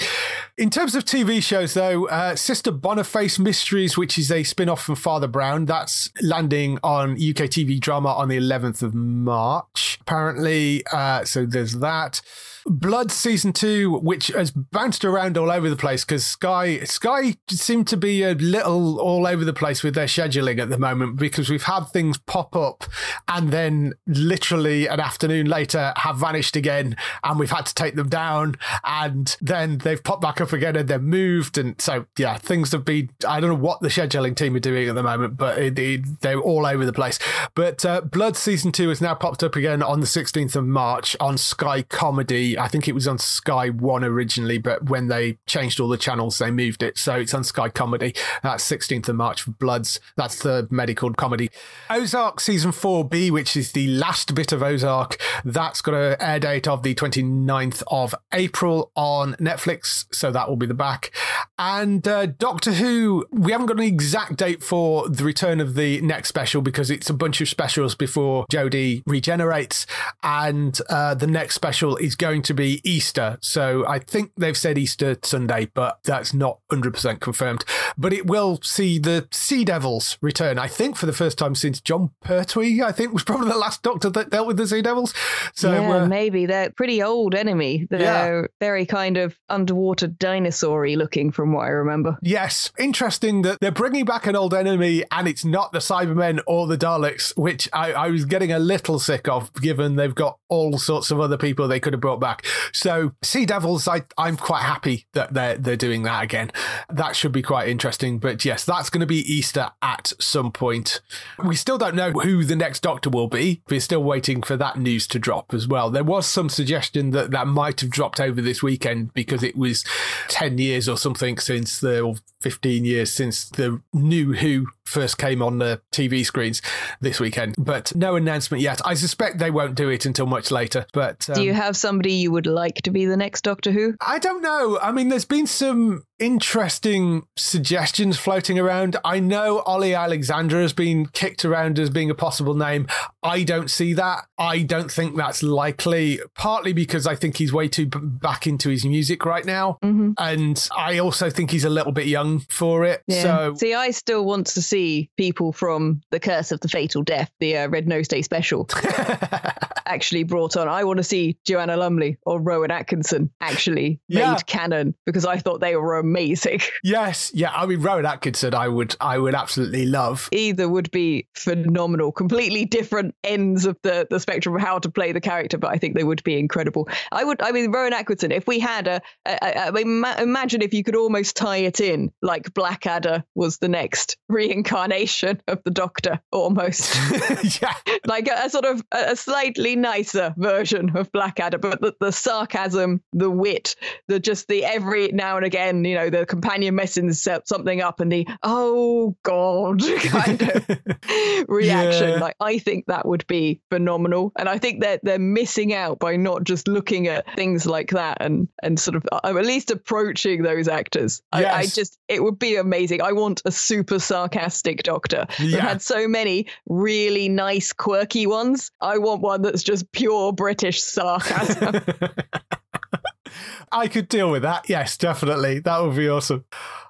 In 0.57 0.69
terms 0.69 0.95
of 0.95 1.03
TV 1.03 1.38
shows, 1.41 1.73
though, 1.73 2.07
uh, 2.07 2.35
Sister 2.35 2.71
Boniface 2.71 3.39
Mysteries, 3.39 3.97
which 3.97 4.17
is 4.17 4.31
a 4.31 4.43
spin 4.43 4.69
off 4.69 4.83
from 4.83 4.95
Father 4.95 5.27
Brown, 5.27 5.65
that's 5.65 6.09
landing 6.21 6.79
on 6.83 7.11
UK 7.11 7.47
TV 7.47 7.79
drama 7.79 8.09
on 8.09 8.29
the 8.29 8.37
11th 8.37 8.81
of 8.81 8.93
March, 8.93 9.97
apparently. 10.01 10.83
Uh, 10.91 11.25
so 11.25 11.45
there's 11.45 11.73
that. 11.79 12.21
Bloods 12.69 13.15
season 13.15 13.51
two, 13.51 13.97
which 13.97 14.27
has 14.27 14.51
bounced 14.51 15.03
around 15.03 15.37
all 15.37 15.49
over 15.49 15.69
the 15.69 15.75
place 15.75 16.05
because 16.05 16.23
Sky 16.25 16.83
Sky 16.83 17.35
seem 17.49 17.83
to 17.85 17.97
be 17.97 18.21
a 18.21 18.33
little 18.33 18.99
all 18.99 19.25
over 19.25 19.43
the 19.43 19.53
place 19.53 19.81
with 19.81 19.95
their 19.95 20.05
scheduling 20.05 20.59
at 20.59 20.69
the 20.69 20.77
moment 20.77 21.17
because 21.17 21.49
we've 21.49 21.63
had 21.63 21.85
things 21.85 22.19
pop 22.19 22.55
up 22.55 22.83
and 23.27 23.51
then 23.51 23.93
literally 24.05 24.85
an 24.85 24.99
afternoon 24.99 25.47
later 25.47 25.93
have 25.97 26.17
vanished 26.17 26.55
again 26.55 26.95
and 27.23 27.39
we've 27.39 27.49
had 27.49 27.65
to 27.65 27.73
take 27.73 27.95
them 27.95 28.07
down 28.07 28.55
and 28.83 29.35
then 29.41 29.79
they've 29.79 30.03
popped 30.03 30.21
back 30.21 30.39
up 30.39 30.53
again 30.53 30.75
and 30.75 30.87
they're 30.87 30.99
moved 30.99 31.57
and 31.57 31.81
so 31.81 32.05
yeah 32.17 32.37
things 32.37 32.71
have 32.71 32.85
been 32.85 33.09
I 33.27 33.39
don't 33.39 33.49
know 33.49 33.55
what 33.55 33.79
the 33.81 33.87
scheduling 33.87 34.35
team 34.35 34.55
are 34.55 34.59
doing 34.59 34.87
at 34.87 34.95
the 34.95 35.03
moment 35.03 35.37
but 35.37 35.57
it, 35.57 35.79
it, 35.79 36.21
they're 36.21 36.39
all 36.39 36.65
over 36.67 36.85
the 36.85 36.93
place. 36.93 37.17
But 37.55 37.83
uh, 37.83 38.01
Bloods 38.01 38.37
season 38.37 38.71
two 38.71 38.89
has 38.89 39.01
now 39.01 39.15
popped 39.15 39.41
up 39.41 39.55
again 39.55 39.81
on 39.81 40.01
the 40.01 40.05
16th 40.05 40.55
of 40.55 40.65
March 40.65 41.15
on 41.19 41.37
Sky 41.37 41.81
Comedy 41.81 42.57
I 42.59 42.67
think 42.67 42.87
it 42.87 42.93
was 42.93 43.07
on 43.07 43.17
Sky 43.17 43.69
One 43.69 44.03
originally, 44.03 44.57
but 44.57 44.89
when 44.89 45.07
they 45.07 45.37
changed 45.45 45.79
all 45.79 45.89
the 45.89 45.97
channels, 45.97 46.37
they 46.37 46.51
moved 46.51 46.83
it. 46.83 46.97
So 46.97 47.15
it's 47.15 47.33
on 47.33 47.43
Sky 47.43 47.69
Comedy. 47.69 48.13
That's 48.41 48.67
16th 48.69 49.09
of 49.09 49.15
March 49.15 49.43
for 49.43 49.51
Bloods. 49.51 49.99
That's 50.15 50.39
the 50.39 50.67
medical 50.71 51.13
comedy. 51.13 51.49
Ozark 51.89 52.39
Season 52.39 52.71
4B, 52.71 53.31
which 53.31 53.55
is 53.55 53.73
the 53.73 53.87
last 53.87 54.33
bit 54.33 54.51
of 54.51 54.63
Ozark, 54.63 55.17
that's 55.45 55.81
got 55.81 55.93
an 55.93 56.15
air 56.19 56.39
date 56.39 56.67
of 56.67 56.83
the 56.83 56.95
29th 56.95 57.83
of 57.87 58.15
April 58.33 58.91
on 58.95 59.33
Netflix. 59.35 60.05
So 60.13 60.31
that 60.31 60.49
will 60.49 60.57
be 60.57 60.65
the 60.65 60.73
back. 60.73 61.11
And 61.57 62.07
uh, 62.07 62.27
Doctor 62.27 62.73
Who, 62.73 63.25
we 63.31 63.51
haven't 63.51 63.67
got 63.67 63.77
an 63.77 63.83
exact 63.83 64.37
date 64.37 64.63
for 64.63 65.09
the 65.09 65.23
return 65.23 65.59
of 65.59 65.75
the 65.75 65.99
next 66.01 66.29
special 66.29 66.61
because 66.61 66.89
it's 66.89 67.09
a 67.09 67.13
bunch 67.13 67.41
of 67.41 67.49
specials 67.49 67.95
before 67.95 68.45
Jodie 68.51 69.03
regenerates. 69.05 69.85
And 70.23 70.79
uh, 70.89 71.15
the 71.15 71.27
next 71.27 71.55
special 71.55 71.97
is 71.97 72.15
going 72.15 72.29
going 72.29 72.43
to 72.49 72.53
be 72.53 72.81
Easter. 72.83 73.37
So 73.41 73.85
I 73.87 73.97
think 73.99 74.31
they've 74.37 74.57
said 74.57 74.77
Easter 74.77 75.17
Sunday, 75.23 75.69
but 75.73 75.99
that's 76.03 76.33
not 76.33 76.59
100% 76.71 77.19
confirmed. 77.19 77.65
But 77.97 78.13
it 78.13 78.27
will 78.27 78.59
see 78.61 78.99
the 78.99 79.27
Sea 79.31 79.65
Devils 79.65 80.17
return, 80.21 80.59
I 80.59 80.67
think, 80.67 80.97
for 80.97 81.05
the 81.05 81.13
first 81.13 81.37
time 81.37 81.55
since 81.55 81.81
Jon 81.81 82.11
Pertwee, 82.21 82.81
I 82.81 82.91
think, 82.91 83.13
was 83.13 83.23
probably 83.23 83.49
the 83.49 83.57
last 83.57 83.81
doctor 83.81 84.09
that 84.09 84.29
dealt 84.29 84.47
with 84.47 84.57
the 84.57 84.67
Sea 84.67 84.81
Devils. 84.81 85.13
So 85.53 85.71
yeah, 85.71 86.03
uh, 86.03 86.07
maybe. 86.07 86.45
They're 86.45 86.69
pretty 86.69 87.01
old 87.01 87.33
enemy. 87.33 87.87
They're 87.89 88.41
yeah. 88.41 88.47
very 88.59 88.85
kind 88.85 89.17
of 89.17 89.37
underwater 89.49 90.07
dinosaur 90.07 90.87
looking 90.89 91.31
from 91.31 91.51
what 91.51 91.63
I 91.63 91.69
remember. 91.69 92.17
Yes. 92.21 92.71
Interesting 92.77 93.41
that 93.41 93.59
they're 93.59 93.71
bringing 93.71 94.05
back 94.05 94.27
an 94.27 94.35
old 94.35 94.53
enemy 94.53 95.03
and 95.11 95.27
it's 95.27 95.43
not 95.43 95.71
the 95.71 95.79
Cybermen 95.79 96.39
or 96.47 96.67
the 96.67 96.77
Daleks, 96.77 97.35
which 97.37 97.67
I, 97.73 97.91
I 97.91 98.07
was 98.09 98.25
getting 98.25 98.51
a 98.51 98.59
little 98.59 98.99
sick 98.99 99.27
of, 99.27 99.51
given 99.55 99.79
given. 99.79 99.95
They've 99.95 100.15
got 100.15 100.39
all 100.49 100.77
sorts 100.77 101.11
of 101.11 101.19
other 101.19 101.37
people 101.37 101.67
they 101.67 101.79
could 101.79 101.93
have 101.93 102.01
brought 102.01 102.19
back. 102.19 102.28
So 102.71 103.13
Sea 103.21 103.45
Devils, 103.45 103.87
I, 103.87 104.03
I'm 104.17 104.37
quite 104.37 104.63
happy 104.63 105.07
that 105.13 105.33
they're 105.33 105.57
they're 105.57 105.75
doing 105.75 106.03
that 106.03 106.23
again. 106.23 106.51
That 106.89 107.15
should 107.15 107.31
be 107.31 107.41
quite 107.41 107.69
interesting. 107.69 108.19
But 108.19 108.43
yes, 108.45 108.65
that's 108.65 108.89
going 108.89 109.01
to 109.01 109.07
be 109.07 109.19
Easter 109.31 109.71
at 109.81 110.13
some 110.19 110.51
point. 110.51 111.01
We 111.43 111.55
still 111.55 111.77
don't 111.77 111.95
know 111.95 112.11
who 112.11 112.43
the 112.43 112.55
next 112.55 112.81
Doctor 112.81 113.09
will 113.09 113.27
be. 113.27 113.61
We're 113.69 113.79
still 113.79 114.03
waiting 114.03 114.41
for 114.41 114.57
that 114.57 114.77
news 114.77 115.07
to 115.07 115.19
drop 115.19 115.53
as 115.53 115.67
well. 115.67 115.89
There 115.89 116.03
was 116.03 116.25
some 116.25 116.49
suggestion 116.49 117.11
that 117.11 117.31
that 117.31 117.47
might 117.47 117.81
have 117.81 117.89
dropped 117.89 118.19
over 118.19 118.41
this 118.41 118.63
weekend 118.63 119.13
because 119.13 119.43
it 119.43 119.55
was 119.55 119.83
10 120.27 120.57
years 120.57 120.87
or 120.89 120.97
something 120.97 121.37
since 121.37 121.79
the, 121.79 122.19
15 122.41 122.85
years 122.85 123.11
since 123.11 123.49
the 123.49 123.81
new 123.93 124.33
Who 124.33 124.67
first 124.85 125.17
came 125.17 125.41
on 125.41 125.59
the 125.59 125.81
TV 125.91 126.25
screens 126.25 126.61
this 127.01 127.19
weekend. 127.19 127.55
But 127.57 127.95
no 127.95 128.15
announcement 128.15 128.61
yet. 128.61 128.81
I 128.85 128.95
suspect 128.95 129.37
they 129.37 129.51
won't 129.51 129.75
do 129.75 129.89
it 129.89 130.05
until 130.05 130.25
much 130.25 130.51
later. 130.51 130.85
But 130.93 131.29
um, 131.29 131.35
do 131.35 131.43
you 131.43 131.51
um, 131.51 131.57
have 131.57 131.77
somebody 131.77 132.13
you 132.13 132.31
would 132.31 132.47
like 132.47 132.75
to 132.83 132.91
be 132.91 133.05
the 133.05 133.17
next 133.17 133.43
Doctor 133.43 133.71
Who? 133.71 133.95
I 134.01 134.19
don't 134.19 134.41
know. 134.41 134.79
I 134.81 134.91
mean, 134.91 135.09
there's 135.09 135.25
been 135.25 135.47
some 135.47 136.03
interesting 136.19 137.25
suggestions 137.35 138.17
floating 138.17 138.59
around. 138.59 138.97
I 139.03 139.19
know 139.19 139.59
Ollie 139.59 139.93
Alexander 139.93 140.61
has 140.61 140.73
been 140.73 141.07
kicked 141.07 141.45
around 141.45 141.79
as 141.79 141.89
being 141.89 142.09
a 142.09 142.15
possible 142.15 142.53
name. 142.53 142.87
I 143.23 143.43
don't 143.43 143.69
see 143.69 143.93
that. 143.93 144.25
I 144.37 144.63
don't 144.63 144.91
think 144.91 145.15
that's 145.15 145.41
likely, 145.43 146.19
partly 146.35 146.73
because 146.73 147.07
I 147.07 147.15
think 147.15 147.37
he's 147.37 147.53
way 147.53 147.67
too 147.67 147.87
b- 147.87 147.99
back 148.01 148.47
into 148.47 148.69
his 148.69 148.85
music 148.85 149.25
right 149.25 149.45
now. 149.45 149.77
Mm-hmm. 149.83 150.11
And 150.17 150.67
I 150.75 150.99
also 150.99 151.29
think 151.29 151.51
he's 151.51 151.65
a 151.65 151.69
little 151.69 151.91
bit 151.91 152.07
young 152.07 152.39
for 152.39 152.85
it. 152.85 153.03
Yeah. 153.07 153.21
So, 153.23 153.55
see, 153.55 153.73
I 153.73 153.91
still 153.91 154.25
want 154.25 154.47
to 154.47 154.61
see 154.61 155.09
people 155.17 155.51
from 155.53 156.01
The 156.11 156.19
Curse 156.19 156.51
of 156.51 156.59
the 156.59 156.67
Fatal 156.67 157.03
Death, 157.03 157.31
the 157.39 157.57
uh, 157.57 157.69
Red 157.69 157.87
Nose 157.87 158.07
Day 158.07 158.21
special. 158.21 158.67
actually 159.89 160.23
brought 160.23 160.55
on. 160.55 160.67
I 160.67 160.83
want 160.83 160.97
to 160.97 161.03
see 161.03 161.37
Joanna 161.45 161.75
Lumley 161.75 162.17
or 162.25 162.39
Rowan 162.39 162.71
Atkinson 162.71 163.31
actually 163.41 163.99
yeah. 164.07 164.31
made 164.31 164.45
canon 164.45 164.95
because 165.05 165.25
I 165.25 165.37
thought 165.37 165.59
they 165.59 165.75
were 165.75 165.97
amazing. 165.97 166.61
Yes, 166.81 167.31
yeah. 167.35 167.51
I 167.53 167.65
mean, 167.65 167.81
Rowan 167.81 168.05
Atkinson, 168.05 168.55
I 168.55 168.67
would, 168.67 168.95
I 169.01 169.17
would 169.17 169.35
absolutely 169.35 169.85
love. 169.85 170.29
Either 170.31 170.67
would 170.67 170.89
be 170.91 171.27
phenomenal. 171.35 172.11
Completely 172.11 172.65
different 172.65 173.15
ends 173.23 173.65
of 173.65 173.77
the 173.83 174.07
the 174.09 174.19
spectrum 174.19 174.55
of 174.55 174.61
how 174.61 174.79
to 174.79 174.89
play 174.89 175.11
the 175.11 175.21
character, 175.21 175.57
but 175.57 175.71
I 175.71 175.77
think 175.77 175.95
they 175.95 176.03
would 176.03 176.23
be 176.23 176.39
incredible. 176.39 176.87
I 177.11 177.23
would, 177.23 177.41
I 177.41 177.51
mean, 177.51 177.71
Rowan 177.71 177.93
Atkinson. 177.93 178.31
If 178.31 178.47
we 178.47 178.59
had 178.59 178.87
a, 178.87 179.01
a, 179.25 179.37
a 179.41 179.67
I 179.67 179.71
mean, 179.71 180.03
imagine 180.19 180.61
if 180.61 180.73
you 180.73 180.83
could 180.83 180.95
almost 180.95 181.35
tie 181.35 181.57
it 181.57 181.79
in 181.79 182.11
like 182.21 182.53
Blackadder 182.53 183.23
was 183.35 183.57
the 183.57 183.69
next 183.69 184.17
reincarnation 184.29 185.41
of 185.47 185.61
the 185.63 185.71
Doctor, 185.71 186.19
almost. 186.31 186.95
yeah, 187.61 187.73
like 188.05 188.27
a, 188.27 188.45
a 188.45 188.49
sort 188.49 188.65
of 188.65 188.83
a 188.91 189.15
slightly 189.15 189.75
nicer 189.81 190.33
version 190.37 190.95
of 190.95 191.11
Blackadder, 191.11 191.57
but 191.57 191.81
the, 191.81 191.95
the, 191.99 192.11
sarcasm, 192.11 193.01
the 193.13 193.29
wit, 193.29 193.75
the 194.07 194.19
just 194.19 194.47
the 194.47 194.65
every 194.65 195.09
now 195.09 195.37
and 195.37 195.45
again, 195.45 195.85
you 195.85 195.95
know, 195.95 196.09
the 196.09 196.25
companion 196.25 196.75
messing 196.75 197.11
something 197.13 197.81
up 197.81 197.99
and 197.99 198.11
the 198.11 198.27
oh 198.43 199.15
god 199.23 199.81
kind 199.99 200.41
of 200.41 200.67
reaction. 201.47 202.09
Yeah. 202.09 202.19
Like 202.19 202.35
I 202.39 202.57
think 202.57 202.85
that 202.87 203.05
would 203.05 203.25
be 203.27 203.61
phenomenal, 203.69 204.31
and 204.37 204.49
I 204.49 204.57
think 204.57 204.81
that 204.81 205.01
they're 205.03 205.19
missing 205.19 205.73
out 205.73 205.99
by 205.99 206.15
not 206.15 206.43
just 206.43 206.67
looking 206.67 207.07
at 207.07 207.25
things 207.35 207.65
like 207.65 207.91
that 207.91 208.17
and 208.21 208.47
and 208.61 208.79
sort 208.79 208.95
of 208.95 209.05
uh, 209.11 209.19
at 209.23 209.45
least 209.45 209.71
approaching 209.71 210.43
those 210.43 210.67
actors. 210.67 211.21
Yes. 211.33 211.53
I, 211.53 211.59
I, 211.59 211.65
just 211.65 211.99
it 212.07 212.23
would 212.23 212.39
be 212.39 212.55
amazing. 212.55 213.01
I 213.01 213.11
want 213.11 213.41
a 213.45 213.51
super 213.51 213.99
sarcastic 213.99 214.83
Doctor. 214.83 215.25
Yeah. 215.37 215.45
We've 215.45 215.59
had 215.59 215.81
so 215.81 216.07
many 216.07 216.47
really 216.67 217.29
nice, 217.29 217.73
quirky 217.73 218.27
ones. 218.27 218.71
I 218.81 218.97
want 218.97 219.21
one 219.21 219.41
that's 219.41 219.63
just 219.69 219.91
pure 219.91 220.33
British 220.33 220.81
sarcasm. 220.81 221.79
I 223.71 223.87
could 223.87 224.09
deal 224.09 224.31
with 224.31 224.41
that. 224.41 224.67
Yes, 224.67 224.97
definitely. 224.97 225.59
That 225.59 225.83
would 225.83 225.95
be 225.95 226.09
awesome. 226.09 226.45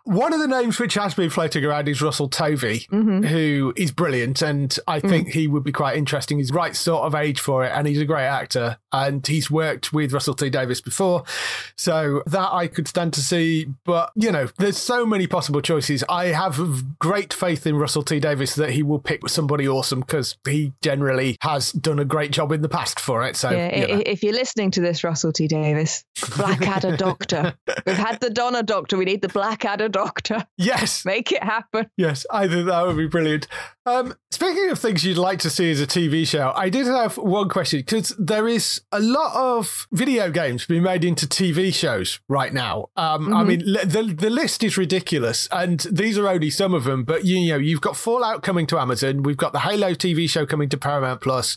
One 0.09 0.33
of 0.33 0.39
the 0.39 0.47
names 0.47 0.79
which 0.79 0.95
has 0.95 1.13
been 1.13 1.29
floating 1.29 1.63
around 1.63 1.87
is 1.87 2.01
Russell 2.01 2.29
Tovey, 2.29 2.87
mm-hmm. 2.87 3.21
who 3.21 3.73
is 3.75 3.91
brilliant, 3.91 4.41
and 4.41 4.75
I 4.87 5.01
mm. 5.01 5.07
think 5.07 5.27
mm. 5.27 5.33
he 5.33 5.45
would 5.45 5.63
be 5.63 5.71
quite 5.71 5.97
interesting. 5.97 6.39
He's 6.39 6.51
right 6.51 6.75
sort 6.75 7.03
of 7.03 7.13
age 7.13 7.39
for 7.39 7.63
it, 7.63 7.71
and 7.75 7.87
he's 7.87 8.01
a 8.01 8.05
great 8.05 8.25
actor, 8.25 8.79
and 8.91 9.25
he's 9.27 9.51
worked 9.51 9.93
with 9.93 10.11
Russell 10.11 10.33
T 10.33 10.49
Davies 10.49 10.81
before, 10.81 11.25
so 11.77 12.23
that 12.25 12.51
I 12.51 12.65
could 12.65 12.87
stand 12.87 13.13
to 13.13 13.21
see. 13.21 13.67
But 13.85 14.11
you 14.15 14.31
know, 14.31 14.49
there's 14.57 14.79
so 14.79 15.05
many 15.05 15.27
possible 15.27 15.61
choices. 15.61 16.03
I 16.09 16.29
have 16.29 16.97
great 16.97 17.31
faith 17.31 17.67
in 17.67 17.75
Russell 17.75 18.01
T 18.01 18.19
Davies 18.19 18.55
that 18.55 18.71
he 18.71 18.81
will 18.81 18.97
pick 18.97 19.29
somebody 19.29 19.67
awesome 19.67 19.99
because 19.99 20.37
he 20.43 20.73
generally 20.81 21.37
has 21.41 21.71
done 21.71 21.99
a 21.99 22.05
great 22.05 22.31
job 22.31 22.51
in 22.51 22.63
the 22.63 22.69
past 22.69 22.99
for 22.99 23.23
it. 23.25 23.35
So, 23.35 23.51
yeah, 23.51 23.75
you 23.75 23.87
know. 23.87 24.03
if 24.07 24.23
you're 24.23 24.33
listening 24.33 24.71
to 24.71 24.81
this, 24.81 25.03
Russell 25.03 25.33
T 25.33 25.47
Davies, 25.47 26.03
Blackadder 26.35 26.97
Doctor, 26.97 27.53
we've 27.85 27.95
had 27.95 28.19
the 28.21 28.31
Donna 28.31 28.63
Doctor, 28.63 28.97
we 28.97 29.05
need 29.05 29.21
the 29.21 29.29
Blackadder 29.29 29.87
Doctor. 29.87 29.98
Doctor. 29.99 30.47
Yes. 30.57 31.03
Make 31.03 31.33
it 31.33 31.43
happen. 31.43 31.89
Yes, 31.97 32.25
I 32.31 32.47
think 32.47 32.67
that 32.67 32.87
would 32.87 32.95
be 32.95 33.07
brilliant. 33.07 33.47
Um, 33.89 34.13
speaking 34.29 34.69
of 34.69 34.77
things 34.77 35.03
you'd 35.03 35.17
like 35.17 35.39
to 35.39 35.49
see 35.49 35.71
as 35.71 35.81
a 35.81 35.87
TV 35.87 36.27
show, 36.27 36.53
I 36.55 36.69
did 36.69 36.85
have 36.85 37.17
one 37.17 37.49
question 37.49 37.79
because 37.79 38.09
there 38.19 38.47
is 38.47 38.81
a 38.91 38.99
lot 38.99 39.35
of 39.35 39.87
video 39.91 40.29
games 40.29 40.65
being 40.65 40.83
made 40.83 41.03
into 41.03 41.25
TV 41.25 41.73
shows 41.73 42.19
right 42.27 42.53
now. 42.53 42.89
Um, 42.95 43.25
mm-hmm. 43.25 43.33
I 43.33 43.43
mean, 43.43 43.59
the 43.59 44.15
the 44.15 44.29
list 44.29 44.63
is 44.63 44.77
ridiculous, 44.77 45.47
and 45.51 45.79
these 45.91 46.19
are 46.19 46.27
only 46.27 46.51
some 46.51 46.75
of 46.75 46.83
them. 46.83 47.03
But 47.03 47.25
you 47.25 47.49
know, 47.49 47.57
you've 47.57 47.81
got 47.81 47.97
Fallout 47.97 48.43
coming 48.43 48.67
to 48.67 48.77
Amazon, 48.77 49.23
we've 49.23 49.37
got 49.37 49.53
the 49.53 49.61
Halo 49.61 49.93
TV 49.93 50.29
show 50.29 50.45
coming 50.45 50.69
to 50.69 50.77
Paramount 50.77 51.21
Plus, 51.21 51.55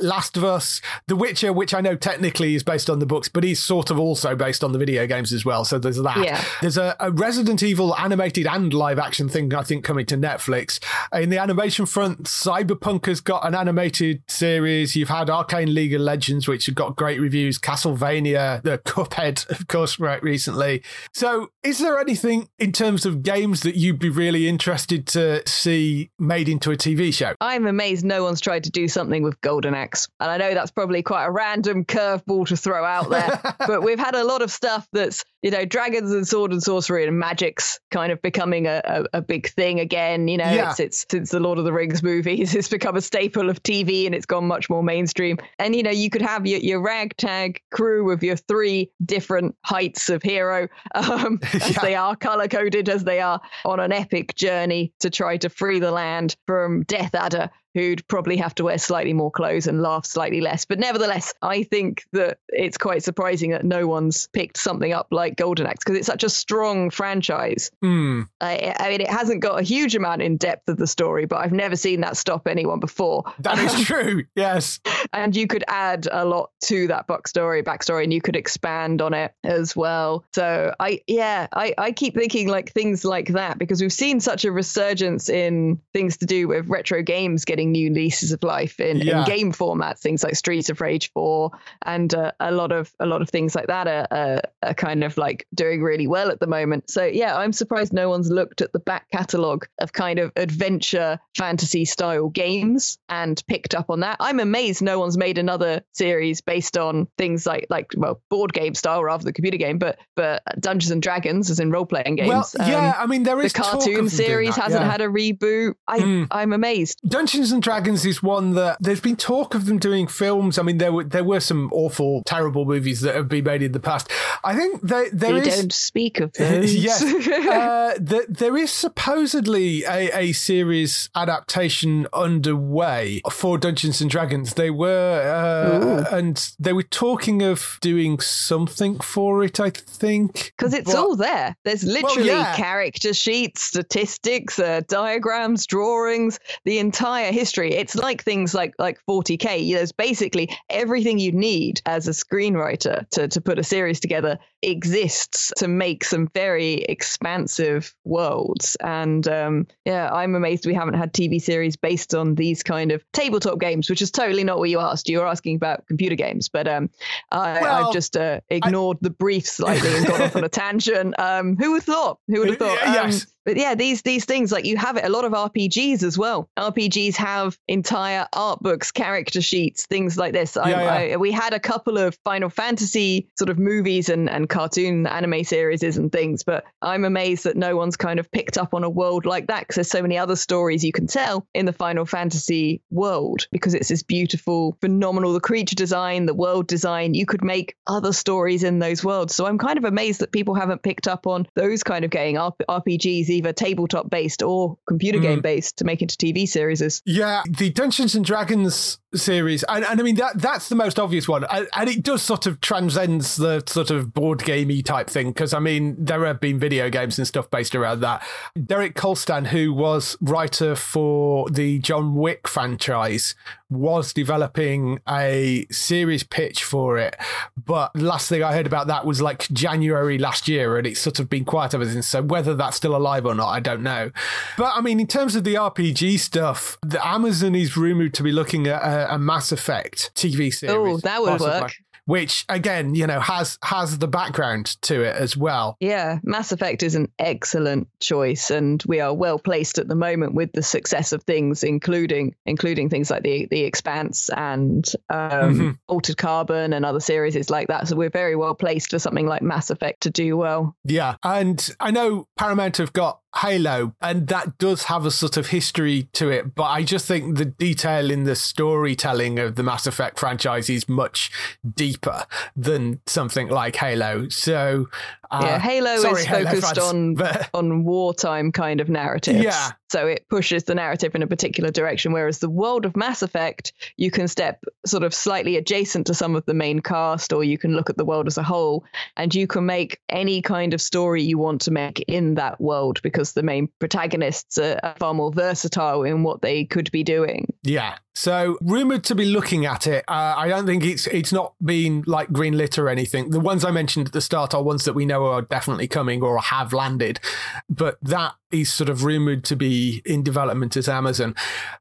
Last 0.00 0.38
of 0.38 0.44
Us, 0.44 0.80
The 1.06 1.16
Witcher, 1.16 1.52
which 1.52 1.74
I 1.74 1.82
know 1.82 1.96
technically 1.96 2.54
is 2.54 2.62
based 2.62 2.88
on 2.88 2.98
the 2.98 3.06
books, 3.06 3.28
but 3.28 3.44
is 3.44 3.62
sort 3.62 3.90
of 3.90 3.98
also 3.98 4.34
based 4.34 4.64
on 4.64 4.72
the 4.72 4.78
video 4.78 5.06
games 5.06 5.34
as 5.34 5.44
well. 5.44 5.66
So 5.66 5.78
there's 5.78 6.00
that. 6.00 6.24
Yeah. 6.24 6.42
There's 6.62 6.78
a, 6.78 6.96
a 6.98 7.10
Resident 7.10 7.62
Evil 7.62 7.94
animated 7.96 8.46
and 8.46 8.72
live 8.72 8.98
action 8.98 9.28
thing 9.28 9.52
I 9.52 9.62
think 9.62 9.84
coming 9.84 10.06
to 10.06 10.16
Netflix. 10.16 10.80
In 11.12 11.28
the 11.28 11.38
animation 11.38 11.73
animation 11.74 11.86
front, 11.86 12.22
Cyberpunk 12.24 13.06
has 13.06 13.20
got 13.20 13.44
an 13.44 13.54
animated 13.54 14.22
series. 14.28 14.94
You've 14.94 15.08
had 15.08 15.28
Arcane 15.28 15.74
League 15.74 15.92
of 15.92 16.00
Legends, 16.00 16.46
which 16.46 16.66
have 16.66 16.74
got 16.76 16.94
great 16.94 17.20
reviews. 17.20 17.58
Castlevania, 17.58 18.62
the 18.62 18.78
Cuphead, 18.78 19.48
of 19.60 19.66
course, 19.66 19.98
right 19.98 20.22
recently. 20.22 20.84
So, 21.12 21.50
is 21.64 21.78
there 21.78 21.98
anything 21.98 22.48
in 22.60 22.70
terms 22.70 23.04
of 23.06 23.22
games 23.22 23.62
that 23.62 23.74
you'd 23.74 23.98
be 23.98 24.08
really 24.08 24.46
interested 24.46 25.06
to 25.08 25.42
see 25.48 26.10
made 26.18 26.48
into 26.48 26.70
a 26.70 26.76
TV 26.76 27.12
show? 27.12 27.34
I'm 27.40 27.66
amazed 27.66 28.04
no 28.04 28.22
one's 28.22 28.40
tried 28.40 28.64
to 28.64 28.70
do 28.70 28.86
something 28.86 29.22
with 29.22 29.40
Golden 29.40 29.74
Axe. 29.74 30.08
And 30.20 30.30
I 30.30 30.36
know 30.36 30.54
that's 30.54 30.70
probably 30.70 31.02
quite 31.02 31.24
a 31.24 31.30
random 31.30 31.84
curveball 31.84 32.46
to 32.48 32.56
throw 32.56 32.84
out 32.84 33.10
there, 33.10 33.40
but 33.66 33.82
we've 33.82 33.98
had 33.98 34.14
a 34.14 34.22
lot 34.22 34.42
of 34.42 34.50
stuff 34.52 34.86
that's, 34.92 35.24
you 35.42 35.50
know, 35.50 35.64
dragons 35.64 36.12
and 36.12 36.26
sword 36.26 36.52
and 36.52 36.62
sorcery 36.62 37.06
and 37.06 37.18
magic's 37.18 37.80
kind 37.90 38.12
of 38.12 38.22
becoming 38.22 38.66
a, 38.66 38.80
a, 38.84 39.18
a 39.18 39.22
big 39.22 39.48
thing 39.48 39.80
again. 39.80 40.28
You 40.28 40.38
know, 40.38 40.50
yeah. 40.50 40.70
it's, 40.70 40.80
it's 40.80 41.06
since 41.10 41.30
the 41.30 41.40
Lord 41.40 41.58
of 41.58 41.63
the 41.64 41.72
Rings 41.72 42.02
movies. 42.02 42.54
It's 42.64 42.68
become 42.68 42.96
a 42.96 43.00
staple 43.00 43.50
of 43.50 43.62
TV 43.62 44.06
and 44.06 44.14
it's 44.14 44.26
gone 44.26 44.46
much 44.46 44.70
more 44.70 44.82
mainstream. 44.82 45.38
And, 45.58 45.74
you 45.74 45.82
know, 45.82 45.90
you 45.90 46.08
could 46.08 46.22
have 46.22 46.46
your, 46.46 46.60
your 46.60 46.80
ragtag 46.80 47.60
crew 47.72 48.10
of 48.10 48.22
your 48.22 48.36
three 48.36 48.90
different 49.04 49.56
heights 49.64 50.08
of 50.08 50.22
hero, 50.22 50.68
um, 50.94 51.40
as 51.52 51.76
they 51.82 51.94
are, 51.94 52.14
color 52.16 52.48
coded 52.48 52.88
as 52.88 53.04
they 53.04 53.20
are, 53.20 53.40
on 53.64 53.80
an 53.80 53.92
epic 53.92 54.34
journey 54.36 54.92
to 55.00 55.10
try 55.10 55.36
to 55.38 55.48
free 55.48 55.80
the 55.80 55.90
land 55.90 56.36
from 56.46 56.84
Death 56.84 57.14
Adder 57.14 57.50
who'd 57.74 58.06
probably 58.08 58.36
have 58.36 58.54
to 58.54 58.64
wear 58.64 58.78
slightly 58.78 59.12
more 59.12 59.30
clothes 59.30 59.66
and 59.66 59.82
laugh 59.82 60.06
slightly 60.06 60.40
less. 60.40 60.64
But 60.64 60.78
nevertheless, 60.78 61.34
I 61.42 61.64
think 61.64 62.04
that 62.12 62.38
it's 62.48 62.78
quite 62.78 63.02
surprising 63.02 63.50
that 63.50 63.64
no 63.64 63.86
one's 63.86 64.28
picked 64.28 64.56
something 64.56 64.92
up 64.92 65.08
like 65.10 65.36
Golden 65.36 65.66
Axe 65.66 65.84
because 65.84 65.98
it's 65.98 66.06
such 66.06 66.24
a 66.24 66.30
strong 66.30 66.90
franchise. 66.90 67.70
Mm. 67.82 68.28
I, 68.40 68.74
I, 68.78 68.90
mean, 68.90 69.00
it 69.00 69.10
hasn't 69.10 69.40
got 69.40 69.58
a 69.58 69.62
huge 69.62 69.96
amount 69.96 70.22
in 70.22 70.36
depth 70.36 70.68
of 70.68 70.76
the 70.76 70.86
story, 70.86 71.26
but 71.26 71.36
I've 71.36 71.52
never 71.52 71.76
seen 71.76 72.00
that 72.02 72.16
stop 72.16 72.46
anyone 72.46 72.80
before. 72.80 73.24
That 73.40 73.58
is 73.58 73.80
true. 73.86 74.24
Yes. 74.36 74.80
and 75.12 75.34
you 75.34 75.46
could 75.46 75.64
add 75.66 76.08
a 76.10 76.24
lot 76.24 76.50
to 76.66 76.86
that 76.88 77.08
backstory, 77.08 77.64
backstory, 77.64 78.04
and 78.04 78.12
you 78.12 78.20
could 78.20 78.36
expand 78.36 79.02
on 79.02 79.14
it 79.14 79.32
as 79.42 79.74
well. 79.74 80.24
So 80.32 80.74
I, 80.78 81.00
yeah, 81.06 81.48
I, 81.52 81.74
I 81.76 81.92
keep 81.92 82.14
thinking 82.14 82.48
like 82.48 82.72
things 82.72 83.04
like 83.04 83.28
that 83.28 83.58
because 83.58 83.82
we've 83.82 83.92
seen 83.92 84.20
such 84.20 84.44
a 84.44 84.52
resurgence 84.52 85.28
in 85.28 85.80
things 85.92 86.18
to 86.18 86.26
do 86.26 86.46
with 86.46 86.68
retro 86.68 87.02
games 87.02 87.44
getting 87.44 87.63
new 87.72 87.90
leases 87.90 88.32
of 88.32 88.42
life 88.42 88.80
in, 88.80 88.98
yeah. 88.98 89.20
in 89.20 89.24
game 89.26 89.52
formats, 89.52 89.98
things 89.98 90.22
like 90.22 90.36
Streets 90.36 90.70
of 90.70 90.80
Rage 90.80 91.10
4 91.12 91.50
and 91.86 92.14
uh, 92.14 92.32
a 92.40 92.52
lot 92.52 92.72
of 92.72 92.92
a 93.00 93.06
lot 93.06 93.22
of 93.22 93.30
things 93.30 93.54
like 93.54 93.66
that 93.66 93.86
are, 93.86 94.06
are, 94.10 94.40
are, 94.62 94.74
kind 94.74 95.04
of 95.04 95.16
like 95.16 95.46
doing 95.54 95.82
really 95.82 96.06
well 96.06 96.30
at 96.30 96.40
the 96.40 96.46
moment. 96.46 96.90
So 96.90 97.04
yeah, 97.04 97.36
I'm 97.36 97.52
surprised 97.52 97.92
no 97.92 98.08
one's 98.08 98.30
looked 98.30 98.60
at 98.60 98.72
the 98.72 98.78
back 98.78 99.10
catalogue 99.10 99.66
of 99.80 99.92
kind 99.92 100.18
of 100.18 100.32
adventure 100.36 101.18
fantasy 101.36 101.84
style 101.84 102.28
games 102.28 102.98
and 103.08 103.42
picked 103.46 103.74
up 103.74 103.90
on 103.90 104.00
that. 104.00 104.16
I'm 104.20 104.40
amazed 104.40 104.82
no 104.82 104.98
one's 104.98 105.16
made 105.16 105.38
another 105.38 105.82
series 105.92 106.40
based 106.40 106.76
on 106.76 107.08
things 107.18 107.46
like 107.46 107.66
like 107.70 107.92
well 107.96 108.20
board 108.30 108.52
game 108.52 108.74
style 108.74 109.02
rather 109.02 109.24
than 109.24 109.32
computer 109.32 109.58
game, 109.58 109.78
but 109.78 109.98
but 110.16 110.42
Dungeons 110.60 110.90
and 110.90 111.02
Dragons 111.02 111.50
as 111.50 111.60
in 111.60 111.70
role 111.70 111.86
playing 111.86 112.16
games. 112.16 112.28
Well, 112.28 112.68
yeah, 112.68 112.90
um, 112.90 112.94
I 112.98 113.06
mean 113.06 113.22
there 113.22 113.40
is 113.42 113.52
the 113.52 113.60
cartoon 113.60 114.08
series 114.08 114.56
hasn't 114.56 114.82
yeah. 114.82 114.90
had 114.90 115.00
a 115.00 115.08
reboot. 115.08 115.74
I 115.86 115.98
mm. 116.00 116.26
I'm 116.30 116.52
amazed. 116.52 117.00
Dungeons 117.06 117.52
and 117.54 117.62
Dragons 117.62 118.04
is 118.04 118.22
one 118.22 118.54
that 118.54 118.76
there's 118.80 119.00
been 119.00 119.16
talk 119.16 119.54
of 119.54 119.66
them 119.66 119.78
doing 119.78 120.06
films. 120.06 120.58
I 120.58 120.62
mean 120.62 120.78
there 120.78 120.92
were 120.92 121.04
there 121.04 121.24
were 121.24 121.40
some 121.40 121.70
awful, 121.72 122.22
terrible 122.26 122.66
movies 122.66 123.00
that 123.00 123.14
have 123.14 123.28
been 123.28 123.44
made 123.44 123.62
in 123.62 123.72
the 123.72 123.80
past. 123.80 124.10
I 124.42 124.54
think 124.54 124.82
there 124.82 125.08
there 125.10 125.36
is... 125.36 125.56
don't 125.56 125.72
speak 125.72 126.20
of 126.20 126.32
those. 126.38 126.74
yes, 126.74 127.02
uh, 127.28 127.94
the, 127.98 128.26
there 128.28 128.56
is 128.56 128.70
supposedly 128.70 129.84
a, 129.84 130.10
a 130.16 130.32
series 130.32 131.08
adaptation 131.14 132.06
underway 132.12 133.22
for 133.30 133.56
Dungeons 133.56 134.00
and 134.00 134.10
Dragons. 134.10 134.54
They 134.54 134.70
were 134.70 136.04
uh, 136.10 136.14
and 136.14 136.36
they 136.58 136.72
were 136.72 136.82
talking 136.82 137.42
of 137.42 137.78
doing 137.80 138.20
something 138.20 138.98
for 138.98 139.44
it. 139.44 139.60
I 139.60 139.70
think 139.70 140.52
because 140.56 140.74
it's 140.74 140.92
but, 140.92 140.98
all 140.98 141.16
there. 141.16 141.56
There's 141.64 141.84
literally 141.84 142.28
well, 142.28 142.40
yeah. 142.40 142.56
character 142.56 143.14
sheets, 143.14 143.62
statistics, 143.62 144.58
uh, 144.58 144.82
diagrams, 144.88 145.66
drawings, 145.66 146.40
the 146.64 146.78
entire 146.78 147.30
history. 147.30 147.43
It's 147.72 147.94
like 147.94 148.22
things 148.22 148.54
like 148.54 148.74
like 148.78 148.98
40k. 149.08 149.72
There's 149.72 149.92
basically 149.92 150.50
everything 150.70 151.18
you 151.18 151.32
need 151.32 151.80
as 151.86 152.08
a 152.08 152.12
screenwriter 152.12 153.08
to 153.10 153.28
to 153.28 153.40
put 153.40 153.58
a 153.58 153.64
series 153.64 154.00
together 154.00 154.38
exists 154.64 155.52
to 155.58 155.68
make 155.68 156.04
some 156.04 156.28
very 156.28 156.74
expansive 156.74 157.94
worlds. 158.04 158.76
And 158.80 159.26
um, 159.28 159.66
yeah, 159.84 160.10
I'm 160.12 160.34
amazed 160.34 160.66
we 160.66 160.74
haven't 160.74 160.94
had 160.94 161.12
TV 161.12 161.40
series 161.40 161.76
based 161.76 162.14
on 162.14 162.34
these 162.34 162.62
kind 162.62 162.92
of 162.92 163.04
tabletop 163.12 163.60
games, 163.60 163.90
which 163.90 164.02
is 164.02 164.10
totally 164.10 164.44
not 164.44 164.58
what 164.58 164.70
you 164.70 164.80
asked. 164.80 165.08
You 165.08 165.18
were 165.18 165.26
asking 165.26 165.56
about 165.56 165.86
computer 165.86 166.16
games, 166.16 166.48
but 166.48 166.66
um, 166.66 166.90
I, 167.30 167.58
have 167.58 167.92
just 167.92 168.16
uh, 168.16 168.40
ignored 168.48 168.98
I... 168.98 169.04
the 169.04 169.10
brief 169.10 169.46
slightly 169.46 169.94
and 169.96 170.06
gone 170.06 170.22
off 170.22 170.36
on 170.36 170.44
a 170.44 170.48
tangent. 170.64 171.18
Um, 171.18 171.56
who 171.56 171.72
would 171.72 171.78
have 171.78 171.84
thought? 171.84 172.18
Who 172.28 172.40
would 172.40 172.48
have 172.48 172.58
thought? 172.58 172.78
yes. 172.84 173.22
Um, 173.22 173.30
but 173.44 173.56
yeah, 173.58 173.74
these 173.74 174.02
these 174.02 174.24
things 174.24 174.50
like 174.50 174.64
you 174.64 174.76
have 174.78 174.96
it 174.96 175.04
a 175.04 175.10
lot 175.10 175.24
of 175.24 175.32
RPGs 175.32 176.02
as 176.02 176.16
well. 176.16 176.48
RPGs 176.58 177.14
have 177.16 177.58
entire 177.68 178.26
art 178.32 178.60
books, 178.60 178.90
character 178.90 179.42
sheets, 179.42 179.86
things 179.86 180.16
like 180.16 180.32
this. 180.32 180.56
I, 180.56 180.70
yeah. 180.70 181.14
I, 181.14 181.16
we 181.16 181.30
had 181.30 181.52
a 181.52 181.60
couple 181.60 181.98
of 181.98 182.16
Final 182.24 182.48
Fantasy 182.48 183.28
sort 183.36 183.50
of 183.50 183.58
movies 183.58 184.08
and 184.08 184.30
and 184.30 184.48
cartoon 184.54 185.06
anime 185.06 185.42
series 185.42 185.82
and 185.82 186.12
things, 186.12 186.44
but 186.44 186.64
I'm 186.80 187.04
amazed 187.04 187.44
that 187.44 187.56
no 187.56 187.76
one's 187.76 187.96
kind 187.96 188.20
of 188.20 188.30
picked 188.30 188.56
up 188.56 188.72
on 188.72 188.84
a 188.84 188.88
world 188.88 189.26
like 189.26 189.48
that 189.48 189.60
because 189.60 189.74
there's 189.74 189.90
so 189.90 190.00
many 190.00 190.16
other 190.16 190.36
stories 190.36 190.84
you 190.84 190.92
can 190.92 191.08
tell 191.08 191.46
in 191.54 191.66
the 191.66 191.72
Final 191.72 192.06
Fantasy 192.06 192.80
world 192.90 193.48
because 193.50 193.74
it's 193.74 193.88
this 193.88 194.04
beautiful, 194.04 194.76
phenomenal 194.80 195.32
the 195.32 195.40
creature 195.40 195.74
design, 195.74 196.26
the 196.26 196.34
world 196.34 196.68
design. 196.68 197.14
You 197.14 197.26
could 197.26 197.42
make 197.42 197.74
other 197.88 198.12
stories 198.12 198.62
in 198.62 198.78
those 198.78 199.04
worlds. 199.04 199.34
So 199.34 199.46
I'm 199.46 199.58
kind 199.58 199.76
of 199.76 199.84
amazed 199.84 200.20
that 200.20 200.30
people 200.30 200.54
haven't 200.54 200.82
picked 200.82 201.08
up 201.08 201.26
on 201.26 201.48
those 201.56 201.82
kind 201.82 202.04
of 202.04 202.12
getting 202.12 202.36
RPGs 202.36 203.28
either 203.28 203.52
tabletop 203.52 204.08
based 204.08 204.42
or 204.42 204.78
computer 204.86 205.18
mm. 205.18 205.22
game 205.22 205.40
based 205.40 205.78
to 205.78 205.84
make 205.84 206.00
into 206.00 206.16
TV 206.16 206.46
series. 206.46 207.02
Yeah, 207.04 207.42
the 207.48 207.70
Dungeons 207.70 208.14
and 208.14 208.24
Dragons 208.24 208.98
series, 209.14 209.64
and, 209.64 209.84
and 209.84 210.00
I 210.00 210.02
mean 210.02 210.16
that 210.16 210.40
that's 210.40 210.68
the 210.68 210.74
most 210.76 210.98
obvious 210.98 211.26
one, 211.26 211.44
and, 211.50 211.68
and 211.74 211.88
it 211.88 212.02
does 212.02 212.22
sort 212.22 212.46
of 212.46 212.60
transcends 212.60 213.36
the 213.36 213.62
sort 213.66 213.90
of 213.90 214.12
board 214.12 214.43
gamey 214.44 214.82
type 214.82 215.08
thing 215.08 215.28
because 215.28 215.52
I 215.52 215.58
mean 215.58 215.96
there 215.98 216.24
have 216.24 216.40
been 216.40 216.58
video 216.58 216.90
games 216.90 217.18
and 217.18 217.26
stuff 217.26 217.50
based 217.50 217.74
around 217.74 218.00
that. 218.00 218.26
Derek 218.64 218.94
Kolstad, 218.94 219.48
who 219.48 219.72
was 219.72 220.16
writer 220.20 220.76
for 220.76 221.48
the 221.50 221.78
John 221.80 222.14
Wick 222.14 222.46
franchise, 222.46 223.34
was 223.70 224.12
developing 224.12 225.00
a 225.08 225.66
series 225.70 226.22
pitch 226.22 226.62
for 226.64 226.98
it, 226.98 227.16
but 227.56 227.94
last 227.96 228.28
thing 228.28 228.42
I 228.42 228.52
heard 228.52 228.66
about 228.66 228.86
that 228.86 229.04
was 229.04 229.20
like 229.20 229.48
January 229.52 230.18
last 230.18 230.48
year, 230.48 230.76
and 230.78 230.86
it's 230.86 231.00
sort 231.00 231.18
of 231.18 231.28
been 231.28 231.44
quiet 231.44 231.74
ever 231.74 231.84
since. 231.84 232.06
So 232.06 232.22
whether 232.22 232.54
that's 232.54 232.76
still 232.76 232.94
alive 232.94 233.26
or 233.26 233.34
not, 233.34 233.48
I 233.48 233.60
don't 233.60 233.82
know. 233.82 234.10
But 234.56 234.72
I 234.76 234.80
mean, 234.80 235.00
in 235.00 235.06
terms 235.06 235.34
of 235.34 235.44
the 235.44 235.54
RPG 235.54 236.18
stuff, 236.20 236.78
the 236.82 237.04
Amazon 237.06 237.54
is 237.54 237.76
rumored 237.76 238.14
to 238.14 238.22
be 238.22 238.32
looking 238.32 238.66
at 238.66 238.82
a, 238.82 239.14
a 239.14 239.18
Mass 239.18 239.52
Effect 239.52 240.12
TV 240.14 240.52
series. 240.52 240.62
Oh, 240.70 240.98
that 240.98 241.20
would 241.20 241.38
possibly. 241.38 241.60
work 241.60 241.72
which 242.06 242.44
again, 242.48 242.94
you 242.94 243.06
know, 243.06 243.20
has 243.20 243.58
has 243.62 243.98
the 243.98 244.08
background 244.08 244.80
to 244.82 245.02
it 245.02 245.16
as 245.16 245.36
well. 245.36 245.76
Yeah, 245.80 246.18
Mass 246.22 246.52
Effect 246.52 246.82
is 246.82 246.94
an 246.94 247.10
excellent 247.18 247.88
choice, 248.00 248.50
and 248.50 248.82
we 248.86 249.00
are 249.00 249.14
well 249.14 249.38
placed 249.38 249.78
at 249.78 249.88
the 249.88 249.94
moment 249.94 250.34
with 250.34 250.52
the 250.52 250.62
success 250.62 251.12
of 251.12 251.22
things, 251.22 251.64
including 251.64 252.34
including 252.46 252.88
things 252.88 253.10
like 253.10 253.22
the 253.22 253.46
the 253.50 253.64
Expanse 253.64 254.30
and 254.30 254.86
um, 255.10 255.30
mm-hmm. 255.30 255.70
Altered 255.88 256.16
Carbon 256.16 256.72
and 256.72 256.84
other 256.84 257.00
series 257.00 257.50
like 257.50 257.68
that. 257.68 257.88
So 257.88 257.96
we're 257.96 258.10
very 258.10 258.36
well 258.36 258.54
placed 258.54 258.90
for 258.90 258.98
something 258.98 259.26
like 259.26 259.42
Mass 259.42 259.70
Effect 259.70 260.02
to 260.02 260.10
do 260.10 260.36
well. 260.36 260.76
Yeah, 260.84 261.16
and 261.22 261.68
I 261.80 261.90
know 261.90 262.28
Paramount 262.36 262.76
have 262.78 262.92
got 262.92 263.20
Halo, 263.36 263.94
and 264.00 264.28
that 264.28 264.58
does 264.58 264.84
have 264.84 265.04
a 265.04 265.10
sort 265.10 265.36
of 265.36 265.48
history 265.48 266.08
to 266.12 266.30
it. 266.30 266.54
But 266.54 266.64
I 266.64 266.82
just 266.82 267.06
think 267.06 267.36
the 267.36 267.44
detail 267.44 268.10
in 268.10 268.24
the 268.24 268.36
storytelling 268.36 269.38
of 269.38 269.56
the 269.56 269.62
Mass 269.62 269.86
Effect 269.86 270.18
franchise 270.18 270.70
is 270.70 270.88
much 270.88 271.30
deeper 271.74 272.26
than 272.56 273.00
something 273.06 273.48
like 273.48 273.76
Halo. 273.76 274.28
So 274.28 274.88
uh, 275.30 275.40
yeah, 275.42 275.58
Halo 275.58 275.96
sorry, 275.96 276.20
is 276.20 276.28
focused 276.28 276.76
Halo 276.76 276.88
on 276.88 277.14
but... 277.14 277.50
on 277.54 277.84
wartime 277.84 278.52
kind 278.52 278.80
of 278.80 278.88
narratives. 278.88 279.42
Yeah, 279.42 279.72
so 279.88 280.06
it 280.06 280.28
pushes 280.28 280.64
the 280.64 280.74
narrative 280.74 281.14
in 281.14 281.22
a 281.22 281.26
particular 281.26 281.70
direction. 281.70 282.12
Whereas 282.12 282.38
the 282.38 282.50
world 282.50 282.84
of 282.84 282.96
Mass 282.96 283.22
Effect, 283.22 283.72
you 283.96 284.10
can 284.10 284.28
step 284.28 284.64
sort 284.86 285.02
of 285.02 285.14
slightly 285.14 285.56
adjacent 285.56 286.06
to 286.08 286.14
some 286.14 286.36
of 286.36 286.44
the 286.46 286.54
main 286.54 286.80
cast, 286.80 287.32
or 287.32 287.44
you 287.44 287.58
can 287.58 287.74
look 287.74 287.90
at 287.90 287.96
the 287.96 288.04
world 288.04 288.26
as 288.26 288.38
a 288.38 288.42
whole, 288.42 288.84
and 289.16 289.34
you 289.34 289.46
can 289.46 289.66
make 289.66 290.00
any 290.08 290.42
kind 290.42 290.74
of 290.74 290.80
story 290.80 291.22
you 291.22 291.38
want 291.38 291.62
to 291.62 291.70
make 291.70 292.00
in 292.08 292.34
that 292.34 292.60
world 292.60 293.00
because 293.02 293.32
the 293.32 293.42
main 293.42 293.68
protagonists 293.78 294.58
are 294.58 294.94
far 294.98 295.14
more 295.14 295.32
versatile 295.32 296.02
in 296.02 296.22
what 296.22 296.42
they 296.42 296.64
could 296.64 296.90
be 296.90 297.02
doing. 297.02 297.52
Yeah, 297.62 297.96
so 298.14 298.58
rumored 298.62 299.04
to 299.04 299.14
be 299.14 299.24
looking 299.24 299.66
at 299.66 299.86
it. 299.86 300.04
Uh, 300.08 300.34
I 300.36 300.48
don't 300.48 300.66
think 300.66 300.84
it's 300.84 301.06
it's 301.08 301.32
not 301.32 301.54
been 301.64 302.04
like 302.06 302.28
greenlit 302.28 302.78
or 302.78 302.88
anything. 302.88 303.30
The 303.30 303.40
ones 303.40 303.64
I 303.64 303.70
mentioned 303.70 304.08
at 304.08 304.12
the 304.12 304.20
start 304.20 304.54
are 304.54 304.62
ones 304.62 304.84
that 304.84 304.94
we 304.94 305.04
know 305.04 305.26
are 305.26 305.42
definitely 305.42 305.88
coming 305.88 306.22
or 306.22 306.38
have 306.38 306.72
landed, 306.72 307.20
but 307.68 307.98
that 308.02 308.34
is 308.54 308.72
sort 308.72 308.88
of 308.88 309.02
rumored 309.02 309.44
to 309.44 309.56
be 309.56 310.00
in 310.06 310.22
development 310.22 310.76
at 310.76 310.88
Amazon. 310.88 311.34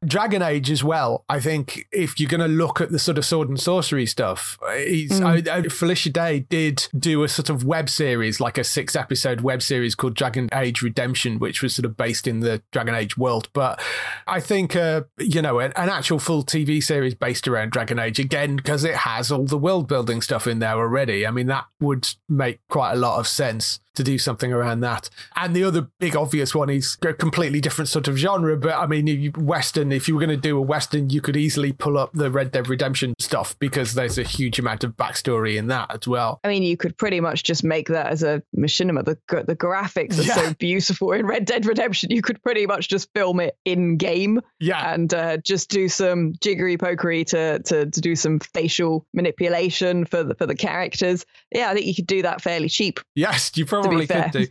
Dragon 0.04 0.42
Age 0.42 0.72
as 0.72 0.84
well. 0.84 1.24
I 1.30 1.40
think 1.40 1.86
if 1.92 2.20
you're 2.20 2.30
going 2.30 2.42
to 2.42 2.48
look 2.48 2.82
at 2.82 2.90
the 2.90 2.98
sort 2.98 3.20
of 3.20 3.26
sword 3.26 3.48
and 3.48 3.60
sorcery 3.60 4.08
stuff, 4.08 4.58
mm. 4.64 5.48
I, 5.48 5.58
I, 5.58 5.62
Felicia 5.64 6.10
Day 6.10 6.40
did 6.40 6.88
do 6.98 7.24
a 7.24 7.30
sort 7.30 7.50
of 7.50 7.64
web 7.64 7.90
series, 7.90 8.40
like 8.40 8.58
a 8.58 8.64
six 8.64 8.96
episode 8.96 9.42
web 9.42 9.62
series 9.62 9.94
called 9.94 10.16
Dragon 10.16 10.50
Age 10.52 10.82
Redemption, 10.82 11.38
which 11.38 11.62
was 11.62 11.76
sort 11.76 11.86
of 11.86 11.96
based 11.96 12.28
in 12.28 12.40
the 12.40 12.64
Dragon 12.72 12.96
Age 12.96 13.18
world. 13.18 13.50
But 13.54 13.80
I 14.26 14.40
think, 14.40 14.76
uh, 14.76 15.04
you 15.20 15.44
know, 15.44 15.60
an, 15.60 15.74
an 15.76 15.90
actual 15.90 16.18
full 16.24 16.44
TV 16.44 16.82
series 16.82 17.14
based 17.14 17.48
around 17.48 17.72
Dragon 17.72 18.00
Age 18.00 18.18
again 18.18 18.56
because 18.56 18.84
it 18.84 18.96
has 18.96 19.32
all 19.32 19.46
the 19.46 19.58
world 19.58 19.88
building 19.88 20.22
stuff 20.22 20.48
in 20.48 20.60
there 20.60 20.78
already. 20.78 21.28
I 21.28 21.32
mean, 21.32 21.48
that 21.48 21.66
would 21.80 22.08
make 22.30 22.60
quite 22.70 22.94
a 22.94 22.98
lot 22.98 23.20
of 23.20 23.28
sense 23.28 23.80
to 23.96 24.04
do 24.04 24.18
something 24.18 24.52
around 24.52 24.80
that. 24.82 25.10
And 25.36 25.56
the 25.56 25.64
other 25.64 25.88
big 26.00 26.16
obvious 26.16 26.56
one 26.56 26.70
is 26.70 26.98
a 27.02 27.14
completely 27.14 27.62
different 27.62 27.90
sort 27.90 28.08
of 28.08 28.18
genre. 28.18 28.58
But 28.58 28.74
I 28.74 28.88
mean, 28.88 29.32
Western, 29.34 29.92
if 29.92 30.08
you 30.08 30.16
were 30.16 30.20
going 30.20 30.30
to 30.30 30.38
do 30.38 30.58
a 30.58 30.62
Western, 30.62 31.10
you 31.10 31.22
could 31.22 31.38
easily 31.38 31.72
pull 31.72 31.98
up 31.98 32.12
the 32.14 32.32
Red 32.32 32.52
Dead 32.52 32.68
Redemption 32.68 33.14
stuff 33.20 33.58
because 33.60 33.94
there's 33.94 34.18
a 34.18 34.24
huge 34.24 34.60
amount 34.60 34.84
of 34.84 34.94
backstory 34.94 35.58
in 35.58 35.68
that 35.68 35.94
as 35.94 36.08
well. 36.08 36.40
I 36.44 36.48
mean, 36.48 36.64
you 36.64 36.78
could 36.78 36.98
pretty 36.98 37.20
much 37.20 37.44
just 37.44 37.64
make 37.64 37.88
that 37.90 38.08
as 38.08 38.24
a 38.24 38.42
machinima. 38.56 39.06
The, 39.06 39.18
the 39.44 39.56
graphics 39.56 40.20
are 40.20 40.24
yeah. 40.24 40.36
so 40.36 40.54
beautiful 40.56 41.12
in 41.12 41.26
Red 41.26 41.46
Dead 41.46 41.66
Redemption. 41.66 42.12
You 42.12 42.22
could 42.22 42.42
pretty 42.42 42.66
much 42.66 42.88
just 42.88 43.10
film 43.14 43.40
it 43.40 43.58
in 43.66 43.98
game. 43.98 44.42
Yeah. 44.60 44.94
And 44.94 45.14
uh, 45.14 45.38
just 45.38 45.70
do 45.70 45.88
some 45.88 46.34
jiggery 46.42 46.78
pokery 46.78 47.26
to, 47.28 47.60
to, 47.60 47.86
to 47.90 48.02
do 48.02 48.16
some 48.16 48.40
facial 48.40 49.06
manipulation 49.14 50.06
for 50.06 50.24
the, 50.24 50.36
for 50.36 50.46
the 50.46 50.56
characters. 50.56 51.26
Yeah, 51.54 51.70
I 51.70 51.74
think 51.74 51.86
you 51.86 51.96
could 51.96 52.08
do 52.08 52.24
that 52.24 52.42
fairly 52.42 52.70
cheap. 52.70 53.00
Yes, 53.16 53.52
you 53.56 53.66
probably 53.66 53.83
probably 53.84 54.08
could 54.08 54.32
do. 54.32 54.48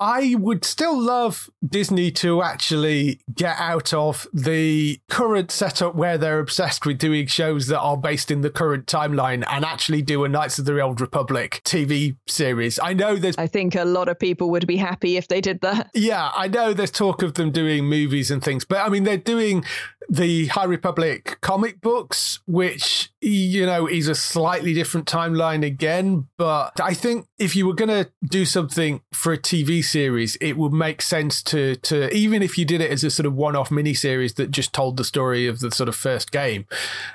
I 0.00 0.34
would 0.38 0.64
still 0.64 1.00
love 1.00 1.48
Disney 1.66 2.10
to 2.12 2.42
actually 2.42 3.20
get 3.32 3.56
out 3.58 3.92
of 3.92 4.26
the 4.32 5.00
current 5.08 5.50
setup 5.50 5.94
where 5.94 6.18
they're 6.18 6.40
obsessed 6.40 6.84
with 6.84 6.98
doing 6.98 7.26
shows 7.26 7.68
that 7.68 7.80
are 7.80 7.96
based 7.96 8.30
in 8.30 8.40
the 8.40 8.50
current 8.50 8.86
timeline 8.86 9.44
and 9.48 9.64
actually 9.64 10.02
do 10.02 10.24
a 10.24 10.28
Knights 10.28 10.58
of 10.58 10.64
the 10.64 10.80
Old 10.80 11.00
Republic 11.00 11.62
TV 11.64 12.16
series. 12.26 12.78
I 12.80 12.92
know 12.92 13.16
there's. 13.16 13.38
I 13.38 13.46
think 13.46 13.76
a 13.76 13.84
lot 13.84 14.08
of 14.08 14.18
people 14.18 14.50
would 14.50 14.66
be 14.66 14.76
happy 14.76 15.16
if 15.16 15.28
they 15.28 15.40
did 15.40 15.60
that. 15.60 15.90
Yeah, 16.04 16.32
I 16.34 16.48
know 16.48 16.74
there's 16.74 16.90
talk 16.90 17.22
of 17.22 17.34
them 17.34 17.50
doing 17.50 17.86
movies 17.86 18.30
and 18.30 18.42
things, 18.42 18.64
but 18.64 18.78
I 18.78 18.88
mean, 18.88 19.04
they're 19.04 19.16
doing 19.16 19.64
the 20.08 20.46
High 20.48 20.64
Republic 20.64 21.38
comic 21.40 21.80
books, 21.80 22.40
which 22.46 23.10
you 23.24 23.64
know, 23.64 23.86
is 23.86 24.06
a 24.06 24.14
slightly 24.14 24.74
different 24.74 25.06
timeline 25.06 25.64
again. 25.64 26.28
But 26.36 26.78
I 26.80 26.92
think 26.94 27.26
if 27.38 27.56
you 27.56 27.66
were 27.66 27.74
going 27.74 27.88
to 27.88 28.10
do 28.22 28.44
something 28.44 28.63
for 29.12 29.32
a 29.32 29.38
TV 29.38 29.84
series, 29.84 30.36
it 30.36 30.56
would 30.56 30.72
make 30.72 31.02
sense 31.02 31.42
to 31.44 31.76
to 31.76 32.14
even 32.14 32.42
if 32.42 32.58
you 32.58 32.64
did 32.64 32.80
it 32.80 32.90
as 32.90 33.04
a 33.04 33.10
sort 33.10 33.26
of 33.26 33.34
one-off 33.34 33.70
miniseries 33.70 34.34
that 34.36 34.50
just 34.50 34.72
told 34.72 34.96
the 34.96 35.04
story 35.04 35.46
of 35.46 35.60
the 35.60 35.70
sort 35.70 35.88
of 35.88 35.96
first 35.96 36.32
game. 36.32 36.66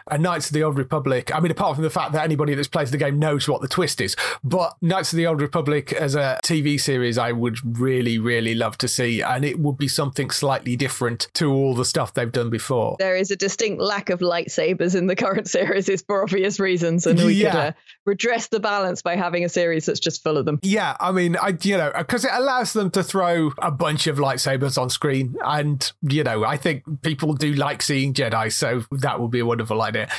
And 0.10 0.24
Knights 0.24 0.48
of 0.48 0.54
the 0.54 0.64
Old 0.64 0.78
Republic. 0.78 1.34
I 1.34 1.40
mean, 1.40 1.52
apart 1.52 1.76
from 1.76 1.84
the 1.84 1.90
fact 1.90 2.14
that 2.14 2.24
anybody 2.24 2.54
that's 2.54 2.68
plays 2.68 2.92
the 2.92 2.98
game 2.98 3.20
knows 3.20 3.48
what 3.48 3.62
the 3.62 3.68
twist 3.68 4.02
is, 4.02 4.16
but 4.44 4.76
Knights 4.82 5.14
of 5.14 5.18
the 5.18 5.28
Old 5.28 5.42
Republic 5.42 5.94
as 5.94 6.16
a 6.16 6.40
TV 6.44 6.80
series, 6.80 7.18
I 7.18 7.32
would 7.32 7.80
really, 7.80 8.20
really 8.20 8.56
love 8.56 8.78
to 8.80 8.88
see, 8.88 9.22
and 9.22 9.44
it 9.46 9.60
would 9.60 9.78
be 9.78 9.88
something 9.88 10.30
slightly 10.30 10.76
different 10.76 11.28
to 11.34 11.52
all 11.52 11.74
the 11.74 11.86
stuff 11.86 12.14
they've 12.14 12.32
done 12.32 12.50
before. 12.50 12.96
There 13.00 13.16
is 13.16 13.32
a 13.32 13.36
distinct 13.36 13.82
lack 13.82 14.10
of 14.10 14.20
lightsabers 14.20 14.96
in 14.96 15.08
the 15.08 15.16
current 15.16 15.48
series, 15.50 15.90
is 15.90 16.02
for 16.02 16.24
obvious 16.24 16.60
reasons, 16.60 17.08
and 17.08 17.20
we 17.20 17.34
yeah. 17.34 17.52
could 17.52 17.60
uh, 17.60 17.72
redress 18.06 18.48
the 18.48 18.60
balance 18.60 19.02
by 19.02 19.16
having 19.16 19.46
a 19.46 19.50
series 19.50 19.86
that's 19.86 20.00
just 20.00 20.24
full 20.24 20.38
of 20.38 20.46
them. 20.46 20.60
Yeah, 20.62 20.96
I 21.00 21.12
mean, 21.12 21.38
I 21.42 21.58
you 21.62 21.78
know, 21.78 21.92
because 21.98 22.26
it 22.26 22.32
allows 22.34 22.74
them 22.74 22.92
to 22.92 23.04
throw 23.04 23.52
a 23.60 23.72
bunch 23.72 24.08
of 24.08 24.18
lightsabers 24.18 24.78
on 24.80 24.90
screen, 24.90 25.36
and 25.44 25.92
you 26.02 26.24
know, 26.24 26.44
I 26.44 26.58
think 26.58 27.02
people 27.02 27.34
do 27.34 27.54
like 27.54 27.82
seeing 27.82 28.14
Jedi, 28.14 28.52
so 28.52 28.84
that 28.92 29.20
would 29.20 29.32
be 29.32 29.40
a 29.40 29.46
wonderful 29.46 29.82
idea. 29.82 30.10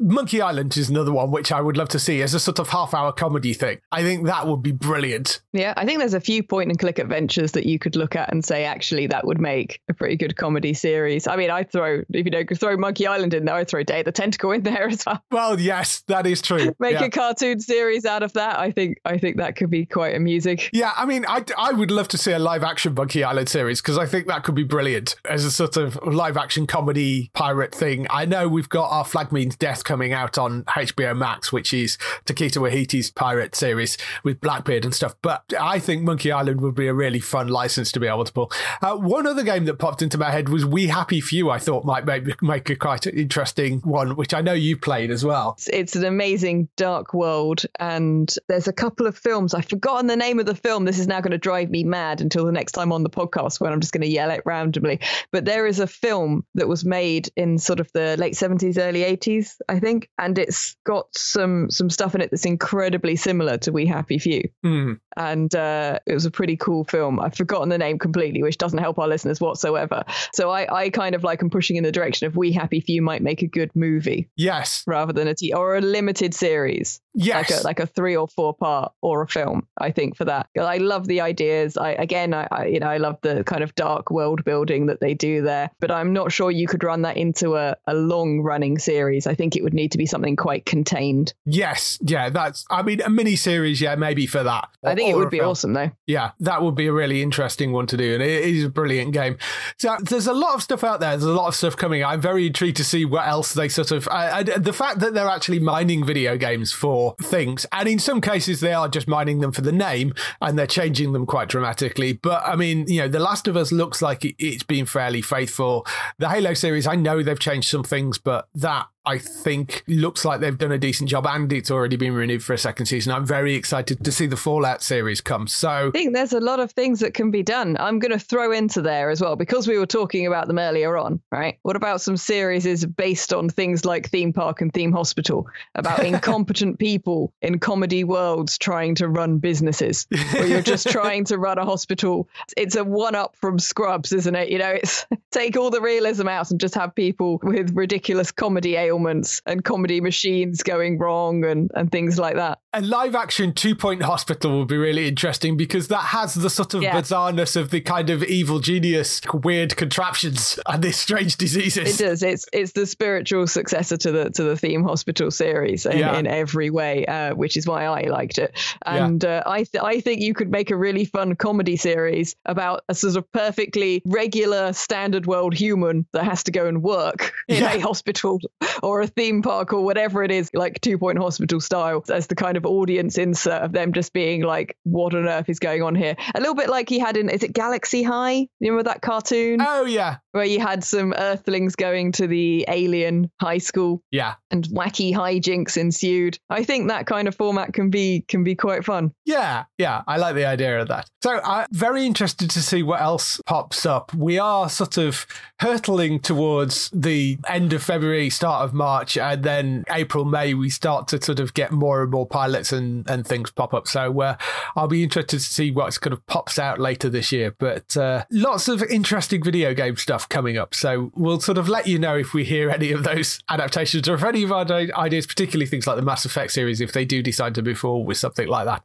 Monkey 0.00 0.40
Island 0.40 0.76
is 0.76 0.90
another 0.90 1.12
one 1.12 1.30
which 1.30 1.52
I 1.52 1.60
would 1.60 1.76
love 1.76 1.88
to 1.90 1.98
see 1.98 2.22
as 2.22 2.34
a 2.34 2.40
sort 2.40 2.58
of 2.58 2.68
half-hour 2.68 3.12
comedy 3.12 3.54
thing. 3.54 3.78
I 3.92 4.02
think 4.02 4.26
that 4.26 4.46
would 4.46 4.62
be 4.62 4.72
brilliant. 4.72 5.40
Yeah, 5.54 5.72
I 5.76 5.86
think 5.86 6.00
there's 6.00 6.14
a 6.14 6.20
few 6.20 6.42
point-and-click 6.42 6.98
adventures 6.98 7.52
that 7.52 7.64
you 7.64 7.78
could 7.78 7.94
look 7.94 8.16
at 8.16 8.30
and 8.32 8.44
say, 8.44 8.64
actually, 8.64 9.06
that 9.06 9.24
would 9.24 9.40
make 9.40 9.80
a 9.88 9.94
pretty 9.94 10.16
good 10.16 10.36
comedy 10.36 10.74
series. 10.74 11.28
I 11.28 11.36
mean, 11.36 11.48
I'd 11.48 11.70
throw 11.70 12.02
if 12.10 12.24
you 12.26 12.30
know 12.30 12.42
throw 12.56 12.76
Monkey 12.76 13.06
Island 13.06 13.34
in 13.34 13.44
there, 13.44 13.54
I'd 13.54 13.68
throw 13.68 13.84
Day 13.84 14.02
the 14.02 14.10
Tentacle 14.10 14.50
in 14.50 14.62
there 14.62 14.88
as 14.88 15.06
well. 15.06 15.22
Well, 15.30 15.60
yes, 15.60 16.02
that 16.08 16.26
is 16.26 16.42
true. 16.42 16.74
make 16.80 16.94
yeah. 16.94 17.04
a 17.04 17.10
cartoon 17.10 17.60
series 17.60 18.04
out 18.04 18.24
of 18.24 18.32
that. 18.32 18.58
I 18.58 18.72
think 18.72 18.98
I 19.04 19.16
think 19.16 19.36
that 19.36 19.54
could 19.54 19.70
be 19.70 19.86
quite 19.86 20.16
amusing. 20.16 20.58
Yeah, 20.72 20.92
I 20.96 21.06
mean, 21.06 21.24
I 21.28 21.44
I 21.56 21.72
would 21.72 21.92
love 21.92 22.08
to 22.08 22.18
see 22.18 22.32
a 22.32 22.38
live-action 22.40 22.94
Monkey 22.94 23.22
Island 23.22 23.48
series 23.48 23.80
because 23.80 23.96
I 23.96 24.06
think 24.06 24.26
that 24.26 24.42
could 24.42 24.56
be 24.56 24.64
brilliant 24.64 25.14
as 25.24 25.44
a 25.44 25.52
sort 25.52 25.76
of 25.76 25.98
live-action 26.04 26.66
comedy 26.66 27.30
pirate 27.32 27.72
thing. 27.72 28.08
I 28.10 28.24
know 28.24 28.48
we've 28.48 28.68
got 28.68 28.90
our 28.90 29.04
Flag 29.04 29.30
Means 29.30 29.54
Death 29.54 29.84
coming 29.84 30.12
out 30.12 30.36
on 30.36 30.64
HBO 30.64 31.16
Max, 31.16 31.52
which 31.52 31.72
is 31.72 31.96
Taika 32.26 32.58
Waititi's 32.58 33.12
pirate 33.12 33.54
series 33.54 33.96
with 34.24 34.40
Blackbeard 34.40 34.84
and 34.84 34.92
stuff. 34.92 35.14
But 35.22 35.43
I 35.58 35.78
think 35.78 36.02
Monkey 36.02 36.32
Island 36.32 36.60
would 36.60 36.74
be 36.74 36.86
a 36.86 36.94
really 36.94 37.20
fun 37.20 37.48
license 37.48 37.92
to 37.92 38.00
be 38.00 38.06
able 38.06 38.24
to 38.24 38.32
pull. 38.32 38.52
Uh, 38.80 38.96
one 38.96 39.26
other 39.26 39.42
game 39.42 39.64
that 39.66 39.78
popped 39.78 40.02
into 40.02 40.18
my 40.18 40.30
head 40.30 40.48
was 40.48 40.64
We 40.64 40.86
Happy 40.86 41.20
Few. 41.20 41.50
I 41.50 41.58
thought 41.58 41.84
might 41.84 42.04
make, 42.04 42.42
make 42.42 42.70
a 42.70 42.76
quite 42.76 43.06
interesting 43.06 43.80
one, 43.80 44.16
which 44.16 44.34
I 44.34 44.40
know 44.40 44.52
you 44.52 44.76
played 44.76 45.10
as 45.10 45.24
well. 45.24 45.54
It's, 45.58 45.68
it's 45.68 45.96
an 45.96 46.04
amazing 46.04 46.68
dark 46.76 47.14
world, 47.14 47.64
and 47.78 48.32
there's 48.48 48.68
a 48.68 48.72
couple 48.72 49.06
of 49.06 49.16
films. 49.16 49.54
I've 49.54 49.68
forgotten 49.68 50.06
the 50.06 50.16
name 50.16 50.38
of 50.38 50.46
the 50.46 50.54
film. 50.54 50.84
This 50.84 50.98
is 50.98 51.06
now 51.06 51.20
going 51.20 51.32
to 51.32 51.38
drive 51.38 51.70
me 51.70 51.84
mad 51.84 52.20
until 52.20 52.44
the 52.46 52.52
next 52.52 52.72
time 52.72 52.92
on 52.92 53.02
the 53.02 53.10
podcast 53.10 53.60
when 53.60 53.72
I'm 53.72 53.80
just 53.80 53.92
going 53.92 54.02
to 54.02 54.08
yell 54.08 54.30
it 54.30 54.42
randomly. 54.44 55.00
But 55.30 55.44
there 55.44 55.66
is 55.66 55.80
a 55.80 55.86
film 55.86 56.44
that 56.54 56.68
was 56.68 56.84
made 56.84 57.28
in 57.36 57.58
sort 57.58 57.80
of 57.80 57.90
the 57.92 58.16
late 58.16 58.34
70s, 58.34 58.78
early 58.78 59.02
80s, 59.02 59.56
I 59.68 59.80
think, 59.80 60.08
and 60.18 60.38
it's 60.38 60.76
got 60.84 61.06
some 61.16 61.70
some 61.70 61.90
stuff 61.90 62.14
in 62.14 62.20
it 62.20 62.30
that's 62.30 62.46
incredibly 62.46 63.16
similar 63.16 63.58
to 63.58 63.72
We 63.72 63.86
Happy 63.86 64.18
Few. 64.18 64.48
Mm. 64.64 65.00
And 65.34 65.52
uh, 65.52 65.98
it 66.06 66.14
was 66.14 66.26
a 66.26 66.30
pretty 66.30 66.56
cool 66.56 66.84
film. 66.84 67.18
I've 67.18 67.34
forgotten 67.34 67.68
the 67.68 67.76
name 67.76 67.98
completely, 67.98 68.40
which 68.40 68.56
doesn't 68.56 68.78
help 68.78 69.00
our 69.00 69.08
listeners 69.08 69.40
whatsoever. 69.40 70.04
So 70.32 70.50
I, 70.50 70.82
I 70.82 70.90
kind 70.90 71.16
of 71.16 71.24
like 71.24 71.42
I'm 71.42 71.50
pushing 71.50 71.74
in 71.74 71.82
the 71.82 71.90
direction 71.90 72.28
of 72.28 72.36
We 72.36 72.52
Happy 72.52 72.80
Few 72.80 73.02
might 73.02 73.20
make 73.20 73.42
a 73.42 73.48
good 73.48 73.74
movie. 73.74 74.28
Yes. 74.36 74.84
Rather 74.86 75.12
than 75.12 75.26
a 75.26 75.34
t 75.34 75.52
or 75.52 75.76
a 75.76 75.80
limited 75.80 76.34
series. 76.34 77.00
Yes. 77.14 77.50
Like 77.50 77.60
a, 77.60 77.64
like 77.64 77.80
a 77.80 77.86
three 77.86 78.16
or 78.16 78.28
four 78.28 78.54
part 78.54 78.92
or 79.00 79.22
a 79.22 79.28
film, 79.28 79.66
I 79.76 79.90
think, 79.90 80.16
for 80.16 80.24
that. 80.26 80.48
I 80.56 80.78
love 80.78 81.08
the 81.08 81.20
ideas. 81.20 81.76
I 81.76 81.90
again 81.90 82.32
I, 82.32 82.46
I 82.52 82.66
you 82.66 82.78
know, 82.78 82.88
I 82.88 82.98
love 82.98 83.18
the 83.22 83.42
kind 83.42 83.64
of 83.64 83.74
dark 83.74 84.12
world 84.12 84.44
building 84.44 84.86
that 84.86 85.00
they 85.00 85.14
do 85.14 85.42
there. 85.42 85.70
But 85.80 85.90
I'm 85.90 86.12
not 86.12 86.30
sure 86.30 86.50
you 86.50 86.68
could 86.68 86.84
run 86.84 87.02
that 87.02 87.16
into 87.16 87.56
a, 87.56 87.76
a 87.86 87.94
long 87.94 88.40
running 88.40 88.78
series. 88.78 89.26
I 89.26 89.34
think 89.34 89.56
it 89.56 89.64
would 89.64 89.74
need 89.74 89.90
to 89.92 89.98
be 89.98 90.06
something 90.06 90.36
quite 90.36 90.64
contained. 90.64 91.34
Yes, 91.44 91.98
yeah, 92.02 92.30
that's. 92.30 92.64
I 92.70 92.82
mean, 92.82 93.00
a 93.00 93.10
mini 93.10 93.36
series, 93.36 93.80
yeah, 93.80 93.96
maybe 93.96 94.26
for 94.26 94.42
that. 94.42 94.68
I 94.84 94.94
think 94.94 95.10
it 95.10 95.16
would 95.16 95.23
be 95.30 95.38
film. 95.38 95.50
awesome, 95.50 95.72
though. 95.72 95.90
Yeah, 96.06 96.32
that 96.40 96.62
would 96.62 96.74
be 96.74 96.86
a 96.86 96.92
really 96.92 97.22
interesting 97.22 97.72
one 97.72 97.86
to 97.88 97.96
do, 97.96 98.14
and 98.14 98.22
it 98.22 98.44
is 98.44 98.64
a 98.64 98.68
brilliant 98.68 99.12
game. 99.12 99.38
So 99.78 99.96
there's 100.00 100.26
a 100.26 100.32
lot 100.32 100.54
of 100.54 100.62
stuff 100.62 100.84
out 100.84 101.00
there. 101.00 101.10
There's 101.10 101.24
a 101.24 101.32
lot 101.32 101.48
of 101.48 101.54
stuff 101.54 101.76
coming. 101.76 102.04
I'm 102.04 102.20
very 102.20 102.46
intrigued 102.46 102.76
to 102.78 102.84
see 102.84 103.04
what 103.04 103.26
else 103.26 103.54
they 103.54 103.68
sort 103.68 103.90
of. 103.90 104.08
I, 104.08 104.38
I, 104.38 104.42
the 104.42 104.72
fact 104.72 105.00
that 105.00 105.14
they're 105.14 105.28
actually 105.28 105.60
mining 105.60 106.04
video 106.04 106.36
games 106.36 106.72
for 106.72 107.16
things, 107.22 107.66
and 107.72 107.88
in 107.88 107.98
some 107.98 108.20
cases 108.20 108.60
they 108.60 108.72
are 108.72 108.88
just 108.88 109.08
mining 109.08 109.40
them 109.40 109.52
for 109.52 109.62
the 109.62 109.72
name, 109.72 110.14
and 110.40 110.58
they're 110.58 110.66
changing 110.66 111.12
them 111.12 111.26
quite 111.26 111.48
dramatically. 111.48 112.12
But 112.14 112.42
I 112.46 112.56
mean, 112.56 112.86
you 112.88 113.00
know, 113.00 113.08
The 113.08 113.20
Last 113.20 113.48
of 113.48 113.56
Us 113.56 113.72
looks 113.72 114.02
like 114.02 114.24
it, 114.24 114.34
it's 114.38 114.62
been 114.62 114.86
fairly 114.86 115.22
faithful. 115.22 115.86
The 116.18 116.28
Halo 116.28 116.54
series, 116.54 116.86
I 116.86 116.96
know 116.96 117.22
they've 117.22 117.38
changed 117.38 117.68
some 117.68 117.84
things, 117.84 118.18
but 118.18 118.48
that 118.54 118.86
I 119.06 119.18
think 119.18 119.84
looks 119.86 120.24
like 120.24 120.40
they've 120.40 120.56
done 120.56 120.72
a 120.72 120.78
decent 120.78 121.10
job 121.10 121.26
and 121.26 121.52
it's 121.52 121.70
already 121.70 121.96
been 121.96 122.14
renewed 122.14 122.42
for 122.42 122.54
a 122.54 122.58
second 122.58 122.86
season. 122.86 123.12
I'm 123.12 123.26
very 123.26 123.54
excited 123.54 124.02
to 124.04 124.12
see 124.12 124.26
the 124.26 124.36
Fallout 124.36 124.82
series 124.82 125.20
come. 125.20 125.46
So 125.46 125.88
I 125.88 125.90
think 125.90 126.14
there's 126.14 126.32
a 126.32 126.40
lot 126.40 126.60
of 126.60 126.72
things 126.72 127.00
that 127.00 127.12
can 127.14 127.30
be 127.30 127.42
done. 127.42 127.76
I'm 127.78 127.98
going 127.98 128.12
to 128.12 128.18
throw 128.18 128.52
into 128.52 128.80
there 128.80 129.10
as 129.10 129.20
well 129.20 129.36
because 129.36 129.68
we 129.68 129.78
were 129.78 129.86
talking 129.86 130.26
about 130.26 130.46
them 130.46 130.58
earlier 130.58 130.96
on, 130.96 131.20
right? 131.30 131.58
What 131.62 131.76
about 131.76 132.00
some 132.00 132.16
series 132.16 132.64
is 132.64 132.86
based 132.86 133.32
on 133.32 133.48
things 133.48 133.84
like 133.84 134.08
Theme 134.08 134.32
Park 134.32 134.60
and 134.60 134.72
Theme 134.72 134.92
Hospital 134.92 135.46
about 135.74 136.04
incompetent 136.04 136.78
people 136.78 137.32
in 137.42 137.58
comedy 137.58 138.04
worlds 138.04 138.56
trying 138.58 138.94
to 138.96 139.08
run 139.08 139.38
businesses 139.38 140.06
where 140.32 140.46
you're 140.46 140.62
just 140.62 140.88
trying 140.90 141.24
to 141.26 141.38
run 141.38 141.58
a 141.58 141.64
hospital. 141.64 142.28
It's 142.56 142.76
a 142.76 142.84
one 142.84 143.14
up 143.14 143.36
from 143.36 143.58
Scrubs, 143.58 144.12
isn't 144.12 144.34
it? 144.34 144.48
You 144.48 144.58
know, 144.58 144.70
it's 144.70 145.06
take 145.30 145.56
all 145.56 145.70
the 145.70 145.80
realism 145.80 146.28
out 146.28 146.50
and 146.50 146.58
just 146.60 146.74
have 146.74 146.94
people 146.94 147.38
with 147.42 147.74
ridiculous 147.74 148.32
comedy 148.32 148.76
ailments 148.94 149.42
and 149.46 149.64
comedy 149.64 150.00
machines 150.00 150.62
going 150.62 150.98
wrong 150.98 151.44
and, 151.44 151.70
and 151.74 151.90
things 151.90 152.18
like 152.18 152.36
that. 152.36 152.58
A 152.76 152.80
live 152.80 153.14
action 153.14 153.52
two 153.52 153.76
point 153.76 154.02
hospital 154.02 154.58
would 154.58 154.66
be 154.66 154.76
really 154.76 155.06
interesting 155.06 155.56
because 155.56 155.86
that 155.88 156.06
has 156.06 156.34
the 156.34 156.50
sort 156.50 156.74
of 156.74 156.82
yeah. 156.82 157.00
bizarreness 157.00 157.54
of 157.54 157.70
the 157.70 157.80
kind 157.80 158.10
of 158.10 158.24
evil 158.24 158.58
genius, 158.58 159.20
weird 159.32 159.76
contraptions 159.76 160.58
and 160.66 160.82
these 160.82 160.96
strange 160.96 161.36
diseases. 161.36 162.00
It 162.00 162.04
does. 162.04 162.22
It's 162.24 162.46
it's 162.52 162.72
the 162.72 162.84
spiritual 162.84 163.46
successor 163.46 163.96
to 163.98 164.10
the 164.10 164.30
to 164.30 164.42
the 164.42 164.56
theme 164.56 164.82
hospital 164.82 165.30
series 165.30 165.86
in, 165.86 165.98
yeah. 165.98 166.18
in 166.18 166.26
every 166.26 166.68
way, 166.68 167.06
uh, 167.06 167.36
which 167.36 167.56
is 167.56 167.64
why 167.64 167.84
I 167.84 168.08
liked 168.08 168.38
it. 168.38 168.58
And 168.84 169.22
yeah. 169.22 169.42
uh, 169.46 169.50
I 169.50 169.62
th- 169.62 169.84
I 169.84 170.00
think 170.00 170.20
you 170.20 170.34
could 170.34 170.50
make 170.50 170.72
a 170.72 170.76
really 170.76 171.04
fun 171.04 171.36
comedy 171.36 171.76
series 171.76 172.34
about 172.44 172.82
a 172.88 172.94
sort 172.96 173.14
of 173.14 173.30
perfectly 173.30 174.02
regular 174.04 174.72
standard 174.72 175.26
world 175.26 175.54
human 175.54 176.06
that 176.12 176.24
has 176.24 176.42
to 176.42 176.50
go 176.50 176.66
and 176.66 176.82
work 176.82 177.32
in 177.46 177.62
a 177.62 177.78
hospital 177.78 178.40
or 178.82 179.00
a 179.00 179.06
theme 179.06 179.42
park 179.42 179.72
or 179.72 179.84
whatever 179.84 180.24
it 180.24 180.32
is, 180.32 180.50
like 180.54 180.80
Two 180.80 180.98
Point 180.98 181.18
Hospital 181.18 181.60
style, 181.60 182.02
as 182.10 182.26
the 182.26 182.34
kind 182.34 182.56
of 182.56 182.63
audience 182.66 183.18
insert 183.18 183.62
of 183.62 183.72
them 183.72 183.92
just 183.92 184.12
being 184.12 184.42
like, 184.42 184.76
what 184.84 185.14
on 185.14 185.26
earth 185.26 185.48
is 185.48 185.58
going 185.58 185.82
on 185.82 185.94
here? 185.94 186.16
A 186.34 186.40
little 186.40 186.54
bit 186.54 186.68
like 186.68 186.88
he 186.88 186.98
had 186.98 187.16
in, 187.16 187.28
is 187.28 187.42
it 187.42 187.52
Galaxy 187.52 188.02
High? 188.02 188.48
You 188.60 188.70
remember 188.70 188.84
that 188.90 189.02
cartoon? 189.02 189.60
Oh, 189.60 189.84
yeah. 189.84 190.16
Where 190.34 190.44
you 190.44 190.58
had 190.58 190.82
some 190.82 191.14
Earthlings 191.16 191.76
going 191.76 192.10
to 192.12 192.26
the 192.26 192.64
alien 192.66 193.30
high 193.40 193.58
school. 193.58 194.02
Yeah. 194.10 194.34
And 194.50 194.64
wacky 194.64 195.14
hijinks 195.14 195.76
ensued. 195.76 196.38
I 196.50 196.64
think 196.64 196.88
that 196.88 197.06
kind 197.06 197.28
of 197.28 197.36
format 197.36 197.72
can 197.72 197.88
be 197.88 198.24
can 198.26 198.42
be 198.42 198.56
quite 198.56 198.84
fun. 198.84 199.12
Yeah, 199.24 199.64
yeah. 199.78 200.02
I 200.08 200.16
like 200.16 200.34
the 200.34 200.44
idea 200.44 200.80
of 200.80 200.88
that. 200.88 201.08
So 201.22 201.40
I'm 201.42 201.66
very 201.70 202.04
interested 202.04 202.50
to 202.50 202.60
see 202.60 202.82
what 202.82 203.00
else 203.00 203.40
pops 203.46 203.86
up. 203.86 204.12
We 204.12 204.38
are 204.38 204.68
sort 204.68 204.98
of 204.98 205.24
hurtling 205.60 206.18
towards 206.18 206.90
the 206.90 207.38
end 207.48 207.72
of 207.72 207.82
February, 207.82 208.28
start 208.28 208.64
of 208.64 208.74
March, 208.74 209.16
and 209.16 209.44
then 209.44 209.84
April, 209.88 210.24
May, 210.24 210.54
we 210.54 210.68
start 210.68 211.08
to 211.08 211.22
sort 211.22 211.40
of 211.40 211.54
get 211.54 211.72
more 211.72 212.02
and 212.02 212.10
more 212.10 212.26
pilots 212.26 212.72
and, 212.72 213.08
and 213.08 213.26
things 213.26 213.50
pop 213.50 213.72
up. 213.72 213.86
So 213.86 214.20
uh, 214.20 214.36
I'll 214.74 214.88
be 214.88 215.04
interested 215.04 215.38
to 215.38 215.44
see 215.44 215.70
what's 215.70 215.96
kind 215.96 216.12
of 216.12 216.26
pops 216.26 216.58
out 216.58 216.78
later 216.80 217.08
this 217.08 217.32
year. 217.32 217.54
But 217.58 217.96
uh, 217.96 218.24
lots 218.30 218.68
of 218.68 218.82
interesting 218.82 219.42
video 219.42 219.72
game 219.74 219.96
stuff 219.96 220.23
coming 220.28 220.56
up. 220.56 220.74
So 220.74 221.10
we'll 221.14 221.40
sort 221.40 221.58
of 221.58 221.68
let 221.68 221.86
you 221.86 221.98
know 221.98 222.16
if 222.16 222.34
we 222.34 222.44
hear 222.44 222.70
any 222.70 222.92
of 222.92 223.04
those 223.04 223.40
adaptations 223.48 224.08
or 224.08 224.14
if 224.14 224.24
any 224.24 224.42
of 224.42 224.52
our 224.52 224.64
ideas, 224.70 225.26
particularly 225.26 225.66
things 225.66 225.86
like 225.86 225.96
the 225.96 226.02
Mass 226.02 226.24
Effect 226.24 226.52
series, 226.52 226.80
if 226.80 226.92
they 226.92 227.04
do 227.04 227.22
decide 227.22 227.54
to 227.56 227.62
move 227.62 227.78
forward 227.78 228.06
with 228.06 228.18
something 228.18 228.48
like 228.48 228.66
that. 228.66 228.82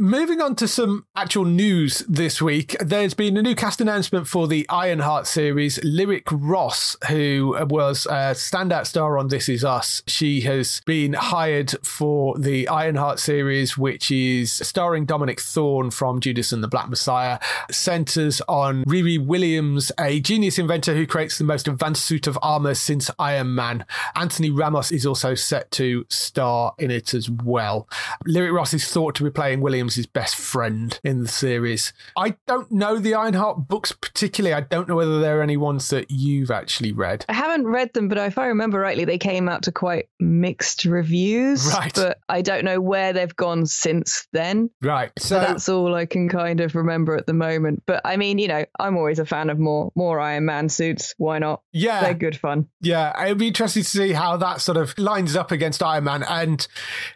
Moving 0.00 0.40
on 0.40 0.54
to 0.56 0.68
some 0.68 1.06
actual 1.16 1.44
news 1.44 2.04
this 2.08 2.40
week, 2.40 2.76
there's 2.78 3.14
been 3.14 3.36
a 3.36 3.42
new 3.42 3.56
cast 3.56 3.80
announcement 3.80 4.28
for 4.28 4.46
the 4.46 4.64
Ironheart 4.68 5.26
series. 5.26 5.82
Lyric 5.82 6.28
Ross, 6.30 6.94
who 7.08 7.56
was 7.68 8.06
a 8.06 8.32
standout 8.34 8.86
star 8.86 9.18
on 9.18 9.26
This 9.26 9.48
Is 9.48 9.64
Us, 9.64 10.02
she 10.06 10.42
has 10.42 10.82
been 10.86 11.14
hired 11.14 11.74
for 11.84 12.38
the 12.38 12.68
Ironheart 12.68 13.18
series, 13.18 13.76
which 13.76 14.12
is 14.12 14.52
starring 14.52 15.04
Dominique 15.04 15.40
Thorne 15.40 15.90
from 15.90 16.20
Judas 16.20 16.52
and 16.52 16.62
the 16.62 16.68
Black 16.68 16.88
Messiah, 16.88 17.40
centers 17.70 18.40
on 18.48 18.84
Riri 18.84 19.18
Williams, 19.18 19.90
a 19.98 20.20
genius 20.20 20.57
inventor 20.58 20.94
who 20.94 21.06
creates 21.06 21.38
the 21.38 21.44
most 21.44 21.66
advanced 21.66 22.04
suit 22.04 22.26
of 22.26 22.38
armor 22.42 22.74
since 22.74 23.10
Iron 23.18 23.54
Man. 23.54 23.86
Anthony 24.14 24.50
Ramos 24.50 24.92
is 24.92 25.06
also 25.06 25.34
set 25.34 25.70
to 25.72 26.04
star 26.10 26.74
in 26.78 26.90
it 26.90 27.14
as 27.14 27.30
well. 27.30 27.88
Lyric 28.26 28.52
Ross 28.52 28.74
is 28.74 28.86
thought 28.86 29.14
to 29.16 29.24
be 29.24 29.30
playing 29.30 29.60
Williams' 29.60 30.04
best 30.06 30.36
friend 30.36 31.00
in 31.02 31.22
the 31.22 31.28
series. 31.28 31.92
I 32.16 32.36
don't 32.46 32.70
know 32.70 32.98
the 32.98 33.14
Ironheart 33.14 33.68
books 33.68 33.92
particularly. 33.92 34.54
I 34.54 34.60
don't 34.60 34.88
know 34.88 34.96
whether 34.96 35.20
there 35.20 35.40
are 35.40 35.42
any 35.42 35.56
ones 35.56 35.88
that 35.88 36.10
you've 36.10 36.50
actually 36.50 36.92
read. 36.92 37.24
I 37.28 37.32
haven't 37.32 37.66
read 37.66 37.94
them, 37.94 38.08
but 38.08 38.18
if 38.18 38.36
I 38.36 38.46
remember 38.46 38.78
rightly, 38.80 39.04
they 39.06 39.18
came 39.18 39.48
out 39.48 39.62
to 39.62 39.72
quite 39.72 40.08
mixed 40.20 40.84
reviews. 40.84 41.72
Right. 41.72 41.94
But 41.94 42.18
I 42.28 42.42
don't 42.42 42.64
know 42.64 42.80
where 42.80 43.12
they've 43.12 43.34
gone 43.34 43.64
since 43.66 44.26
then. 44.32 44.68
Right. 44.82 45.10
So 45.18 45.38
So, 45.38 45.40
that's 45.40 45.68
all 45.68 45.94
I 45.94 46.06
can 46.06 46.28
kind 46.28 46.60
of 46.60 46.74
remember 46.74 47.16
at 47.16 47.26
the 47.26 47.32
moment. 47.32 47.82
But 47.86 48.00
I 48.04 48.16
mean, 48.16 48.38
you 48.38 48.48
know, 48.48 48.64
I'm 48.80 48.96
always 48.96 49.18
a 49.18 49.26
fan 49.26 49.50
of 49.50 49.58
more 49.58 49.92
more 49.94 50.20
Iron 50.20 50.46
Man 50.48 50.68
suits. 50.68 51.14
Why 51.18 51.38
not? 51.38 51.62
yeah. 51.72 52.00
They're 52.00 52.14
good 52.14 52.36
fun. 52.36 52.66
Yeah, 52.80 53.24
it'd 53.24 53.38
be 53.38 53.48
interesting 53.48 53.82
to 53.82 53.88
see 53.88 54.12
how 54.12 54.36
that 54.38 54.60
sort 54.60 54.78
of 54.78 54.96
lines 54.98 55.36
up 55.36 55.52
against 55.52 55.82
Iron 55.82 56.04
Man. 56.04 56.24
And 56.24 56.66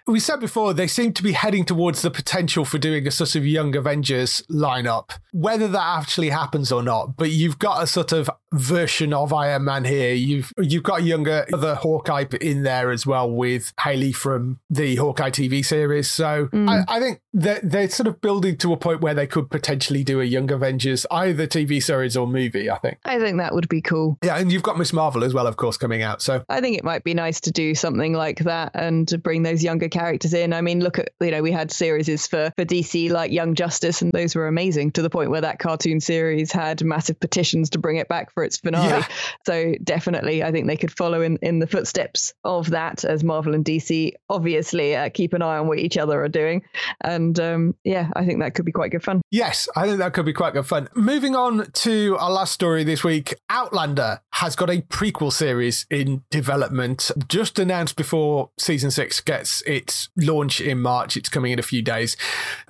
we 0.06 0.20
said 0.20 0.38
before, 0.38 0.74
they 0.74 0.86
seem 0.86 1.12
to 1.14 1.22
be 1.22 1.32
heading 1.32 1.64
towards 1.64 2.02
the 2.02 2.10
potential 2.10 2.64
for 2.64 2.78
doing 2.78 3.06
a 3.06 3.10
sort 3.10 3.34
of 3.34 3.46
young 3.46 3.74
Avengers 3.74 4.42
lineup. 4.50 5.10
Whether 5.32 5.68
that 5.68 5.98
actually 5.98 6.28
happens 6.28 6.70
or 6.70 6.82
not, 6.82 7.16
but 7.16 7.30
you've 7.30 7.58
got 7.58 7.82
a 7.82 7.86
sort 7.86 8.12
of 8.12 8.30
version 8.52 9.12
of 9.12 9.32
Iron 9.32 9.64
Man 9.64 9.84
here. 9.84 10.14
You've 10.14 10.52
you've 10.58 10.82
got 10.82 11.00
a 11.00 11.02
younger 11.02 11.46
other 11.52 11.74
Hawkeye 11.74 12.24
in 12.40 12.62
there 12.62 12.90
as 12.90 13.06
well 13.06 13.30
with 13.30 13.72
Haley 13.80 14.12
from 14.12 14.60
the 14.70 14.96
Hawkeye 14.96 15.30
TV 15.30 15.64
series. 15.64 16.10
So 16.10 16.46
mm. 16.46 16.68
I, 16.68 16.96
I 16.96 17.00
think 17.00 17.20
they're, 17.32 17.60
they're 17.62 17.88
sort 17.88 18.06
of 18.06 18.20
building 18.20 18.56
to 18.58 18.72
a 18.72 18.76
point 18.76 19.00
where 19.00 19.14
they 19.14 19.26
could 19.26 19.50
potentially 19.50 20.04
do 20.04 20.20
a 20.20 20.24
young 20.24 20.50
Avengers, 20.50 21.06
either 21.10 21.46
TV 21.46 21.82
series 21.82 22.16
or 22.16 22.26
movie. 22.26 22.70
I 22.70 22.78
think. 22.78 22.98
I 23.04 23.18
think 23.18 23.38
that 23.38 23.54
would 23.54 23.68
be 23.68 23.80
cool. 23.80 24.18
Yeah, 24.22 24.36
and 24.36 24.52
you've 24.52 24.62
got 24.62 24.78
Miss 24.78 24.92
Marvel 24.92 25.24
as 25.24 25.34
well, 25.34 25.46
of 25.46 25.56
course, 25.56 25.76
coming 25.76 26.02
out. 26.02 26.22
So 26.22 26.44
I 26.48 26.60
think 26.60 26.76
it 26.76 26.84
might 26.84 27.04
be 27.04 27.14
nice 27.14 27.40
to 27.42 27.50
do 27.50 27.74
something 27.74 28.12
like 28.12 28.40
that 28.40 28.72
and 28.74 29.08
to 29.08 29.18
bring 29.18 29.42
those 29.42 29.62
younger 29.62 29.88
characters 29.88 30.34
in. 30.34 30.52
I 30.52 30.60
mean, 30.60 30.80
look 30.80 30.98
at 30.98 31.10
you 31.20 31.30
know 31.30 31.42
we 31.42 31.52
had 31.52 31.70
series 31.70 32.26
for 32.26 32.52
for 32.56 32.64
DC 32.64 33.10
like 33.10 33.32
Young 33.32 33.54
Justice, 33.54 34.02
and 34.02 34.12
those 34.12 34.34
were 34.34 34.46
amazing 34.46 34.92
to 34.92 35.02
the 35.02 35.10
point 35.10 35.30
where 35.30 35.40
that 35.40 35.58
cartoon 35.58 36.00
series 36.00 36.52
had 36.52 36.84
massive 36.84 37.18
petitions 37.18 37.70
to 37.70 37.78
bring 37.78 37.96
it 37.96 38.08
back 38.08 38.32
for 38.32 38.41
its 38.42 38.58
finale. 38.58 38.88
Yeah. 38.88 39.06
So 39.46 39.74
definitely, 39.82 40.42
I 40.42 40.52
think 40.52 40.66
they 40.66 40.76
could 40.76 40.92
follow 40.92 41.22
in 41.22 41.38
in 41.42 41.58
the 41.58 41.66
footsteps 41.66 42.32
of 42.44 42.70
that 42.70 43.04
as 43.04 43.24
Marvel 43.24 43.54
and 43.54 43.64
DC 43.64 44.12
obviously 44.28 44.94
uh, 44.94 45.10
keep 45.10 45.32
an 45.32 45.42
eye 45.42 45.58
on 45.58 45.66
what 45.66 45.78
each 45.78 45.96
other 45.96 46.22
are 46.22 46.28
doing, 46.28 46.62
and 47.00 47.38
um, 47.40 47.74
yeah, 47.84 48.10
I 48.14 48.24
think 48.24 48.40
that 48.40 48.54
could 48.54 48.64
be 48.64 48.72
quite 48.72 48.90
good 48.90 49.02
fun. 49.02 49.22
Yes, 49.30 49.68
I 49.76 49.86
think 49.86 49.98
that 49.98 50.12
could 50.12 50.26
be 50.26 50.32
quite 50.32 50.54
good 50.54 50.66
fun. 50.66 50.88
Moving 50.94 51.34
on 51.34 51.70
to 51.72 52.16
our 52.18 52.30
last 52.30 52.52
story 52.52 52.84
this 52.84 53.02
week 53.02 53.34
Outlander 53.50 54.20
has 54.34 54.56
got 54.56 54.70
a 54.70 54.82
prequel 54.82 55.32
series 55.32 55.86
in 55.90 56.22
development, 56.30 57.10
just 57.28 57.58
announced 57.58 57.96
before 57.96 58.50
season 58.58 58.90
six 58.90 59.20
gets 59.20 59.62
its 59.62 60.08
launch 60.16 60.60
in 60.60 60.80
March. 60.80 61.16
It's 61.16 61.28
coming 61.28 61.52
in 61.52 61.58
a 61.58 61.62
few 61.62 61.82
days. 61.82 62.16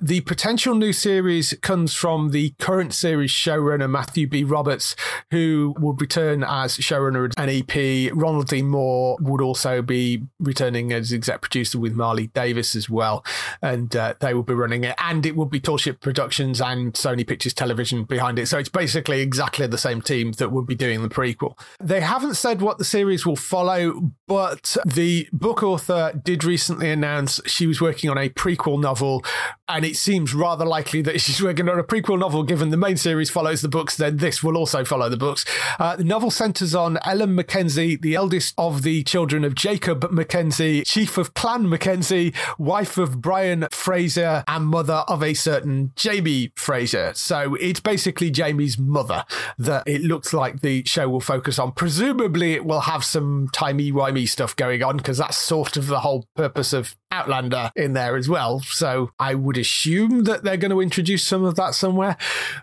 The 0.01 0.21
potential 0.21 0.75
new 0.75 0.93
series 0.93 1.53
comes 1.61 1.93
from 1.93 2.31
the 2.31 2.51
current 2.59 2.93
series 2.93 3.31
showrunner 3.31 3.89
Matthew 3.89 4.27
B. 4.27 4.43
Roberts, 4.43 4.95
who 5.31 5.62
would 5.71 6.01
return 6.01 6.43
as 6.43 6.77
showrunner 6.77 7.31
and 7.37 7.49
EP. 7.49 8.11
Ronald 8.13 8.47
D. 8.47 8.61
Moore 8.61 9.17
would 9.21 9.41
also 9.41 9.81
be 9.81 10.23
returning 10.39 10.93
as 10.93 11.11
exec 11.11 11.41
producer 11.41 11.79
with 11.79 11.95
Maril 11.95 12.31
Davis 12.33 12.75
as 12.75 12.89
well. 12.89 13.25
And 13.61 13.95
uh, 13.95 14.15
they 14.19 14.33
will 14.33 14.43
be 14.43 14.53
running 14.53 14.83
it. 14.83 14.95
And 14.99 15.25
it 15.25 15.35
will 15.35 15.45
be 15.45 15.59
Tallship 15.59 15.99
Productions 16.01 16.61
and 16.61 16.93
Sony 16.93 17.25
Pictures 17.25 17.53
Television 17.53 18.03
behind 18.03 18.39
it. 18.39 18.47
So 18.47 18.57
it's 18.57 18.69
basically 18.69 19.21
exactly 19.21 19.67
the 19.67 19.77
same 19.77 20.01
team 20.01 20.33
that 20.33 20.51
would 20.51 20.67
be 20.67 20.75
doing 20.75 21.01
the 21.01 21.09
prequel. 21.09 21.57
They 21.79 22.01
haven't 22.01 22.35
said 22.35 22.61
what 22.61 22.77
the 22.77 22.85
series 22.85 23.25
will 23.25 23.35
follow, 23.35 24.11
but 24.33 24.77
the 24.83 25.29
book 25.31 25.61
author 25.61 26.11
did 26.23 26.43
recently 26.43 26.89
announce 26.89 27.39
she 27.45 27.67
was 27.67 27.79
working 27.79 28.09
on 28.09 28.17
a 28.17 28.29
prequel 28.29 28.81
novel. 28.81 29.23
And 29.67 29.85
it 29.85 29.95
seems 29.95 30.33
rather 30.33 30.65
likely 30.65 31.03
that 31.03 31.21
she's 31.21 31.41
working 31.41 31.69
on 31.69 31.77
a 31.77 31.83
prequel 31.83 32.17
novel, 32.17 32.41
given 32.41 32.69
the 32.69 32.77
main 32.77 32.97
series 32.97 33.29
follows 33.29 33.61
the 33.61 33.69
books, 33.69 33.95
then 33.95 34.17
this 34.17 34.41
will 34.43 34.57
also 34.57 34.83
follow 34.83 35.07
the 35.07 35.17
books. 35.17 35.45
Uh, 35.79 35.95
the 35.95 36.03
novel 36.03 36.31
centers 36.31 36.73
on 36.73 36.97
Ellen 37.05 37.35
Mackenzie, 37.35 37.95
the 37.95 38.15
eldest 38.15 38.55
of 38.57 38.81
the 38.81 39.03
children 39.03 39.43
of 39.43 39.53
Jacob 39.53 40.11
Mackenzie, 40.11 40.83
chief 40.83 41.19
of 41.19 41.35
Clan 41.35 41.69
Mackenzie, 41.69 42.33
wife 42.57 42.97
of 42.97 43.21
Brian 43.21 43.67
Fraser, 43.71 44.43
and 44.47 44.65
mother 44.65 45.03
of 45.07 45.21
a 45.21 45.35
certain 45.35 45.91
Jamie 45.95 46.51
Fraser. 46.55 47.13
So 47.13 47.53
it's 47.55 47.79
basically 47.79 48.31
Jamie's 48.31 48.79
mother 48.79 49.25
that 49.59 49.87
it 49.87 50.01
looks 50.01 50.33
like 50.33 50.61
the 50.61 50.83
show 50.85 51.07
will 51.07 51.21
focus 51.21 51.59
on. 51.59 51.71
Presumably, 51.71 52.53
it 52.53 52.65
will 52.65 52.81
have 52.81 53.05
some 53.05 53.49
stuff 54.25 54.55
going 54.55 54.83
on 54.83 54.97
because 54.97 55.17
that's 55.17 55.37
sort 55.37 55.77
of 55.77 55.87
the 55.87 55.99
whole 55.99 56.25
purpose 56.35 56.73
of 56.73 56.95
Outlander 57.11 57.71
in 57.75 57.93
there 57.93 58.17
as 58.17 58.27
well. 58.27 58.59
So 58.61 59.11
I 59.19 59.35
would 59.35 59.57
assume 59.57 60.23
that 60.23 60.43
they're 60.43 60.57
going 60.57 60.71
to 60.71 60.81
introduce 60.81 61.23
some 61.23 61.43
of 61.43 61.55
that 61.55 61.75
somewhere. 61.75 62.17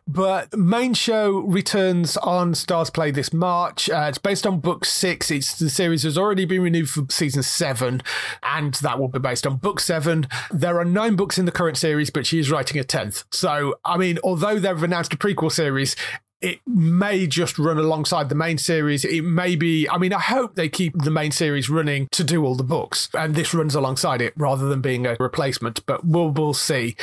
But 0.09 0.57
main 0.57 0.95
show 0.95 1.39
returns 1.39 2.17
on 2.17 2.55
Starzplay 2.55 3.15
this 3.15 3.33
March. 3.33 3.89
Uh, 3.89 4.07
it's 4.09 4.19
based 4.19 4.47
on 4.47 4.59
book 4.59 4.85
six. 4.85 5.31
It's 5.31 5.57
the 5.59 5.71
series 5.71 6.03
has 6.03 6.19
already 6.19 6.45
been 6.45 6.63
renewed 6.63 6.91
for 6.91 7.05
season 7.11 7.45
seven, 7.45 8.03
and 8.43 8.75
that 8.75 8.99
will 8.99 9.09
be 9.09 9.21
based 9.21 9.47
on 9.47 9.57
book 9.57 9.79
seven. 9.79 10.27
There 10.51 10.81
are 10.81 10.85
nine 10.85 11.15
books 11.15 11.39
in 11.39 11.45
the 11.45 11.53
current 11.53 11.77
series, 11.77 12.11
but 12.11 12.27
she 12.27 12.41
is 12.41 12.51
writing 12.51 12.81
a 12.81 12.85
tenth. 12.85 13.25
So 13.31 13.77
I 13.85 13.97
mean, 13.97 14.19
although 14.25 14.59
they've 14.59 14.83
announced 14.83 15.15
a 15.15 15.17
prequel 15.17 15.53
series, 15.53 15.95
it 16.41 16.61
may 16.66 17.26
just 17.26 17.59
run 17.59 17.78
alongside 17.78 18.28
the 18.28 18.34
main 18.34 18.59
series. 18.59 19.05
It 19.05 19.22
may 19.22 19.57
be, 19.57 19.88
I 19.88 19.99
mean, 19.99 20.12
I 20.12 20.20
hope 20.20 20.55
they 20.55 20.68
keep 20.68 20.95
the 20.97 21.11
main 21.11 21.32
series 21.32 21.68
running 21.68 22.09
to 22.12 22.24
do 22.24 22.45
all 22.45 22.55
the 22.55 22.64
books 22.64 23.09
and 23.14 23.34
this 23.34 23.53
runs 23.53 23.74
alongside 23.74 24.22
it 24.22 24.32
rather 24.36 24.68
than 24.68 24.80
being 24.80 25.07
a 25.07 25.16
replacement, 25.20 25.84
but 25.86 26.05
we'll, 26.05 26.30
we'll 26.30 26.55
see. 26.55 26.97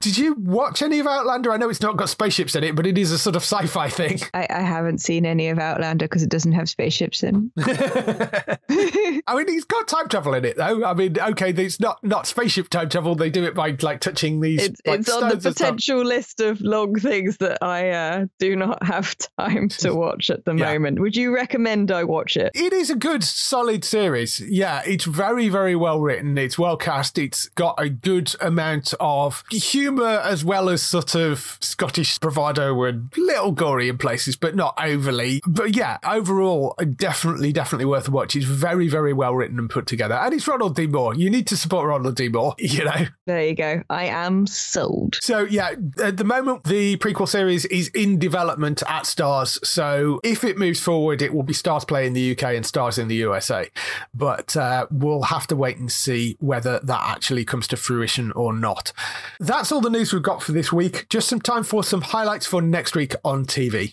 Did 0.00 0.18
you 0.18 0.34
watch 0.34 0.82
any 0.82 0.98
of 0.98 1.06
Outlander? 1.06 1.52
I 1.52 1.56
know 1.56 1.68
it's 1.68 1.80
not 1.80 1.96
got 1.96 2.08
spaceships 2.08 2.54
in 2.54 2.64
it, 2.64 2.74
but 2.74 2.86
it 2.86 2.98
is 2.98 3.12
a 3.12 3.18
sort 3.18 3.36
of 3.36 3.42
sci 3.42 3.66
fi 3.66 3.88
thing. 3.88 4.18
I, 4.34 4.46
I 4.50 4.60
haven't 4.62 4.98
seen 4.98 5.24
any 5.24 5.48
of 5.48 5.58
Outlander 5.58 6.06
because 6.06 6.22
it 6.22 6.30
doesn't 6.30 6.52
have 6.52 6.68
spaceships 6.68 7.22
in. 7.22 7.52
I 7.58 9.20
mean, 9.34 9.48
he's 9.48 9.64
got 9.64 9.86
time 9.88 10.08
travel 10.08 10.34
in 10.34 10.44
it, 10.44 10.56
though. 10.56 10.84
I 10.84 10.94
mean, 10.94 11.18
okay, 11.18 11.50
it's 11.50 11.80
not 11.80 12.02
not 12.02 12.26
spaceship 12.26 12.70
time 12.70 12.88
travel. 12.88 13.14
They 13.14 13.30
do 13.30 13.44
it 13.44 13.54
by 13.54 13.76
like 13.82 14.00
touching 14.00 14.40
these. 14.40 14.64
It's, 14.64 14.80
like, 14.86 15.00
it's 15.00 15.10
on 15.10 15.20
the 15.20 15.28
stones 15.28 15.46
and 15.46 15.56
stuff. 15.56 15.68
potential 15.68 16.04
list 16.04 16.40
of 16.40 16.60
long 16.60 16.94
things 16.98 17.36
that 17.38 17.58
I 17.62 17.90
uh, 17.90 18.26
do 18.38 18.56
not 18.56 18.79
have 18.82 19.16
time 19.38 19.68
to 19.68 19.94
watch 19.94 20.30
at 20.30 20.44
the 20.44 20.54
Yeah. 20.54 20.72
moment. 20.72 21.00
Would 21.00 21.16
you 21.16 21.34
recommend 21.34 21.90
I 21.90 22.04
watch 22.04 22.36
it? 22.36 22.52
It 22.54 22.72
is 22.72 22.90
a 22.90 22.96
good, 22.96 23.22
solid 23.24 23.84
series. 23.84 24.40
Yeah, 24.40 24.82
it's 24.86 25.04
very, 25.04 25.48
very 25.48 25.76
well 25.76 26.00
written. 26.00 26.36
It's 26.38 26.58
well 26.58 26.76
cast. 26.76 27.18
It's 27.18 27.48
got 27.50 27.74
a 27.78 27.88
good 27.88 28.34
amount 28.40 28.94
of 29.00 29.44
humour 29.50 30.20
as 30.24 30.44
well 30.44 30.68
as 30.68 30.82
sort 30.82 31.14
of 31.14 31.58
Scottish 31.60 32.18
bravado 32.18 32.82
and 32.84 33.10
little 33.16 33.52
gory 33.52 33.88
in 33.88 33.98
places, 33.98 34.36
but 34.36 34.54
not 34.54 34.74
overly. 34.82 35.40
But 35.46 35.74
yeah, 35.76 35.98
overall, 36.06 36.74
uh, 36.78 36.84
definitely, 36.84 37.52
definitely 37.52 37.86
worth 37.86 38.08
a 38.08 38.10
watch. 38.10 38.36
It's 38.36 38.46
very, 38.46 38.88
very 38.88 39.12
well 39.12 39.34
written 39.34 39.58
and 39.58 39.68
put 39.70 39.86
together. 39.86 40.14
And 40.14 40.34
it's 40.34 40.46
Ronald 40.46 40.76
D. 40.76 40.86
Moore. 40.86 41.14
You 41.14 41.30
need 41.30 41.46
to 41.48 41.56
support 41.56 41.86
Ronald 41.88 42.16
D. 42.16 42.28
Moore, 42.28 42.54
you 42.58 42.84
know. 42.84 43.06
There 43.26 43.44
you 43.46 43.54
go. 43.54 43.82
I 43.90 44.04
am 44.06 44.46
sold. 44.46 45.18
So 45.20 45.40
yeah, 45.40 45.74
at 46.02 46.16
the 46.16 46.24
moment 46.24 46.64
the 46.64 46.96
prequel 46.98 47.28
series 47.28 47.64
is 47.66 47.88
in 47.88 48.18
development 48.18 48.69
at 48.88 49.04
Starz. 49.04 49.64
So 49.64 50.20
if 50.22 50.44
it 50.44 50.58
moves 50.58 50.80
forward, 50.80 51.22
it 51.22 51.34
will 51.34 51.42
be 51.42 51.54
Starzplay 51.54 52.06
in 52.06 52.12
the 52.12 52.32
UK 52.32 52.54
and 52.54 52.64
Starz 52.64 52.98
in 52.98 53.08
the 53.08 53.16
USA. 53.16 53.68
But 54.14 54.56
uh, 54.56 54.86
we'll 54.90 55.22
have 55.22 55.46
to 55.48 55.56
wait 55.56 55.78
and 55.78 55.90
see 55.90 56.36
whether 56.40 56.80
that 56.80 57.02
actually 57.02 57.44
comes 57.44 57.66
to 57.68 57.76
fruition 57.76 58.32
or 58.32 58.52
not. 58.52 58.92
That's 59.38 59.72
all 59.72 59.80
the 59.80 59.90
news 59.90 60.12
we've 60.12 60.22
got 60.22 60.42
for 60.42 60.52
this 60.52 60.72
week. 60.72 61.08
Just 61.08 61.28
some 61.28 61.40
time 61.40 61.64
for 61.64 61.82
some 61.84 62.02
highlights 62.02 62.46
for 62.46 62.62
next 62.62 62.94
week 62.94 63.14
on 63.24 63.44
TV. 63.44 63.92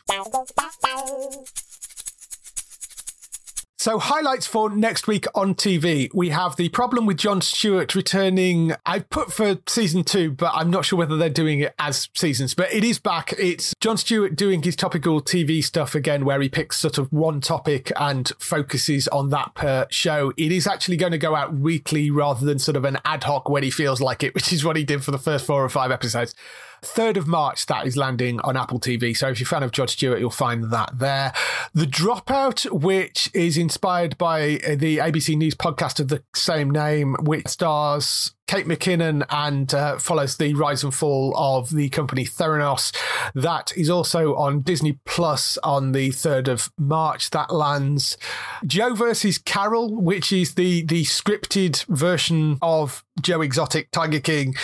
So, 3.87 3.99
highlights 3.99 4.45
for 4.45 4.69
next 4.69 5.07
week 5.07 5.27
on 5.33 5.55
TV. 5.55 6.09
We 6.13 6.27
have 6.27 6.57
the 6.57 6.67
problem 6.67 7.05
with 7.05 7.15
Jon 7.15 7.39
Stewart 7.39 7.95
returning. 7.95 8.73
I 8.85 8.99
put 8.99 9.31
for 9.31 9.59
season 9.65 10.03
two, 10.03 10.29
but 10.29 10.51
I'm 10.53 10.69
not 10.69 10.83
sure 10.83 10.99
whether 10.99 11.15
they're 11.15 11.29
doing 11.29 11.61
it 11.61 11.73
as 11.79 12.09
seasons, 12.13 12.53
but 12.53 12.69
it 12.73 12.83
is 12.83 12.99
back. 12.99 13.33
It's 13.39 13.73
Jon 13.79 13.95
Stewart 13.95 14.35
doing 14.35 14.61
his 14.61 14.75
topical 14.75 15.21
TV 15.21 15.63
stuff 15.63 15.95
again, 15.95 16.25
where 16.25 16.41
he 16.41 16.49
picks 16.49 16.75
sort 16.75 16.97
of 16.97 17.13
one 17.13 17.39
topic 17.39 17.93
and 17.95 18.29
focuses 18.39 19.07
on 19.07 19.29
that 19.29 19.55
per 19.55 19.87
show. 19.89 20.33
It 20.35 20.51
is 20.51 20.67
actually 20.67 20.97
going 20.97 21.13
to 21.13 21.17
go 21.17 21.33
out 21.33 21.53
weekly 21.53 22.11
rather 22.11 22.45
than 22.45 22.59
sort 22.59 22.75
of 22.75 22.83
an 22.83 22.97
ad 23.05 23.23
hoc 23.23 23.47
when 23.47 23.63
he 23.63 23.71
feels 23.71 24.01
like 24.01 24.21
it, 24.21 24.35
which 24.35 24.51
is 24.51 24.65
what 24.65 24.75
he 24.75 24.83
did 24.83 25.01
for 25.01 25.11
the 25.11 25.17
first 25.17 25.45
four 25.45 25.63
or 25.63 25.69
five 25.69 25.91
episodes. 25.91 26.35
3rd 26.81 27.17
of 27.17 27.27
March, 27.27 27.65
that 27.67 27.85
is 27.85 27.97
landing 27.97 28.39
on 28.41 28.57
Apple 28.57 28.79
TV. 28.79 29.15
So 29.15 29.29
if 29.29 29.39
you're 29.39 29.45
a 29.45 29.49
fan 29.49 29.63
of 29.63 29.71
Jon 29.71 29.87
Stewart, 29.87 30.19
you'll 30.19 30.29
find 30.29 30.71
that 30.71 30.99
there. 30.99 31.33
The 31.73 31.85
Dropout, 31.85 32.71
which 32.71 33.29
is 33.33 33.57
inspired 33.57 34.17
by 34.17 34.59
uh, 34.67 34.75
the 34.75 34.97
ABC 34.97 35.35
News 35.37 35.55
podcast 35.55 35.99
of 35.99 36.07
the 36.07 36.23
same 36.35 36.69
name, 36.69 37.15
which 37.21 37.47
stars 37.47 38.33
Kate 38.47 38.65
McKinnon 38.65 39.25
and 39.29 39.73
uh, 39.73 39.97
follows 39.97 40.37
the 40.37 40.53
rise 40.53 40.81
and 40.83 40.93
fall 40.93 41.33
of 41.35 41.69
the 41.69 41.89
company 41.89 42.23
Theranos. 42.23 42.95
That 43.35 43.73
is 43.75 43.89
also 43.89 44.35
on 44.35 44.61
Disney 44.61 44.99
Plus 45.05 45.57
on 45.63 45.91
the 45.91 46.09
3rd 46.09 46.47
of 46.47 46.71
March. 46.77 47.29
That 47.31 47.53
lands. 47.53 48.17
Joe 48.65 48.93
versus 48.93 49.37
Carol, 49.37 50.01
which 50.01 50.31
is 50.31 50.55
the, 50.55 50.83
the 50.83 51.03
scripted 51.03 51.83
version 51.87 52.57
of 52.61 53.03
Joe 53.21 53.41
Exotic 53.41 53.91
Tiger 53.91 54.21
King 54.21 54.55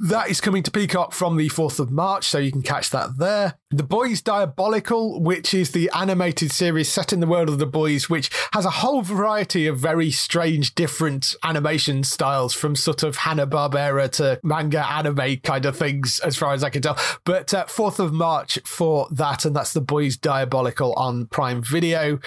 that 0.00 0.30
is 0.30 0.40
coming 0.40 0.62
to 0.62 0.70
Peacock 0.70 1.12
from 1.12 1.36
the 1.36 1.48
4th 1.48 1.80
of 1.80 1.90
March, 1.90 2.28
so 2.28 2.38
you 2.38 2.52
can 2.52 2.62
catch 2.62 2.90
that 2.90 3.18
there. 3.18 3.54
The 3.70 3.82
Boys 3.82 4.22
Diabolical, 4.22 5.20
which 5.20 5.52
is 5.52 5.72
the 5.72 5.90
animated 5.94 6.52
series 6.52 6.88
set 6.88 7.12
in 7.12 7.20
the 7.20 7.26
world 7.26 7.48
of 7.48 7.58
the 7.58 7.66
boys, 7.66 8.08
which 8.08 8.30
has 8.52 8.64
a 8.64 8.70
whole 8.70 9.02
variety 9.02 9.66
of 9.66 9.78
very 9.78 10.10
strange, 10.10 10.74
different 10.74 11.34
animation 11.42 12.04
styles 12.04 12.54
from 12.54 12.76
sort 12.76 13.02
of 13.02 13.16
Hanna-Barbera 13.16 14.10
to 14.12 14.40
manga 14.42 14.88
anime 14.88 15.38
kind 15.38 15.64
of 15.64 15.76
things, 15.76 16.20
as 16.20 16.36
far 16.36 16.54
as 16.54 16.62
I 16.62 16.70
can 16.70 16.82
tell. 16.82 16.98
But 17.24 17.52
uh, 17.52 17.66
4th 17.66 17.98
of 17.98 18.12
March 18.12 18.58
for 18.64 19.08
that, 19.10 19.44
and 19.44 19.54
that's 19.54 19.72
The 19.72 19.80
Boys 19.80 20.16
Diabolical 20.16 20.92
on 20.94 21.26
Prime 21.26 21.62
Video. 21.62 22.20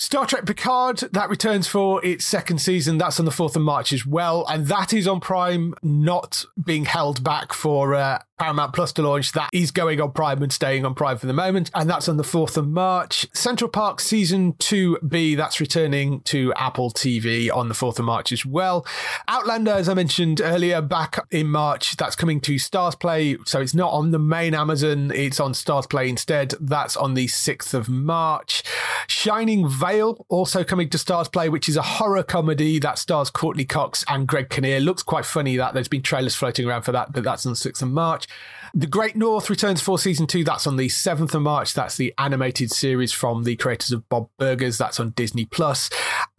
Star 0.00 0.24
Trek 0.24 0.46
Picard, 0.46 1.00
that 1.12 1.28
returns 1.28 1.66
for 1.66 2.02
its 2.02 2.24
second 2.24 2.58
season. 2.58 2.96
That's 2.96 3.20
on 3.20 3.26
the 3.26 3.30
4th 3.30 3.54
of 3.54 3.60
March 3.60 3.92
as 3.92 4.06
well. 4.06 4.46
And 4.48 4.66
that 4.68 4.94
is 4.94 5.06
on 5.06 5.20
Prime, 5.20 5.74
not 5.82 6.46
being 6.64 6.86
held 6.86 7.22
back 7.22 7.52
for 7.52 7.94
uh, 7.94 8.20
Paramount 8.40 8.72
Plus 8.72 8.90
to 8.94 9.02
launch. 9.02 9.32
That 9.32 9.50
is 9.52 9.70
going 9.70 10.00
on 10.00 10.12
Prime 10.12 10.42
and 10.42 10.50
staying 10.50 10.86
on 10.86 10.94
Prime 10.94 11.18
for 11.18 11.26
the 11.26 11.34
moment. 11.34 11.70
And 11.74 11.90
that's 11.90 12.08
on 12.08 12.16
the 12.16 12.22
4th 12.22 12.56
of 12.56 12.66
March. 12.66 13.26
Central 13.34 13.68
Park 13.68 14.00
Season 14.00 14.54
2B, 14.54 15.36
that's 15.36 15.60
returning 15.60 16.22
to 16.22 16.50
Apple 16.54 16.90
TV 16.90 17.54
on 17.54 17.68
the 17.68 17.74
4th 17.74 17.98
of 17.98 18.06
March 18.06 18.32
as 18.32 18.46
well. 18.46 18.86
Outlander, 19.28 19.72
as 19.72 19.90
I 19.90 19.94
mentioned 19.94 20.40
earlier, 20.40 20.80
back 20.80 21.18
in 21.30 21.48
March, 21.48 21.96
that's 21.96 22.16
coming 22.16 22.40
to 22.40 22.54
Starzplay. 22.54 23.46
So 23.46 23.60
it's 23.60 23.74
not 23.74 23.92
on 23.92 24.10
the 24.10 24.18
main 24.18 24.54
Amazon, 24.54 25.12
it's 25.14 25.38
on 25.38 25.52
Starzplay 25.52 26.08
instead. 26.08 26.54
That's 26.58 26.96
on 26.96 27.12
the 27.12 27.26
6th 27.26 27.74
of 27.74 27.90
March. 27.90 28.62
Shining 29.06 29.68
Vale, 29.68 30.24
also 30.30 30.64
coming 30.64 30.88
to 30.88 30.96
Starzplay, 30.96 31.50
which 31.50 31.68
is 31.68 31.76
a 31.76 31.82
horror 31.82 32.22
comedy 32.22 32.78
that 32.78 32.98
stars 32.98 33.28
Courteney 33.28 33.66
Cox 33.66 34.02
and 34.08 34.26
Greg 34.26 34.48
Kinnear. 34.48 34.80
Looks 34.80 35.02
quite 35.02 35.26
funny 35.26 35.58
that 35.58 35.74
there's 35.74 35.88
been 35.88 36.00
trailers 36.00 36.34
floating 36.34 36.66
around 36.66 36.82
for 36.82 36.92
that, 36.92 37.12
but 37.12 37.22
that's 37.22 37.44
on 37.44 37.52
the 37.52 37.58
6th 37.58 37.82
of 37.82 37.90
March. 37.90 38.28
The 38.72 38.86
Great 38.86 39.16
North 39.16 39.50
returns 39.50 39.80
for 39.80 39.98
season 39.98 40.26
two. 40.26 40.44
That's 40.44 40.66
on 40.66 40.76
the 40.76 40.88
7th 40.88 41.34
of 41.34 41.42
March. 41.42 41.74
That's 41.74 41.96
the 41.96 42.14
animated 42.18 42.70
series 42.70 43.12
from 43.12 43.42
the 43.42 43.56
creators 43.56 43.90
of 43.90 44.08
Bob 44.08 44.28
Burgers. 44.38 44.78
That's 44.78 45.00
on 45.00 45.10
Disney 45.10 45.44
Plus. 45.44 45.90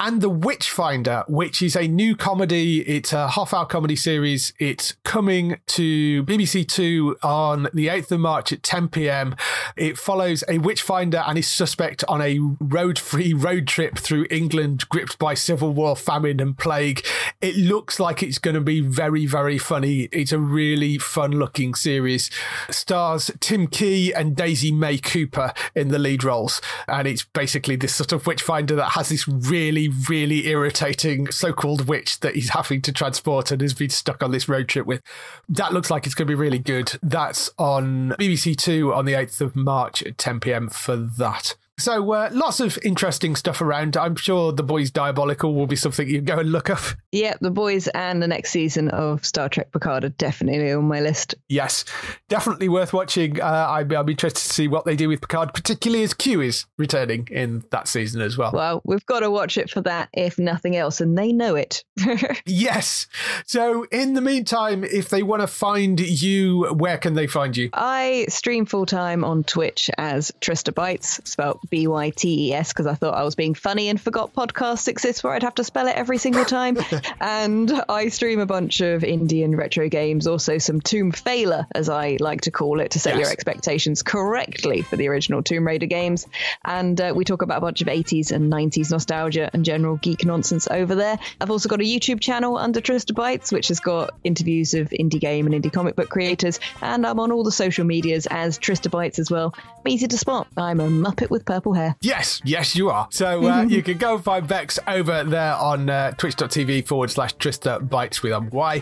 And 0.04 0.20
The 0.20 0.32
Witchfinder, 0.32 1.24
which 1.28 1.62
is 1.62 1.76
a 1.76 1.88
new 1.88 2.16
comedy. 2.16 2.82
It's 2.90 3.14
a 3.14 3.28
half 3.28 3.54
hour 3.54 3.68
comedy 3.68 3.96
series. 3.96 4.52
It's 4.58 4.96
coming 5.04 5.60
to 5.68 6.24
BBC 6.24 6.68
Two 6.68 7.18
on 7.22 7.68
the 7.72 7.86
8th 7.86 8.14
of 8.14 8.20
March 8.20 8.52
at 8.52 8.64
10 8.64 8.88
p.m. 8.88 9.36
It 9.78 10.00
follows 10.00 10.44
a 10.50 10.58
witchfinder 10.58 11.24
and 11.28 11.38
his 11.38 11.48
suspect 11.48 12.04
on 12.08 12.20
a 12.20 12.40
road 12.60 12.98
free 12.98 13.36
road 13.36 13.68
trip 13.68 14.00
through 14.00 14.26
England 14.32 14.90
gripped 14.90 15.20
by 15.20 15.36
civil 15.36 15.72
war, 15.72 15.96
famine, 15.96 16.40
and 16.40 16.58
plague. 16.58 17.06
It 17.40 17.56
looks 17.56 18.00
like 18.00 18.24
it's 18.24 18.40
going 18.40 18.56
to 18.56 18.62
be 18.62 18.82
very, 18.82 19.28
very 19.28 19.60
funny. 19.60 20.10
It's 20.12 20.32
a 20.32 20.40
really 20.40 20.98
fun 20.98 21.34
looking 21.34 21.76
series. 21.76 22.32
Stars 22.72 23.30
Tim 23.40 23.68
Key 23.68 24.14
and 24.14 24.36
Daisy 24.36 24.72
May 24.72 24.98
Cooper 24.98 25.54
in 25.76 25.90
the 25.90 26.00
lead 26.00 26.24
roles. 26.24 26.60
And 26.88 27.08
it's 27.08 27.24
basically 27.24 27.76
this 27.76 27.94
sort 27.94 28.12
of 28.14 28.26
witchfinder 28.26 28.74
that 28.74 28.94
has 28.94 29.10
this 29.10 29.28
really, 29.28 29.91
really 30.08 30.48
irritating 30.48 31.30
so 31.32 31.54
called 31.54 31.88
witch 31.88 32.20
that 32.22 32.36
he's 32.36 32.50
having 32.50 32.82
to 32.82 32.92
transport 32.92 33.52
and 33.52 33.62
has 33.62 33.74
been 33.74 33.90
stuck 33.90 34.24
on 34.24 34.32
this 34.32 34.48
road 34.50 34.68
trip 34.68 34.86
with. 34.86 35.02
That 35.50 35.74
looks 35.74 35.90
like 35.90 36.06
it's 36.06 36.16
going 36.16 36.28
to 36.28 36.32
be 36.32 36.36
really 36.36 36.60
good. 36.60 36.94
That's 37.02 37.50
on 37.58 38.16
BBC 38.20 38.58
Two 38.58 38.94
on 38.94 39.06
the 39.06 39.14
8th 39.14 39.42
of 39.42 39.56
March 39.56 40.04
at 40.04 40.18
10 40.18 40.40
pm 40.40 40.70
for 40.70 40.96
that. 40.96 41.56
So 41.82 42.12
uh, 42.12 42.30
lots 42.32 42.60
of 42.60 42.78
interesting 42.84 43.36
stuff 43.36 43.60
around. 43.60 43.98
I'm 43.98 44.16
sure 44.16 44.52
the 44.52 44.62
boys 44.62 44.92
diabolical 44.92 45.56
will 45.56 45.66
be 45.66 45.76
something 45.76 46.08
you 46.08 46.22
go 46.22 46.38
and 46.38 46.52
look 46.52 46.70
up. 46.70 46.82
Yeah, 47.12 47.34
the 47.42 47.50
boys 47.50 47.88
and 47.88 48.22
the 48.22 48.28
next 48.28 48.52
season 48.52 48.90
of 48.90 49.26
Star 49.26 49.50
Trek 49.50 49.72
Picard 49.72 50.04
are 50.04 50.10
definitely 50.10 50.72
on 50.72 50.86
my 50.86 51.02
list. 51.02 51.34
Yes, 51.50 51.84
definitely 52.30 52.70
worth 52.70 52.94
watching. 52.94 53.42
Uh, 53.42 53.66
I'd, 53.70 53.92
I'll 53.94 54.04
be 54.04 54.14
interested 54.14 54.48
to 54.48 54.54
see 54.54 54.68
what 54.68 54.86
they 54.86 54.96
do 54.96 55.10
with 55.10 55.22
Picard, 55.22 55.56
particularly 55.56 56.04
as 56.04 56.14
Q 56.14 56.42
is 56.42 56.66
returning 56.78 57.28
in 57.32 57.64
that 57.72 57.88
season 57.88 58.22
as 58.22 58.38
well. 58.38 58.52
Well, 58.54 58.84
we've 58.86 59.06
got 59.08 59.22
to 59.22 59.32
watch 59.32 59.58
it 59.58 59.72
for 59.72 59.82
that, 59.82 60.10
if 60.14 60.38
nothing 60.38 60.76
else, 60.76 61.02
and 61.02 61.18
they 61.18 61.34
know 61.34 61.56
it. 61.56 61.84
yes. 62.46 63.08
So 63.48 63.86
in 63.92 64.14
the 64.14 64.22
meantime, 64.22 64.84
if 64.84 65.10
they 65.10 65.24
want 65.24 65.42
to 65.42 65.48
find 65.48 66.00
you, 66.00 66.66
where 66.74 67.00
can 67.00 67.16
they 67.16 67.26
find 67.26 67.58
you? 67.58 67.72
I 67.74 68.28
stream 68.30 68.68
full 68.68 68.86
time 68.86 69.24
on 69.24 69.44
Twitch 69.44 69.90
as 69.98 70.32
Trista 70.42 70.72
Bytes, 70.72 71.26
spelled 71.28 71.60
B 71.72 71.88
Y 71.88 72.12
T 72.12 72.50
E 72.50 72.54
S, 72.54 72.72
because 72.72 72.86
I 72.86 72.94
thought 72.94 73.16
I 73.16 73.24
was 73.24 73.34
being 73.34 73.56
funny 73.56 73.90
and 73.90 74.00
forgot 74.00 74.36
podcasts 74.36 74.88
exist 74.88 75.24
where 75.24 75.34
I'd 75.34 75.42
have 75.42 75.56
to 75.56 75.64
spell 75.64 75.88
it 75.88 75.96
every 75.96 76.20
single 76.20 76.46
time. 76.46 76.78
and 77.20 77.72
I 77.90 78.10
stream 78.10 78.40
a 78.40 78.46
bunch 78.46 78.82
of 78.82 79.04
Indian 79.04 79.56
retro 79.56 79.90
games, 79.90 80.28
also 80.28 80.60
some 80.60 80.82
Tomb 80.82 81.12
Failure, 81.12 81.66
as 81.74 81.90
I 81.90 82.18
like 82.20 82.42
to 82.42 82.52
call 82.52 82.80
it, 82.82 82.92
to 82.92 83.00
set 83.00 83.16
Yes. 83.16 83.22
your 83.22 83.32
expectations 83.32 84.04
correctly 84.04 84.82
for 84.84 84.96
the 84.98 85.08
original 85.08 85.42
Tomb 85.42 85.66
Raider 85.66 85.86
games. 85.88 86.28
And 86.64 87.00
uh, 87.02 87.14
we 87.16 87.26
talk 87.26 87.42
about 87.42 87.58
a 87.58 87.62
bunch 87.62 87.82
of 87.82 87.88
80s 87.88 88.32
and 88.32 88.52
90s 88.52 88.92
nostalgia 88.92 89.50
and 89.54 89.66
general 89.66 89.96
geek 89.98 90.26
nonsense 90.26 90.68
over 90.70 90.94
there. 90.96 91.18
I've 91.40 91.52
also 91.52 91.70
got 91.70 91.80
a 91.82 91.84
YouTube 91.84 92.20
channel 92.22 92.58
under 92.58 92.82
Trista 92.82 93.14
Bytes, 93.14 93.52
which 93.52 93.70
has 93.70 93.80
got 93.80 94.14
interviews 94.24 94.74
of 94.74 94.90
indie 94.90 95.20
game 95.20 95.48
and 95.48 95.56
indie 95.56 95.72
comic 95.72 95.96
book 95.96 96.10
creators. 96.10 96.60
And 96.82 97.06
I'm 97.08 97.20
on 97.20 97.32
all 97.32 97.44
the 97.44 97.52
social 97.52 97.86
medias 97.86 98.28
as 98.28 98.60
Trista 98.60 98.90
Bytes 98.92 99.20
as 99.20 99.32
well. 99.32 99.54
Easy 99.88 100.08
to 100.08 100.18
spot. 100.18 100.48
I'm 100.58 100.80
a 100.80 100.88
Muppet 100.88 101.30
with 101.30 101.46
purple 101.52 101.74
hair. 101.74 101.98
Yes, 102.00 102.42
yes, 102.46 102.78
you 102.78 102.90
are. 102.90 103.10
So 103.12 103.46
uh, 103.46 103.62
you 103.68 103.84
can 103.84 103.98
go 103.98 104.16
and 104.16 104.24
find 104.24 104.48
Bex 104.48 104.80
over 104.88 105.26
there 105.26 105.56
on 105.56 105.90
uh, 105.90 106.12
twitch.tv 106.12 106.88
forward 106.88 107.12
slash 107.12 107.36
Trista 107.36 107.86
Bytes 107.86 108.24
with 108.24 108.54
Y. 108.54 108.80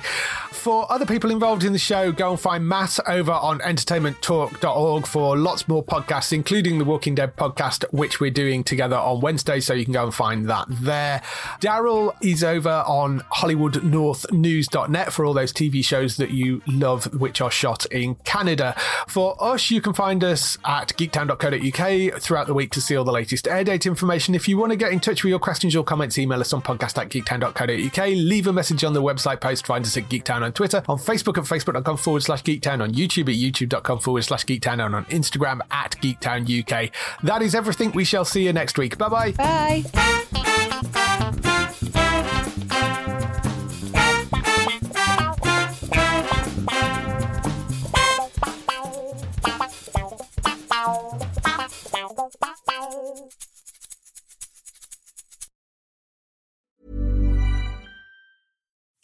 For 0.52 0.92
other 0.92 1.08
people 1.08 1.32
involved 1.32 1.64
in 1.64 1.74
the 1.74 1.80
show, 1.80 2.12
go 2.12 2.30
and 2.30 2.40
find 2.40 2.68
Matt 2.68 3.00
over 3.08 3.32
on 3.32 3.58
entertainmenttalk.org 3.60 5.08
for 5.08 5.36
lots 5.36 5.68
more 5.68 5.84
podcasts, 5.84 6.32
including 6.32 6.78
the 6.78 6.86
Walking 6.86 7.16
Dead 7.16 7.36
podcast, 7.36 7.86
which 7.92 8.20
we're 8.20 8.30
doing 8.30 8.64
together 8.64 8.98
on 8.98 9.20
Wednesday. 9.22 9.60
So 9.62 9.74
you 9.74 9.86
can 9.86 9.94
go 9.94 10.04
and 10.04 10.14
find 10.14 10.48
that 10.48 10.68
there. 10.70 11.24
Daryl 11.62 12.14
is 12.22 12.44
over 12.44 12.84
on 12.86 13.22
HollywoodNorthNews.net 13.34 15.12
for 15.12 15.26
all 15.26 15.34
those 15.34 15.52
TV 15.52 15.84
shows 15.84 16.18
that 16.18 16.30
you 16.30 16.62
love, 16.68 17.06
which 17.20 17.42
are 17.42 17.50
shot 17.50 17.88
in 17.88 18.14
Canada. 18.26 18.76
For 19.08 19.36
us, 19.42 19.72
you 19.72 19.82
can 19.82 19.94
find 19.94 20.24
us 20.24 20.60
at 20.66 20.90
geektown.co.uk 20.90 22.22
throughout 22.22 22.46
the 22.46 22.59
week 22.60 22.72
to 22.72 22.82
see 22.82 22.98
all 22.98 23.06
the 23.06 23.12
latest 23.12 23.48
air 23.48 23.64
date 23.64 23.86
information. 23.86 24.36
If 24.36 24.46
you 24.50 24.58
want 24.58 24.74
to 24.74 24.76
get 24.76 24.92
in 24.92 25.00
touch 25.00 25.24
with 25.24 25.30
your 25.30 25.40
questions 25.40 25.74
or 25.78 25.84
comments, 25.84 26.18
email 26.18 26.42
us 26.42 26.52
on 26.52 26.62
podcast 26.62 26.98
at 27.02 27.08
geektown.co.uk. 27.08 28.08
Leave 28.10 28.48
a 28.48 28.54
message 28.54 28.84
on 28.84 28.92
the 28.92 29.02
website 29.02 29.40
post. 29.40 29.66
Find 29.66 29.86
us 29.86 29.96
at 29.96 30.10
Geektown 30.10 30.42
on 30.42 30.52
Twitter, 30.52 30.84
on 30.90 30.98
Facebook 30.98 31.38
at 31.38 31.46
facebook.com 31.46 31.96
forward 31.96 32.22
slash 32.22 32.44
geektown, 32.44 32.82
on 32.82 32.92
YouTube 32.94 33.30
at 33.30 33.36
youtube.com 33.36 34.00
forward 34.00 34.24
slash 34.24 34.46
geektown, 34.46 34.86
and 34.86 34.94
on 34.94 35.06
Instagram 35.06 35.62
at 35.72 35.92
geektown 36.02 36.44
UK. 36.44 36.92
That 37.24 37.42
is 37.42 37.56
everything. 37.56 37.92
We 37.92 38.04
shall 38.04 38.26
see 38.26 38.44
you 38.44 38.52
next 38.52 38.78
week. 38.78 38.98
Bye 38.98 39.08
bye 39.08 39.32
bye. 39.32 39.84